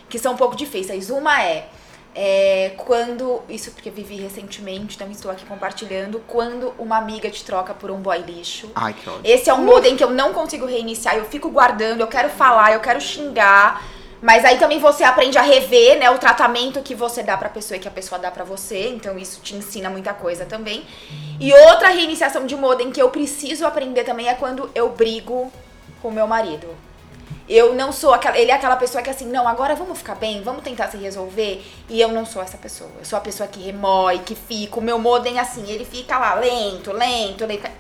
que 0.09 0.19
são 0.19 0.33
um 0.35 0.37
pouco 0.37 0.55
difíceis. 0.57 1.11
Uma 1.11 1.43
é, 1.43 1.67
é 2.15 2.73
quando, 2.77 3.43
isso 3.49 3.71
porque 3.71 3.91
vivi 3.91 4.17
recentemente, 4.17 4.97
então 4.97 5.11
estou 5.11 5.31
aqui 5.31 5.45
compartilhando, 5.47 6.23
quando 6.27 6.75
uma 6.79 6.97
amiga 6.97 7.31
te 7.31 7.45
troca 7.45 7.75
por 7.75 7.91
um 7.91 7.99
boy 7.99 8.19
lixo. 8.19 8.71
Ai, 8.75 8.93
que 8.93 9.09
ódio. 9.09 9.21
Esse 9.25 9.51
é 9.51 9.55
um 9.55 9.65
modem 9.65 9.97
que 9.97 10.03
eu 10.03 10.11
não 10.11 10.33
consigo 10.33 10.67
reiniciar, 10.67 11.17
eu 11.17 11.25
fico 11.25 11.51
guardando, 11.51 12.01
eu 12.01 12.09
quero 12.09 12.29
falar, 12.29 12.73
eu 12.73 12.81
quero 12.81 13.01
xingar. 13.01 13.83
Mas 14.21 14.45
aí 14.45 14.59
também 14.59 14.81
você 14.81 15.05
aprende 15.05 15.39
a 15.39 15.43
rever, 15.43 15.97
né, 15.97 16.11
o 16.11 16.19
tratamento 16.19 16.83
que 16.83 16.93
você 16.93 17.23
dá 17.23 17.37
pra 17.37 17.49
pessoa 17.49 17.77
e 17.77 17.81
que 17.81 17.87
a 17.87 17.91
pessoa 17.91 18.19
dá 18.19 18.33
pra 18.33 18.43
você. 18.43 18.89
Então 18.89 19.17
isso 19.17 19.41
te 19.41 19.55
ensina 19.55 19.89
muita 19.89 20.13
coisa 20.13 20.45
também. 20.45 20.85
E 21.39 21.53
outra 21.53 21.89
reiniciação 21.89 22.45
de 22.45 22.57
modem 22.57 22.91
que 22.91 23.01
eu 23.01 23.11
preciso 23.11 23.65
aprender 23.65 24.03
também 24.03 24.29
é 24.29 24.35
quando 24.35 24.69
eu 24.75 24.89
brigo 24.89 25.53
com 26.03 26.11
meu 26.11 26.27
marido. 26.27 26.67
Eu 27.49 27.75
não 27.75 27.93
sou 27.93 28.13
aquela. 28.13 28.37
Ele 28.39 28.51
é 28.51 28.55
aquela 28.55 28.77
pessoa 28.77 29.03
que 29.03 29.09
assim, 29.09 29.27
não, 29.27 29.49
agora 29.49 29.75
vamos 29.75 29.99
ficar 29.99 30.17
bem, 30.17 30.43
vamos 30.43 30.63
tentar 30.63 30.89
se 30.89 30.97
resolver. 30.99 31.65
E 31.89 32.01
eu 32.01 32.09
não 32.09 32.27
sou 32.27 32.43
essa 32.43 32.59
pessoa. 32.59 32.91
Eu 32.99 33.05
sou 33.05 33.17
a 33.17 33.21
pessoa 33.21 33.49
que 33.49 33.61
remói, 33.61 34.19
que 34.19 34.35
fica. 34.35 34.79
O 34.79 34.83
meu 34.83 34.99
modem, 34.99 35.39
assim, 35.39 35.65
ele 35.71 35.85
fica 35.85 36.19
lá 36.19 36.35
lento, 36.35 36.93
lento, 36.93 37.47
lento. 37.47 37.69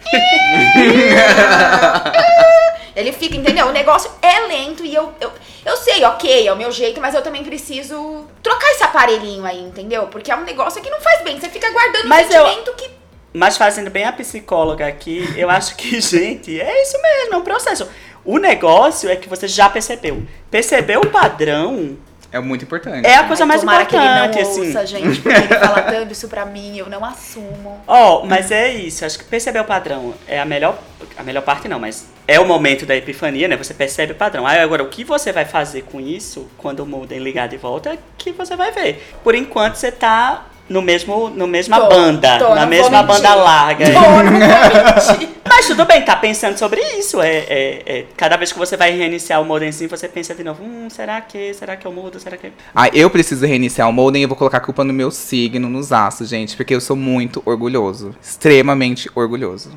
Ele 2.97 3.13
fica, 3.13 3.37
entendeu? 3.37 3.67
O 3.69 3.73
negócio 3.73 4.11
é 4.21 4.41
lento 4.49 4.85
e 4.85 4.93
eu, 4.93 5.13
eu, 5.21 5.31
eu 5.65 5.77
sei, 5.77 6.05
ok, 6.05 6.49
é 6.49 6.53
o 6.53 6.57
meu 6.57 6.73
jeito, 6.73 7.01
mas 7.01 7.15
eu 7.15 7.23
também 7.23 7.45
preciso 7.45 8.27
trocar 8.43 8.69
esse 8.73 8.83
aparelhinho 8.83 9.45
aí, 9.45 9.61
entendeu? 9.61 10.09
Porque 10.09 10.33
é 10.33 10.37
um 10.37 10.43
negócio 10.43 10.83
que 10.83 10.91
não 10.91 11.01
faz 11.01 11.23
bem. 11.23 11.39
Você 11.39 11.49
fica 11.49 11.71
guardando 11.71 12.07
um 12.07 12.09
Mas 12.09 12.29
eu- 12.29 12.45
sentimento 12.45 12.75
que. 12.75 12.91
Mas 13.33 13.57
fazendo 13.57 13.89
bem 13.91 14.05
a 14.05 14.13
psicóloga 14.13 14.85
aqui, 14.87 15.33
eu 15.37 15.49
acho 15.49 15.77
que, 15.77 16.01
gente, 16.01 16.61
é 16.61 16.83
isso 16.83 17.01
mesmo, 17.01 17.35
é 17.35 17.37
um 17.37 17.43
processo. 17.43 17.89
O 18.29 18.37
negócio 18.37 19.09
é 19.09 19.17
que 19.17 19.27
você 19.27 19.49
já 19.49 19.71
percebeu. 19.71 20.23
Percebeu 20.51 21.01
o 21.01 21.07
padrão 21.07 21.97
É 22.31 22.39
muito 22.39 22.63
importante. 22.63 23.07
é 23.07 23.15
a 23.15 23.25
coisa 23.25 23.45
Ai, 23.45 23.49
mais 23.49 23.61
tomara 23.63 23.85
importante, 23.85 24.33
que 24.35 24.39
ele 24.39 24.45
não 24.45 24.51
assim. 24.51 24.67
ouça, 24.67 24.87
gente, 24.87 25.21
porque 25.23 25.39
ele 25.39 25.49
fala 25.49 25.81
tanto 25.81 26.13
isso 26.13 26.29
pra 26.29 26.45
mim, 26.45 26.77
eu 26.77 26.91
não 26.91 27.03
assumo. 27.03 27.81
Ó, 27.89 28.27
mas 28.27 28.51
é 28.51 28.71
isso, 28.71 29.03
acho 29.03 29.19
que 29.19 29.25
perceber 29.25 29.61
o 29.61 29.65
padrão 29.65 30.13
é 30.27 30.39
a 30.39 30.45
melhor, 30.45 30.79
a 31.17 31.23
melhor 31.23 31.41
parte 31.43 31.69
não, 31.69 31.79
mas 31.79 32.07
é 32.27 32.39
o 32.39 32.47
momento 32.47 32.85
da 32.85 32.95
epifania, 32.95 33.49
né? 33.49 33.57
Você 33.57 33.73
percebe 33.73 34.13
o 34.13 34.17
padrão. 34.17 34.47
Aí 34.47 34.59
agora, 34.59 34.83
o 34.83 34.91
que 34.91 35.05
você 35.05 35.33
vai 35.33 35.47
fazer 35.47 35.85
com 35.85 35.99
isso, 35.99 36.51
quando 36.59 36.81
o 36.81 36.87
modem 36.87 37.21
ligar 37.21 37.49
de 37.49 37.57
volta, 37.57 37.95
é 37.95 37.99
que 38.19 38.31
você 38.33 38.55
vai 38.55 38.71
ver. 38.73 39.11
Por 39.25 39.35
enquanto, 39.35 39.77
você 39.77 39.91
tá 39.91 40.45
no 40.69 40.83
mesmo, 40.83 41.31
no 41.31 41.47
mesma 41.47 41.81
Tô, 41.81 41.89
banda, 41.89 42.39
tô, 42.39 42.55
na 42.55 42.67
mesma 42.67 43.03
mentir. 43.03 43.07
banda 43.07 43.35
larga. 43.35 43.87
Tô. 43.87 45.29
Mas 45.49 45.67
tudo 45.67 45.85
bem, 45.87 46.03
tá 46.03 46.15
pensando 46.15 46.59
sobre 46.59 46.81
isso. 46.99 47.21
É, 47.21 47.39
é, 47.39 47.83
é, 47.87 48.05
cada 48.17 48.37
vez 48.37 48.53
que 48.53 48.59
você 48.59 48.77
vai 48.77 48.91
reiniciar 48.91 49.41
o 49.41 49.45
modem 49.45 49.71
assim, 49.71 49.87
você 49.87 50.07
pensa 50.07 50.35
de 50.35 50.45
novo, 50.45 50.63
hum, 50.63 50.89
será 50.91 51.21
que, 51.21 51.55
será 51.55 51.77
que 51.77 51.87
eu 51.87 51.93
mudo, 51.93 52.21
será 52.21 52.37
que... 52.37 52.53
Ah, 52.75 52.89
eu 52.93 53.09
preciso 53.09 53.45
reiniciar 53.47 53.89
o 53.89 53.93
modem 53.93 54.21
e 54.21 54.25
eu 54.25 54.29
vou 54.29 54.37
colocar 54.37 54.59
a 54.59 54.61
culpa 54.61 54.85
no 54.85 54.93
meu 54.93 55.11
signo, 55.11 55.69
nos 55.69 55.91
aços, 55.91 56.29
gente, 56.29 56.57
porque 56.57 56.75
eu 56.75 56.81
sou 56.81 56.95
muito 56.95 57.43
orgulhoso. 57.47 58.15
Extremamente 58.23 59.11
orgulhoso. 59.15 59.73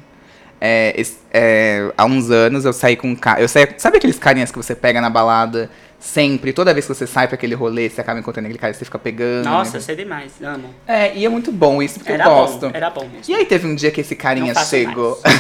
É, 0.60 1.02
é, 1.34 1.92
há 1.98 2.06
uns 2.06 2.30
anos 2.30 2.66
eu 2.66 2.74
saí 2.74 2.96
com 2.96 3.08
um 3.08 3.16
cara. 3.16 3.42
Eu 3.42 3.48
saí, 3.48 3.68
sabe 3.78 3.98
aqueles 3.98 4.20
carinhas 4.20 4.52
que 4.52 4.58
você 4.58 4.76
pega 4.76 5.02
na 5.02 5.10
balada 5.10 5.72
sempre? 6.02 6.52
Toda 6.52 6.74
vez 6.74 6.86
que 6.86 6.94
você 6.94 7.08
sai 7.08 7.28
pra 7.28 7.36
aquele 7.36 7.56
rolê, 7.56 7.90
você 7.90 8.02
acaba 8.02 8.20
encontrando 8.20 8.48
aquele 8.48 8.60
cara 8.60 8.72
e 8.72 8.76
você 8.76 8.84
fica 8.84 9.00
pegando. 9.00 9.46
Nossa, 9.46 9.78
né? 9.78 9.80
sei 9.80 9.96
demais, 9.96 10.34
amo. 10.44 10.74
É, 10.86 11.16
e 11.16 11.24
é 11.24 11.30
muito 11.30 11.52
bom 11.52 11.82
isso, 11.82 12.00
porque 12.00 12.12
Era 12.12 12.26
eu 12.26 12.30
bom, 12.30 12.36
gosto. 12.36 12.72
era 12.74 12.90
bom 12.90 13.08
mesmo. 13.08 13.32
E 13.34 13.36
aí 13.36 13.46
teve 13.46 13.68
um 13.68 13.76
dia 13.76 13.92
que 13.92 14.02
esse 14.02 14.16
carinha 14.16 14.54
chegou. 14.56 15.18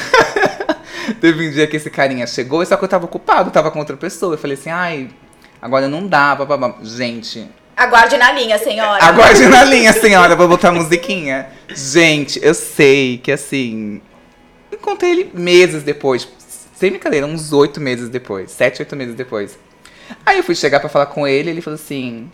Teve 1.20 1.50
um 1.50 1.52
dia 1.52 1.68
que 1.68 1.76
esse 1.76 1.90
carinha 1.90 2.26
chegou, 2.26 2.66
só 2.66 2.78
que 2.78 2.84
eu 2.84 2.88
tava 2.88 3.06
ocupado, 3.06 3.52
tava 3.52 3.70
com 3.72 3.80
outra 3.80 3.98
pessoa. 3.98 4.36
Eu 4.36 4.38
falei 4.38 4.56
assim, 4.56 4.70
ai, 4.70 5.10
agora 5.62 5.88
não 5.88 6.08
dá, 6.08 6.36
bababá. 6.36 6.76
Gente, 6.84 7.50
Aguarde 7.76 8.16
na 8.18 8.32
linha, 8.32 8.58
senhora. 8.60 9.04
aguarde 9.04 9.46
na 9.48 9.64
linha, 9.64 9.92
senhora, 9.94 10.36
vou 10.36 10.48
botar 10.48 10.70
a 10.70 10.72
musiquinha. 10.72 11.48
Gente, 11.70 12.40
eu 12.44 12.54
sei 12.54 13.18
que 13.18 13.32
assim. 13.32 14.00
Encontrei 14.72 15.12
ele 15.12 15.32
meses 15.34 15.82
depois. 15.84 16.28
Sem 16.76 16.92
brincadeira, 16.92 17.26
uns 17.26 17.52
oito 17.52 17.82
meses 17.82 18.08
depois. 18.08 18.52
Sete, 18.52 18.82
oito 18.82 18.96
meses 18.96 19.16
depois. 19.16 19.58
Aí 20.26 20.38
eu 20.38 20.44
fui 20.44 20.56
chegar 20.56 20.80
pra 20.80 20.90
falar 20.90 21.08
com 21.08 21.28
ele, 21.28 21.50
ele 21.50 21.62
falou 21.62 21.76
assim. 21.76 22.30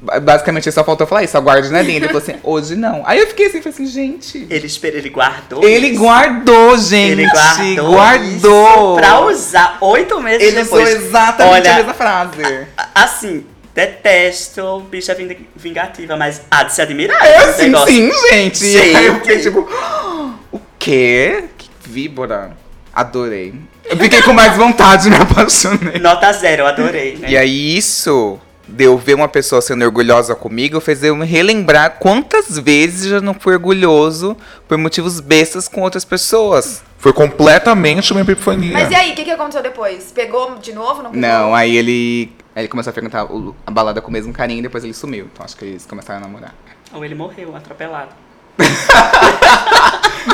ba- 0.00 0.20
Basicamente, 0.20 0.70
só 0.72 0.84
faltou 0.84 1.06
falar 1.06 1.22
isso, 1.24 1.36
aguarde 1.36 1.70
na 1.70 1.80
linha. 1.82 1.96
Ele 1.96 2.06
falou 2.06 2.22
assim, 2.22 2.34
hoje 2.42 2.76
não. 2.76 3.02
Aí 3.06 3.18
eu 3.18 3.26
fiquei 3.28 3.46
assim, 3.46 3.60
falei 3.62 3.74
assim, 3.74 3.86
gente. 3.86 4.46
Ele 4.50 4.66
espera, 4.66 4.96
ele 4.98 5.08
guardou. 5.10 5.64
Ele 5.64 5.88
isso. 5.88 6.00
guardou, 6.00 6.76
gente. 6.78 7.12
Ele 7.12 7.26
guardou. 7.30 7.90
guardou. 7.92 8.92
isso 8.92 8.94
pra 8.96 9.20
usar 9.26 9.78
oito 9.80 10.20
meses 10.20 10.42
Ele 10.46 10.62
usou 10.62 10.78
depois. 10.78 10.94
exatamente 11.04 11.52
Olha, 11.52 11.72
a 11.72 11.76
mesma 11.76 11.94
frase. 11.94 12.66
Assim, 12.94 13.46
detesto 13.74 14.80
bicha 14.90 15.14
ving- 15.14 15.46
vingativa, 15.56 16.16
mas 16.16 16.42
há 16.50 16.62
de 16.64 16.74
se 16.74 16.82
admirar. 16.82 17.24
É, 17.24 17.52
sim, 17.52 17.62
negócio. 17.64 17.86
sim, 17.92 18.10
gente. 18.30 18.58
Sim. 18.58 18.94
Aí 18.96 19.06
eu 19.06 19.14
fiquei 19.16 19.38
tipo, 19.40 19.60
o 20.52 20.60
quê? 20.78 21.44
Que 21.58 21.68
víbora. 21.86 22.52
Adorei. 22.94 23.54
Eu 23.84 23.96
fiquei 23.96 24.22
com 24.22 24.32
mais 24.32 24.56
vontade, 24.56 25.08
me 25.10 25.16
apaixonei. 25.16 25.98
Nota 25.98 26.32
zero, 26.32 26.62
eu 26.62 26.66
adorei, 26.66 27.16
né? 27.16 27.30
E 27.30 27.36
aí 27.36 27.76
isso 27.76 28.38
de 28.66 28.84
eu 28.84 28.96
ver 28.96 29.14
uma 29.14 29.28
pessoa 29.28 29.60
sendo 29.60 29.84
orgulhosa 29.84 30.34
comigo 30.34 30.80
fez 30.80 31.02
eu 31.02 31.14
me 31.14 31.26
relembrar 31.26 31.98
quantas 31.98 32.58
vezes 32.58 33.04
eu 33.04 33.10
já 33.10 33.20
não 33.20 33.34
fui 33.34 33.52
orgulhoso 33.54 34.36
por 34.66 34.78
motivos 34.78 35.20
bestas 35.20 35.68
com 35.68 35.82
outras 35.82 36.04
pessoas. 36.04 36.82
Foi 36.98 37.12
completamente 37.12 38.12
uma 38.12 38.22
epifania. 38.22 38.72
Mas 38.72 38.90
e 38.90 38.94
aí, 38.94 39.12
o 39.12 39.14
que, 39.14 39.24
que 39.24 39.30
aconteceu 39.30 39.62
depois? 39.62 40.10
Pegou 40.10 40.56
de 40.56 40.72
novo? 40.72 41.02
Não 41.02 41.10
pegou? 41.10 41.28
Não, 41.28 41.54
aí 41.54 41.76
ele, 41.76 42.32
aí 42.56 42.62
ele 42.62 42.68
começou 42.68 42.90
a 42.90 42.94
frequentar 42.94 43.26
a 43.66 43.70
balada 43.70 44.00
com 44.00 44.08
o 44.08 44.12
mesmo 44.12 44.32
carinho 44.32 44.60
e 44.60 44.62
depois 44.62 44.82
ele 44.82 44.94
sumiu. 44.94 45.28
Então 45.30 45.44
acho 45.44 45.56
que 45.56 45.66
eles 45.66 45.84
começaram 45.84 46.20
a 46.20 46.22
namorar. 46.22 46.54
Ou 46.94 47.04
ele 47.04 47.14
morreu, 47.14 47.54
atropelado. 47.54 48.10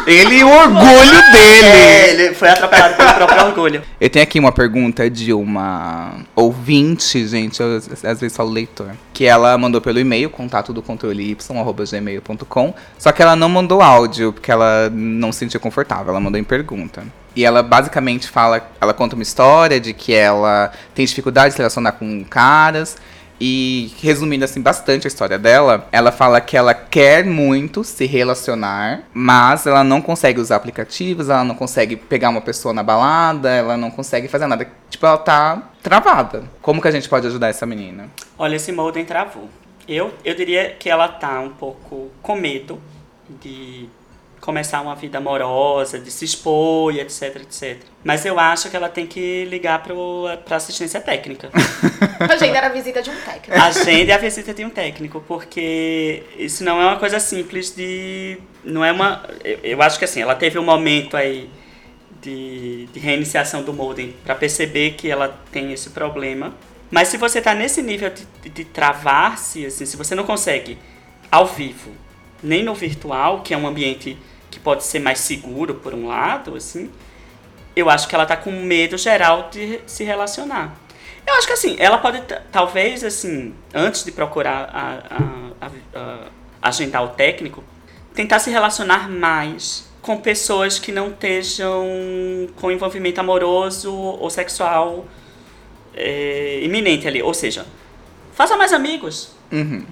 Ele 0.07 0.37
e 0.37 0.45
o 0.45 0.49
orgulho 0.49 1.15
É, 1.19 1.33
dele. 1.33 2.23
ele 2.23 2.35
foi 2.35 2.49
atropelado 2.49 2.95
pelo 2.97 3.13
próprio 3.15 3.47
orgulho. 3.47 3.83
Eu 4.01 4.11
tenho 4.11 4.23
aqui 4.23 4.39
uma 4.39 4.53
pergunta 4.53 5.09
de 5.11 5.33
uma 5.33 6.15
ouvinte, 6.35 7.27
gente, 7.27 7.61
eu 7.61 7.77
às 7.77 8.21
vezes 8.21 8.37
falo 8.37 8.51
leitor, 8.51 8.91
que 9.13 9.25
ela 9.25 9.57
mandou 9.59 9.81
pelo 9.81 9.99
e-mail, 9.99 10.31
contato 10.31 10.73
do 10.73 10.83
controle 10.83 11.31
y, 11.33 11.37
arroba 11.59 11.85
gmail.com, 11.85 12.75
só 12.99 13.13
que 13.13 13.23
ela 13.23 13.37
não 13.37 13.49
mandou 13.49 13.83
áudio, 13.83 14.33
porque 14.33 14.51
ela 14.51 14.91
não 14.93 15.33
se 15.33 15.41
sentia 15.41 15.61
confortável, 15.61 16.11
ela 16.11 16.21
mandou 16.21 16.41
em 16.41 16.45
pergunta. 16.45 17.03
E 17.37 17.45
ela 17.45 17.63
basicamente 17.63 18.29
fala, 18.29 18.69
ela 18.81 18.93
conta 18.93 19.15
uma 19.15 19.23
história 19.23 19.79
de 19.79 19.93
que 19.93 20.13
ela 20.13 20.73
tem 20.95 21.05
dificuldade 21.07 21.49
de 21.51 21.53
se 21.55 21.59
relacionar 21.59 21.93
com 21.93 22.25
caras, 22.25 22.97
e 23.41 23.93
resumindo 24.01 24.45
assim 24.45 24.61
bastante 24.61 25.07
a 25.07 25.09
história 25.09 25.39
dela, 25.39 25.89
ela 25.91 26.13
fala 26.13 26.41
que 26.41 26.57
ela 26.57 26.75
quer 26.75 27.25
muito 27.25 27.83
se 27.83 28.05
relacionar, 28.05 29.05
mas 29.15 29.67
ela 29.67 29.83
não 29.83 30.03
consegue 30.03 30.41
usar 30.41 30.57
aplicativos, 30.57 31.29
ela 31.29 31.45
não 31.45 31.55
consegue 31.55 31.97
pegar 31.97 32.29
uma 32.29 32.41
pessoa 32.41 32.75
na 32.75 32.83
balada, 32.83 33.49
ela 33.49 33.77
não 33.77 33.91
consegue 33.91 34.29
fazer 34.29 34.47
nada. 34.47 34.69
Tipo, 34.91 35.07
ela 35.07 35.19
tá 35.19 35.71
travada. 35.83 36.45
Como 36.61 36.83
que 36.83 36.89
a 36.89 36.91
gente 36.91 37.09
pode 37.09 37.27
ajudar 37.27 37.49
essa 37.49 37.65
menina? 37.65 38.09
Olha, 38.39 38.57
esse 38.57 38.71
Molden 38.73 39.05
travou. 39.05 39.49
Eu, 39.89 40.13
eu 40.25 40.35
diria 40.35 40.77
que 40.79 40.91
ela 40.91 41.09
tá 41.09 41.41
um 41.41 41.51
pouco 41.51 42.11
com 42.23 42.37
medo 42.37 42.81
de 43.41 43.89
começar 44.51 44.81
uma 44.81 44.97
vida 44.97 45.19
amorosa, 45.19 45.97
de 45.97 46.11
se 46.11 46.25
expor 46.25 46.93
etc, 46.97 47.37
etc. 47.37 47.79
Mas 48.03 48.27
eu 48.27 48.39
acho 48.39 48.69
que 48.69 48.77
ela 48.77 48.89
tem 48.89 49.07
que 49.07 49.45
ligar 49.45 49.81
pro, 49.81 50.25
pra 50.45 50.57
assistência 50.57 51.01
técnica. 51.01 51.51
Agendar 52.29 52.65
a 52.65 52.69
visita 52.69 53.01
de 53.01 53.11
um 53.11 53.15
técnico. 53.15 53.63
Agende 53.63 54.11
a 54.11 54.19
visita 54.19 54.53
de 54.53 54.65
um 54.65 54.71
técnico, 54.71 55.23
porque 55.29 56.25
isso 56.37 56.65
não 56.65 56.83
é 56.83 56.85
uma 56.85 56.97
coisa 56.97 57.21
simples 57.21 57.73
de. 57.75 58.39
Não 58.65 58.85
é 58.85 58.91
uma. 58.91 59.23
Eu, 59.45 59.61
eu 59.63 59.83
acho 59.83 59.99
que 60.01 60.05
assim, 60.05 60.21
ela 60.21 60.35
teve 60.35 60.59
um 60.59 60.65
momento 60.65 61.17
aí 61.17 61.49
de, 62.21 62.87
de 62.93 62.99
reiniciação 62.99 63.63
do 63.63 63.73
modem 63.73 64.17
para 64.25 64.35
perceber 64.35 64.93
que 64.93 65.09
ela 65.09 65.29
tem 65.53 65.73
esse 65.73 65.91
problema. 65.91 66.53
Mas 66.91 67.07
se 67.07 67.17
você 67.17 67.41
tá 67.41 67.55
nesse 67.55 67.83
nível 67.83 68.11
de, 68.11 68.27
de, 68.43 68.51
de 68.51 68.65
travar-se, 68.65 69.65
assim, 69.65 69.87
se 69.87 69.97
você 69.97 70.13
não 70.17 70.25
consegue 70.25 70.77
ao 71.31 71.47
vivo, 71.47 71.93
nem 72.43 72.65
no 72.65 72.75
virtual, 72.75 73.43
que 73.43 73.55
é 73.55 73.57
um 73.57 73.67
ambiente 73.67 74.19
que 74.51 74.59
pode 74.61 74.85
ser 74.85 74.99
mais 74.99 75.21
seguro 75.21 75.75
por 75.77 75.95
um 75.95 76.09
lado, 76.09 76.57
assim, 76.57 76.91
eu 77.77 77.89
acho 77.89 78.09
que 78.09 78.15
ela 78.15 78.27
tá 78.27 78.37
com 78.37 78.51
medo 78.51 78.99
geral 78.99 79.49
de 79.51 79.81
se 79.87 80.03
relacionar. 80.05 80.77
Eu 81.27 81.35
acho 81.35 81.47
que 81.47 81.53
assim, 81.53 81.77
ela 81.79 81.99
pode 81.99 82.21
talvez 82.51 83.05
assim, 83.05 83.55
antes 83.73 84.05
de 84.05 84.11
procurar 84.11 84.69
a- 84.73 85.17
a- 85.61 85.71
a- 85.99 86.29
agendar 86.63 87.05
o 87.05 87.09
técnico, 87.09 87.63
tentar 88.15 88.39
se 88.41 88.51
relacionar 88.51 89.09
mais 89.09 89.89
com 90.03 90.17
pessoas 90.17 90.79
que 90.79 90.91
não 90.91 91.09
estejam 91.09 91.87
com 92.57 92.71
envolvimento 92.71 93.21
amoroso 93.21 93.93
ou 93.95 94.29
sexual 94.31 95.07
é, 95.95 96.61
iminente 96.63 97.07
ali. 97.07 97.23
Ou 97.23 97.35
seja, 97.35 97.67
faça 98.33 98.57
mais 98.57 98.73
amigos. 98.73 99.33
Uhum. 99.53 99.85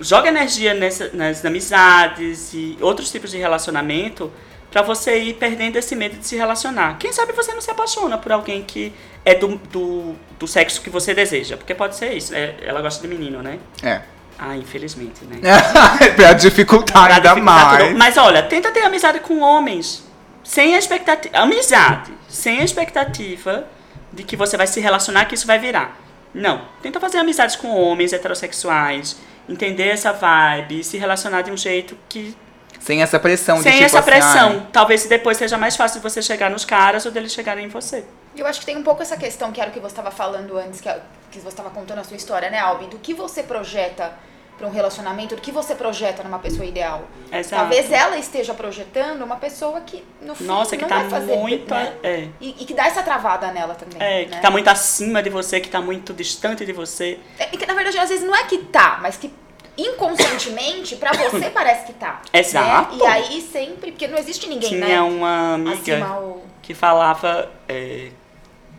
Joga 0.00 0.28
energia 0.28 0.74
nessa, 0.74 1.10
nas 1.12 1.44
amizades 1.44 2.52
e 2.52 2.76
outros 2.80 3.10
tipos 3.10 3.30
de 3.30 3.38
relacionamento 3.38 4.30
pra 4.70 4.82
você 4.82 5.18
ir 5.18 5.34
perdendo 5.34 5.76
esse 5.76 5.94
medo 5.94 6.16
de 6.16 6.26
se 6.26 6.36
relacionar. 6.36 6.98
Quem 6.98 7.12
sabe 7.12 7.32
você 7.32 7.52
não 7.54 7.60
se 7.60 7.70
apaixona 7.70 8.18
por 8.18 8.32
alguém 8.32 8.62
que 8.62 8.92
é 9.24 9.34
do, 9.34 9.56
do, 9.70 10.14
do 10.38 10.46
sexo 10.48 10.80
que 10.80 10.90
você 10.90 11.14
deseja. 11.14 11.56
Porque 11.56 11.74
pode 11.74 11.94
ser 11.96 12.12
isso. 12.12 12.32
né? 12.32 12.54
Ela 12.62 12.82
gosta 12.82 13.00
de 13.00 13.08
menino, 13.08 13.40
né? 13.42 13.58
É. 13.82 14.02
Ah, 14.38 14.56
infelizmente, 14.56 15.24
né? 15.24 15.36
pra 16.16 16.32
dificultar 16.32 17.04
Pra 17.04 17.14
ainda 17.16 17.28
dificultar 17.28 17.44
mais. 17.72 17.84
tudo. 17.86 17.98
Mas 17.98 18.16
olha, 18.16 18.42
tenta 18.42 18.72
ter 18.72 18.80
amizade 18.82 19.20
com 19.20 19.40
homens. 19.40 20.04
Sem 20.42 20.74
a 20.74 20.78
expectativa. 20.78 21.38
Amizade. 21.38 22.12
Sem 22.28 22.60
a 22.60 22.64
expectativa 22.64 23.64
de 24.12 24.24
que 24.24 24.36
você 24.36 24.56
vai 24.56 24.66
se 24.66 24.80
relacionar, 24.80 25.24
que 25.26 25.36
isso 25.36 25.46
vai 25.46 25.58
virar. 25.60 25.96
Não. 26.34 26.62
Tenta 26.82 26.98
fazer 26.98 27.18
amizades 27.18 27.54
com 27.54 27.68
homens 27.80 28.12
heterossexuais. 28.12 29.16
Entender 29.48 29.88
essa 29.88 30.12
vibe. 30.12 30.80
E 30.80 30.84
se 30.84 30.96
relacionar 30.98 31.42
de 31.42 31.50
um 31.50 31.56
jeito 31.56 31.96
que. 32.08 32.36
Sem 32.80 33.02
essa 33.02 33.18
pressão 33.18 33.56
de 33.56 33.62
Sem 33.62 33.72
tipo 33.72 33.84
essa 33.84 33.98
assim, 34.00 34.10
pressão. 34.10 34.48
ai, 34.50 34.66
Talvez 34.72 35.06
depois 35.06 35.38
seja 35.38 35.56
mais 35.56 35.74
fácil 35.74 36.00
de 36.00 36.02
você 36.02 36.20
chegar 36.20 36.50
nos 36.50 36.64
caras 36.64 37.06
ou 37.06 37.12
deles 37.12 37.32
chegarem 37.32 37.64
em 37.64 37.68
você. 37.68 38.04
Eu 38.36 38.46
acho 38.46 38.60
que 38.60 38.66
tem 38.66 38.76
um 38.76 38.82
pouco 38.82 39.00
essa 39.00 39.16
questão 39.16 39.52
que 39.52 39.60
era 39.60 39.70
o 39.70 39.72
que 39.72 39.80
você 39.80 39.92
estava 39.92 40.10
falando 40.10 40.58
antes, 40.58 40.80
que, 40.80 40.90
que 41.30 41.38
você 41.38 41.48
estava 41.48 41.70
contando 41.70 42.00
a 42.00 42.04
sua 42.04 42.16
história, 42.16 42.50
né, 42.50 42.58
Albi? 42.58 42.86
Do 42.86 42.98
que 42.98 43.14
você 43.14 43.42
projeta 43.42 44.12
para 44.56 44.66
um 44.66 44.70
relacionamento, 44.70 45.34
do 45.34 45.40
que 45.40 45.50
você 45.50 45.74
projeta 45.74 46.22
numa 46.22 46.38
pessoa 46.38 46.64
ideal. 46.64 47.04
Exato. 47.32 47.62
Talvez 47.62 47.90
ela 47.90 48.16
esteja 48.16 48.54
projetando 48.54 49.22
uma 49.22 49.36
pessoa 49.36 49.80
que, 49.80 50.04
no 50.22 50.34
fim, 50.34 50.44
Nossa, 50.44 50.76
que 50.76 50.82
não 50.82 50.88
tá 50.88 51.00
vai 51.00 51.10
fazer... 51.10 51.36
muito. 51.36 51.74
né? 51.74 51.94
É. 52.02 52.28
E, 52.40 52.50
e 52.50 52.64
que 52.64 52.72
dá 52.72 52.86
essa 52.86 53.02
travada 53.02 53.50
nela 53.50 53.74
também. 53.74 53.96
É, 54.00 54.26
né? 54.26 54.36
que 54.36 54.42
tá 54.42 54.50
muito 54.50 54.68
acima 54.68 55.22
de 55.22 55.30
você, 55.30 55.60
que 55.60 55.68
tá 55.68 55.80
muito 55.80 56.12
distante 56.12 56.64
de 56.64 56.72
você. 56.72 57.18
É, 57.38 57.48
E 57.52 57.56
que, 57.56 57.66
na 57.66 57.74
verdade, 57.74 57.98
às 57.98 58.08
vezes 58.08 58.24
não 58.24 58.34
é 58.34 58.44
que 58.44 58.58
tá, 58.58 58.98
mas 59.02 59.16
que 59.16 59.32
inconscientemente, 59.76 60.96
pra 60.96 61.12
você 61.12 61.50
parece 61.50 61.86
que 61.86 61.92
tá. 61.94 62.20
né? 62.32 62.40
Exato. 62.40 62.96
E 62.96 63.04
aí 63.04 63.40
sempre, 63.40 63.90
porque 63.90 64.06
não 64.06 64.18
existe 64.18 64.48
ninguém, 64.48 64.70
Tinha 64.70 64.86
né? 64.86 65.00
uma 65.00 65.54
amiga. 65.54 65.96
Acima 65.96 66.20
o... 66.20 66.42
que 66.62 66.74
falava 66.74 67.50
é, 67.68 68.10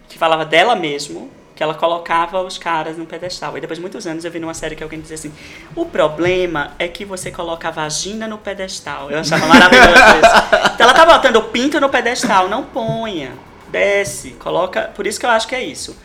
que 0.07 0.17
falava 0.17 0.45
dela 0.45 0.75
mesmo 0.75 1.29
que 1.55 1.63
ela 1.63 1.73
colocava 1.73 2.41
os 2.41 2.57
caras 2.57 2.97
no 2.97 3.05
pedestal. 3.05 3.57
E 3.57 3.61
depois 3.61 3.77
de 3.77 3.81
muitos 3.81 4.05
anos 4.05 4.25
eu 4.25 4.31
vi 4.31 4.39
numa 4.39 4.53
série 4.53 4.75
que 4.75 4.83
alguém 4.83 4.99
dizia 4.99 5.15
assim: 5.15 5.33
o 5.75 5.85
problema 5.85 6.73
é 6.77 6.87
que 6.87 7.05
você 7.05 7.31
coloca 7.31 7.69
a 7.69 7.71
vagina 7.71 8.27
no 8.27 8.37
pedestal. 8.37 9.09
Eu 9.09 9.19
achava 9.19 9.45
maravilhoso 9.47 9.89
isso. 9.91 10.73
Então 10.75 10.89
ela 10.89 10.93
tá 10.93 11.05
botando 11.05 11.37
o 11.37 11.43
pinto 11.43 11.79
no 11.79 11.89
pedestal, 11.89 12.49
não 12.49 12.63
ponha. 12.63 13.31
Desce, 13.69 14.31
coloca. 14.31 14.91
Por 14.93 15.07
isso 15.07 15.19
que 15.19 15.25
eu 15.25 15.29
acho 15.29 15.47
que 15.47 15.55
é 15.55 15.63
isso. 15.63 15.97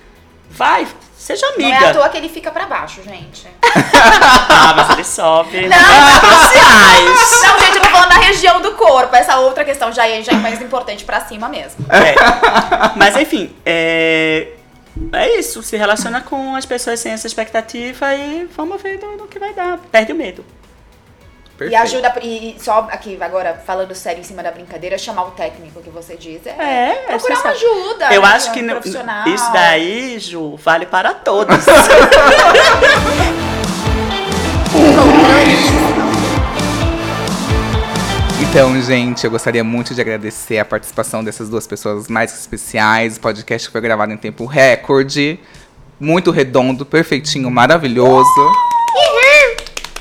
Vai, 0.52 0.86
seja 1.16 1.46
Não 1.56 1.64
é 1.64 1.72
à 1.72 1.76
amiga. 1.78 1.92
toa 1.94 2.08
que 2.08 2.16
ele 2.16 2.28
fica 2.28 2.51
pra 2.51 2.66
baixo, 2.66 3.01
gente. 3.05 3.46
ah, 4.51 4.74
mas 4.74 4.90
ele 4.90 5.05
sobe. 5.05 5.68
Não. 5.68 5.78
Sociais. 5.78 7.42
Não, 7.42 7.59
gente, 7.61 7.76
eu 7.76 7.82
tô 7.82 7.88
falando 7.88 8.09
da 8.09 8.18
região 8.18 8.61
do 8.61 8.72
corpo. 8.72 9.14
Essa 9.14 9.38
outra 9.38 9.64
questão 9.64 9.92
já 9.92 10.09
é, 10.09 10.22
já 10.22 10.32
é 10.32 10.36
mais 10.36 10.61
importante 10.61 11.05
pra 11.05 11.20
cima 11.20 11.48
mesmo. 11.48 11.86
É. 11.88 12.14
Mas 12.96 13.16
enfim, 13.16 13.55
é, 13.64 14.48
é 15.12 15.38
isso. 15.38 15.62
Se 15.62 15.76
relaciona 15.76 16.20
com 16.20 16.55
as 16.55 16.66
pessoas 16.66 17.01
sem 17.01 17.12
essa 17.12 17.26
expectativa 17.26 18.14
e 18.14 18.44
vamos 18.57 18.80
ver 18.80 19.01
no, 19.01 19.16
no 19.16 19.26
que 19.26 19.38
vai 19.38 19.53
dar. 19.55 19.78
Perde 19.90 20.12
o 20.12 20.14
medo. 20.14 20.44
E 21.57 21.61
perfeito. 21.61 21.82
ajuda, 21.82 22.14
e 22.22 22.57
só 22.59 22.88
aqui, 22.90 23.18
agora, 23.20 23.62
falando 23.66 23.94
sério 23.94 24.20
em 24.20 24.24
cima 24.24 24.42
da 24.42 24.51
brincadeira, 24.51 24.96
chamar 24.96 25.24
o 25.24 25.30
técnico 25.32 25.82
que 25.82 25.90
você 25.90 26.16
diz. 26.16 26.46
É, 26.46 26.51
É, 26.59 27.05
é 27.05 27.18
procurar 27.18 27.40
uma 27.40 27.51
ajuda. 27.51 28.14
Eu 28.14 28.24
acho 28.24 28.51
que 28.53 28.62
um 28.62 28.68
profissional. 28.68 29.28
isso 29.28 29.53
daí, 29.53 30.18
Ju, 30.18 30.57
vale 30.57 30.86
para 30.86 31.12
todos. 31.12 31.57
Então, 38.51 38.82
gente, 38.82 39.24
eu 39.24 39.30
gostaria 39.30 39.62
muito 39.62 39.94
de 39.94 40.01
agradecer 40.01 40.59
a 40.59 40.64
participação 40.64 41.22
dessas 41.22 41.48
duas 41.48 41.68
pessoas 41.68 42.09
mais 42.09 42.36
especiais. 42.36 43.16
O 43.16 43.20
podcast 43.20 43.70
foi 43.70 43.80
gravado 43.80 44.12
em 44.12 44.16
tempo 44.16 44.44
recorde, 44.44 45.38
muito 46.01 46.32
redondo, 46.32 46.84
perfeitinho, 46.84 47.48
maravilhoso. 47.48 48.53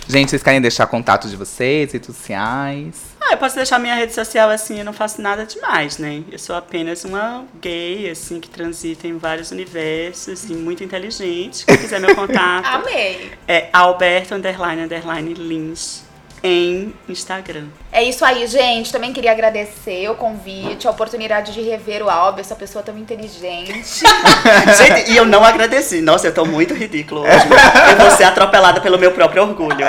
Gente, 0.07 0.31
vocês 0.31 0.41
querem 0.41 0.59
deixar 0.59 0.87
contato 0.87 1.29
de 1.29 1.35
vocês, 1.35 1.93
redes 1.93 2.07
sociais? 2.07 2.95
Ah, 3.21 3.33
eu 3.33 3.37
posso 3.37 3.55
deixar 3.55 3.77
minha 3.77 3.93
rede 3.93 4.15
social 4.15 4.49
assim, 4.49 4.79
eu 4.79 4.85
não 4.85 4.93
faço 4.93 5.21
nada 5.21 5.45
demais, 5.45 5.99
né? 5.99 6.23
Eu 6.31 6.39
sou 6.39 6.55
apenas 6.55 7.05
uma 7.05 7.45
gay, 7.61 8.09
assim, 8.09 8.39
que 8.39 8.49
transita 8.49 9.07
em 9.07 9.19
vários 9.19 9.51
universos 9.51 10.45
e 10.45 10.53
muito 10.53 10.83
inteligente. 10.83 11.67
Quem 11.67 11.77
quiser 11.77 11.99
meu 11.99 12.15
contato 12.15 12.65
Amei. 12.73 13.29
é 13.47 13.69
Alberto 13.71 14.33
underline 14.33 14.81
underline 14.81 15.35
Lins 15.35 16.08
em 16.43 16.93
Instagram. 17.07 17.67
É 17.91 18.03
isso 18.03 18.23
aí, 18.23 18.45
gente. 18.47 18.91
Também 18.91 19.11
queria 19.11 19.31
agradecer 19.31 20.09
o 20.09 20.15
convite, 20.15 20.87
a 20.87 20.91
oportunidade 20.91 21.53
de 21.53 21.61
rever 21.61 22.03
o 22.03 22.09
Alba, 22.09 22.39
essa 22.39 22.55
pessoa 22.55 22.83
tão 22.83 22.97
inteligente. 22.97 24.03
Gente, 24.77 25.11
e 25.11 25.17
eu 25.17 25.25
não 25.25 25.43
agradeci. 25.43 26.01
Nossa, 26.01 26.27
eu 26.27 26.33
tô 26.33 26.45
muito 26.45 26.73
ridículo 26.73 27.21
hoje. 27.21 27.45
Eu 27.91 27.97
vou 27.97 28.11
ser 28.11 28.23
atropelada 28.23 28.79
pelo 28.81 28.97
meu 28.97 29.11
próprio 29.11 29.43
orgulho. 29.43 29.85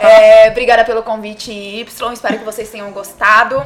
É, 0.00 0.48
obrigada 0.50 0.84
pelo 0.84 1.02
convite, 1.02 1.50
Y. 1.52 2.12
Espero 2.12 2.38
que 2.38 2.44
vocês 2.44 2.70
tenham 2.70 2.90
gostado. 2.90 3.64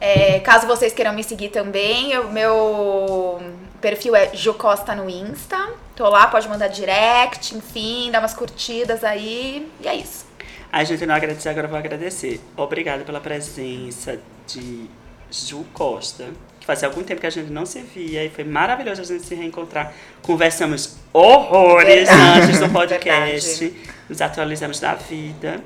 É, 0.00 0.40
caso 0.40 0.66
vocês 0.66 0.92
queiram 0.92 1.12
me 1.12 1.24
seguir 1.24 1.48
também, 1.48 2.18
o 2.18 2.30
meu 2.30 3.40
perfil 3.80 4.14
é 4.14 4.30
Jucosta 4.34 4.94
no 4.94 5.08
Insta. 5.08 5.56
Tô 5.96 6.08
lá, 6.08 6.26
pode 6.26 6.48
mandar 6.48 6.68
direct, 6.68 7.54
enfim, 7.54 8.10
dar 8.10 8.18
umas 8.18 8.34
curtidas 8.34 9.04
aí. 9.04 9.70
E 9.80 9.88
é 9.88 9.94
isso. 9.94 10.26
A 10.74 10.82
gente 10.82 11.06
não 11.06 11.14
agradeceu, 11.14 11.52
agora 11.52 11.66
eu 11.66 11.70
vou 11.70 11.78
agradecer. 11.78 12.40
Obrigada 12.56 13.04
pela 13.04 13.20
presença 13.20 14.18
de 14.44 14.90
Ju 15.30 15.64
Costa, 15.72 16.24
que 16.58 16.66
fazia 16.66 16.88
algum 16.88 17.00
tempo 17.04 17.20
que 17.20 17.28
a 17.28 17.30
gente 17.30 17.48
não 17.48 17.64
se 17.64 17.78
via 17.80 18.24
e 18.24 18.28
foi 18.28 18.42
maravilhoso 18.42 19.00
a 19.00 19.04
gente 19.04 19.24
se 19.24 19.36
reencontrar. 19.36 19.92
Conversamos 20.20 20.96
horrores 21.12 22.08
antes 22.10 22.58
do 22.58 22.68
podcast, 22.70 23.60
Verdade. 23.68 23.90
nos 24.08 24.20
atualizamos 24.20 24.80
da 24.80 24.94
vida. 24.94 25.60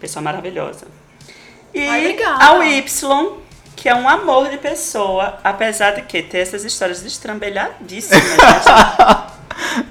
Pessoa 0.00 0.22
maravilhosa. 0.22 0.86
E 1.74 1.86
obrigada. 1.86 2.42
ao 2.46 2.64
Y, 2.64 3.36
que 3.76 3.86
é 3.86 3.94
um 3.94 4.08
amor 4.08 4.48
de 4.48 4.56
pessoa, 4.56 5.40
apesar 5.44 5.90
de 5.90 6.00
que 6.00 6.22
ter 6.22 6.38
essas 6.38 6.64
histórias 6.64 7.02
destrambelhadíssimas. 7.02 8.24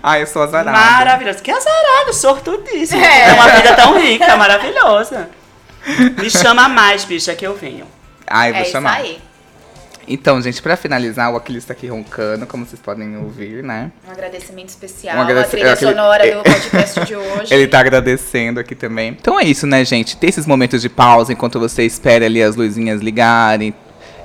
Ai, 0.01 0.22
eu 0.24 0.28
sou 0.28 0.41
azarada. 0.43 0.72
Maravilhoso. 0.78 1.41
Que 1.41 1.51
azarado, 1.51 2.14
sortudíssimo. 2.14 3.01
É. 3.03 3.30
É. 3.30 3.34
uma 3.34 3.47
vida 3.49 3.74
tão 3.76 3.99
rica, 3.99 4.36
maravilhosa. 4.38 5.30
Me 6.22 6.30
chama 6.30 6.68
mais, 6.70 7.03
bicha, 7.05 7.36
que 7.36 7.45
eu 7.45 7.55
venho. 7.55 7.86
Ai, 8.28 8.49
eu 8.49 8.53
é 8.53 8.57
vou 8.57 8.61
isso 8.64 8.72
chamar. 8.72 8.95
aí. 8.97 9.20
Então, 10.05 10.41
gente, 10.41 10.61
pra 10.61 10.76
finalizar, 10.76 11.32
o 11.32 11.38
Aquiles 11.38 11.64
tá 11.64 11.72
aqui 11.72 11.88
roncando, 11.88 12.45
como 12.45 12.66
vocês 12.66 12.82
podem 12.82 13.16
ouvir, 13.18 13.64
né? 13.64 13.89
Um 14.05 14.11
agradecimento 14.11 14.68
especial 14.68 15.18
Um 15.18 15.22
agradec- 15.22 15.45
à 15.47 15.49
trilha 15.49 15.74
aquele- 15.74 15.91
sonora 15.91 16.36
do 16.36 16.43
podcast 16.43 17.05
de 17.05 17.16
hoje. 17.16 17.53
Ele 17.53 17.68
tá 17.68 17.80
agradecendo 17.80 18.59
aqui 18.59 18.76
também. 18.76 19.09
Então 19.20 19.39
é 19.39 19.43
isso, 19.45 19.66
né, 19.66 19.86
gente? 19.86 20.18
Ter 20.18 20.28
esses 20.28 20.45
momentos 20.45 20.82
de 20.82 20.89
pausa 20.89 21.32
enquanto 21.32 21.57
você 21.57 21.84
espera 21.84 22.26
ali 22.26 22.43
as 22.43 22.57
luzinhas 22.57 22.99
ligarem. 23.01 23.74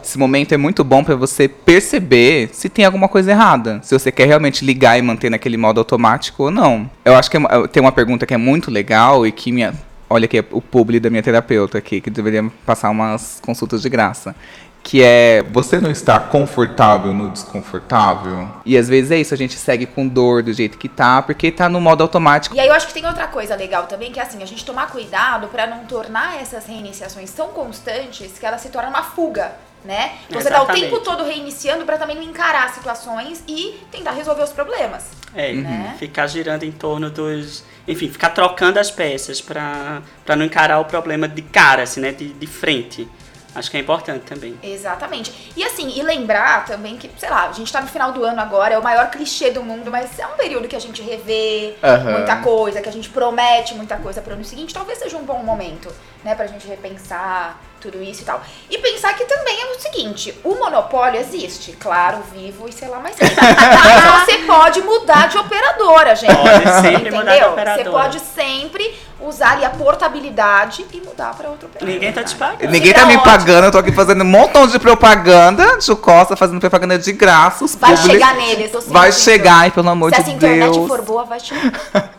Esse 0.09 0.17
momento 0.17 0.55
é 0.55 0.57
muito 0.57 0.83
bom 0.83 1.05
pra 1.05 1.15
você 1.15 1.47
perceber 1.47 2.49
se 2.55 2.71
tem 2.71 2.83
alguma 2.83 3.11
coisa 3.11 3.31
errada. 3.31 3.79
Se 3.83 3.93
você 3.93 4.11
quer 4.11 4.25
realmente 4.27 4.65
ligar 4.65 4.99
e 4.99 5.03
manter 5.03 5.29
naquele 5.29 5.59
modo 5.59 5.81
automático 5.81 6.45
ou 6.45 6.51
não. 6.51 6.91
Eu 7.05 7.15
acho 7.15 7.31
que 7.31 7.37
é 7.37 7.41
uma- 7.41 7.69
tem 7.69 7.83
uma 7.83 7.93
pergunta 7.93 8.25
que 8.25 8.33
é 8.33 8.39
muito 8.39 8.71
legal 8.71 9.27
e 9.27 9.31
que 9.31 9.53
minha. 9.53 9.75
Olha 10.09 10.25
aqui, 10.25 10.43
o 10.51 10.63
publi 10.63 10.99
da 10.99 11.11
minha 11.11 11.23
terapeuta 11.23 11.77
aqui, 11.77 12.01
que 12.01 12.09
deveria 12.09 12.51
passar 12.65 12.89
umas 12.89 13.39
consultas 13.45 13.83
de 13.83 13.91
graça. 13.91 14.35
Que 14.83 15.03
é. 15.03 15.45
Você 15.53 15.79
não 15.79 15.91
está 15.91 16.19
confortável 16.19 17.13
no 17.13 17.29
desconfortável? 17.29 18.49
E 18.65 18.79
às 18.79 18.89
vezes 18.89 19.11
é 19.11 19.19
isso, 19.19 19.35
a 19.35 19.37
gente 19.37 19.59
segue 19.59 19.85
com 19.85 20.09
dor 20.09 20.43
do 20.43 20.55
jeito 20.55 20.79
que 20.79 20.89
tá, 20.89 21.21
porque 21.21 21.51
tá 21.53 21.69
no 21.69 21.83
modo 21.83 22.03
automático. 22.03 22.57
E 22.57 22.61
aí 22.61 22.67
eu 22.69 22.73
acho 22.73 22.87
que 22.87 22.95
tem 22.95 23.05
outra 23.05 23.27
coisa 23.27 23.55
legal 23.55 23.83
também, 23.87 24.11
que 24.11 24.19
é 24.19 24.23
assim, 24.23 24.43
a 24.43 24.47
gente 24.47 24.65
tomar 24.65 24.87
cuidado 24.91 25.49
pra 25.49 25.67
não 25.67 25.85
tornar 25.85 26.41
essas 26.41 26.65
reiniciações 26.65 27.31
tão 27.33 27.49
constantes 27.49 28.39
que 28.39 28.47
elas 28.47 28.63
se 28.63 28.71
tornam 28.71 28.89
uma 28.89 29.03
fuga, 29.03 29.53
né? 29.85 30.19
Você 30.31 30.49
tá 30.51 30.59
o 30.61 30.63
Exatamente. 30.65 30.83
tempo 30.91 31.01
todo 31.01 31.25
reiniciando 31.25 31.85
pra 31.85 31.97
também 31.99 32.17
não 32.17 32.23
encarar 32.23 32.73
situações 32.75 33.43
e 33.47 33.81
tentar 33.91 34.13
resolver 34.13 34.43
os 34.43 34.53
problemas. 34.53 35.07
É, 35.35 35.53
Né? 35.53 35.95
ficar 35.99 36.27
girando 36.27 36.65
em 36.65 36.73
torno 36.73 37.11
dos. 37.11 37.65
Enfim, 37.87 38.09
ficar 38.11 38.31
trocando 38.31 38.79
as 38.79 38.91
peças 38.91 39.41
pra, 39.41 40.03
pra 40.25 40.37
não 40.37 40.45
encarar 40.45 40.79
o 40.79 40.85
problema 40.85 41.27
de 41.29 41.43
cara, 41.43 41.83
assim, 41.85 42.01
né? 42.01 42.13
De, 42.13 42.29
de 42.29 42.47
frente. 42.47 43.09
Acho 43.55 43.71
que 43.71 43.77
é 43.77 43.81
importante 43.81 44.25
também. 44.25 44.57
Exatamente. 44.63 45.53
E 45.57 45.65
assim, 45.65 45.93
e 45.99 46.03
lembrar 46.03 46.65
também 46.67 46.97
que, 46.97 47.11
sei 47.19 47.29
lá, 47.31 47.49
a 47.49 47.53
gente 47.53 47.73
tá 47.73 47.81
no 47.81 47.89
final 47.89 48.13
do 48.13 48.23
ano 48.23 48.41
agora, 48.41 48.75
é 48.75 48.79
o 48.79 48.83
maior 48.83 49.11
clichê 49.11 49.51
do 49.51 49.63
mundo, 49.63 49.91
mas 49.91 50.19
é 50.19 50.27
um 50.27 50.37
período 50.37 50.69
que 50.69 50.77
a 50.77 50.79
gente 50.79 51.03
revê 51.03 51.75
Aham. 51.83 52.13
muita 52.13 52.37
coisa, 52.37 52.81
que 52.81 52.89
a 52.89 52.93
gente 52.93 53.09
promete 53.09 53.75
muita 53.75 53.97
coisa 53.97 54.21
pro 54.21 54.35
ano 54.35 54.45
seguinte. 54.45 54.73
Talvez 54.75 54.99
seja 54.99 55.17
um 55.17 55.25
bom 55.25 55.43
momento, 55.43 55.93
né, 56.23 56.35
pra 56.35 56.47
gente 56.47 56.69
repensar 56.69 57.59
tudo 57.81 58.03
isso 58.03 58.23
e 58.23 58.25
tal. 58.25 58.41
E 58.71 58.79
pensar 58.79 59.15
que 59.15 59.25
também 59.25 59.57
é 59.61 59.67
o 59.77 59.81
seguinte, 59.81 60.35
o 60.45 60.55
monopólio 60.57 61.21
existe, 61.21 61.73
claro, 61.73 62.19
vivo 62.33 62.69
e 62.69 62.73
sei 62.73 62.89
lá 62.89 62.99
mais 62.99 63.17
quem. 63.17 63.29
Mas 63.35 64.25
você 64.27 64.39
pode 64.39 64.81
mudar 64.83 65.29
de 65.29 65.39
operadora, 65.39 66.15
gente. 66.17 66.35
Pode 66.35 66.83
sempre 66.83 67.11
mudar 67.11 67.23
de 67.25 67.37
Entendeu? 67.39 67.51
operadora. 67.53 67.85
Você 67.85 67.91
pode 67.91 68.21
sempre 68.21 68.99
usar 69.21 69.53
ali 69.53 69.65
a 69.65 69.71
portabilidade 69.71 70.87
e 70.93 71.01
mudar 71.01 71.35
pra 71.35 71.49
outra 71.51 71.67
operadora. 71.67 71.93
Ninguém 71.93 72.13
tá 72.13 72.23
te 72.23 72.35
pagando. 72.37 72.71
Ninguém 72.71 72.93
tá 72.93 73.07
me 73.07 73.17
ótimo. 73.17 73.25
pagando, 73.25 73.65
eu 73.65 73.73
tô 73.73 73.79
aqui 73.79 73.93
fazendo 73.93 74.23
um 74.23 74.27
montão 74.27 74.67
de 74.67 74.79
propaganda. 74.79 75.81
Ju 75.81 75.97
Costa 75.97 76.37
fazendo 76.37 76.61
propaganda 76.61 76.99
de 76.99 77.13
graça. 77.13 77.65
Os 77.65 77.75
Vai 77.75 77.97
publi- 77.97 78.13
chegar 78.13 78.35
neles, 78.35 78.73
Vai 78.87 79.13
chegar, 79.13 79.69
e 79.69 79.71
pelo 79.71 79.89
amor 79.89 80.11
Se 80.11 80.17
de 80.17 80.23
essa 80.23 80.31
internet 80.31 80.73
Deus. 80.73 80.87
for 80.89 81.03
boa, 81.03 81.25
vai 81.25 81.41
chegar. 81.41 81.73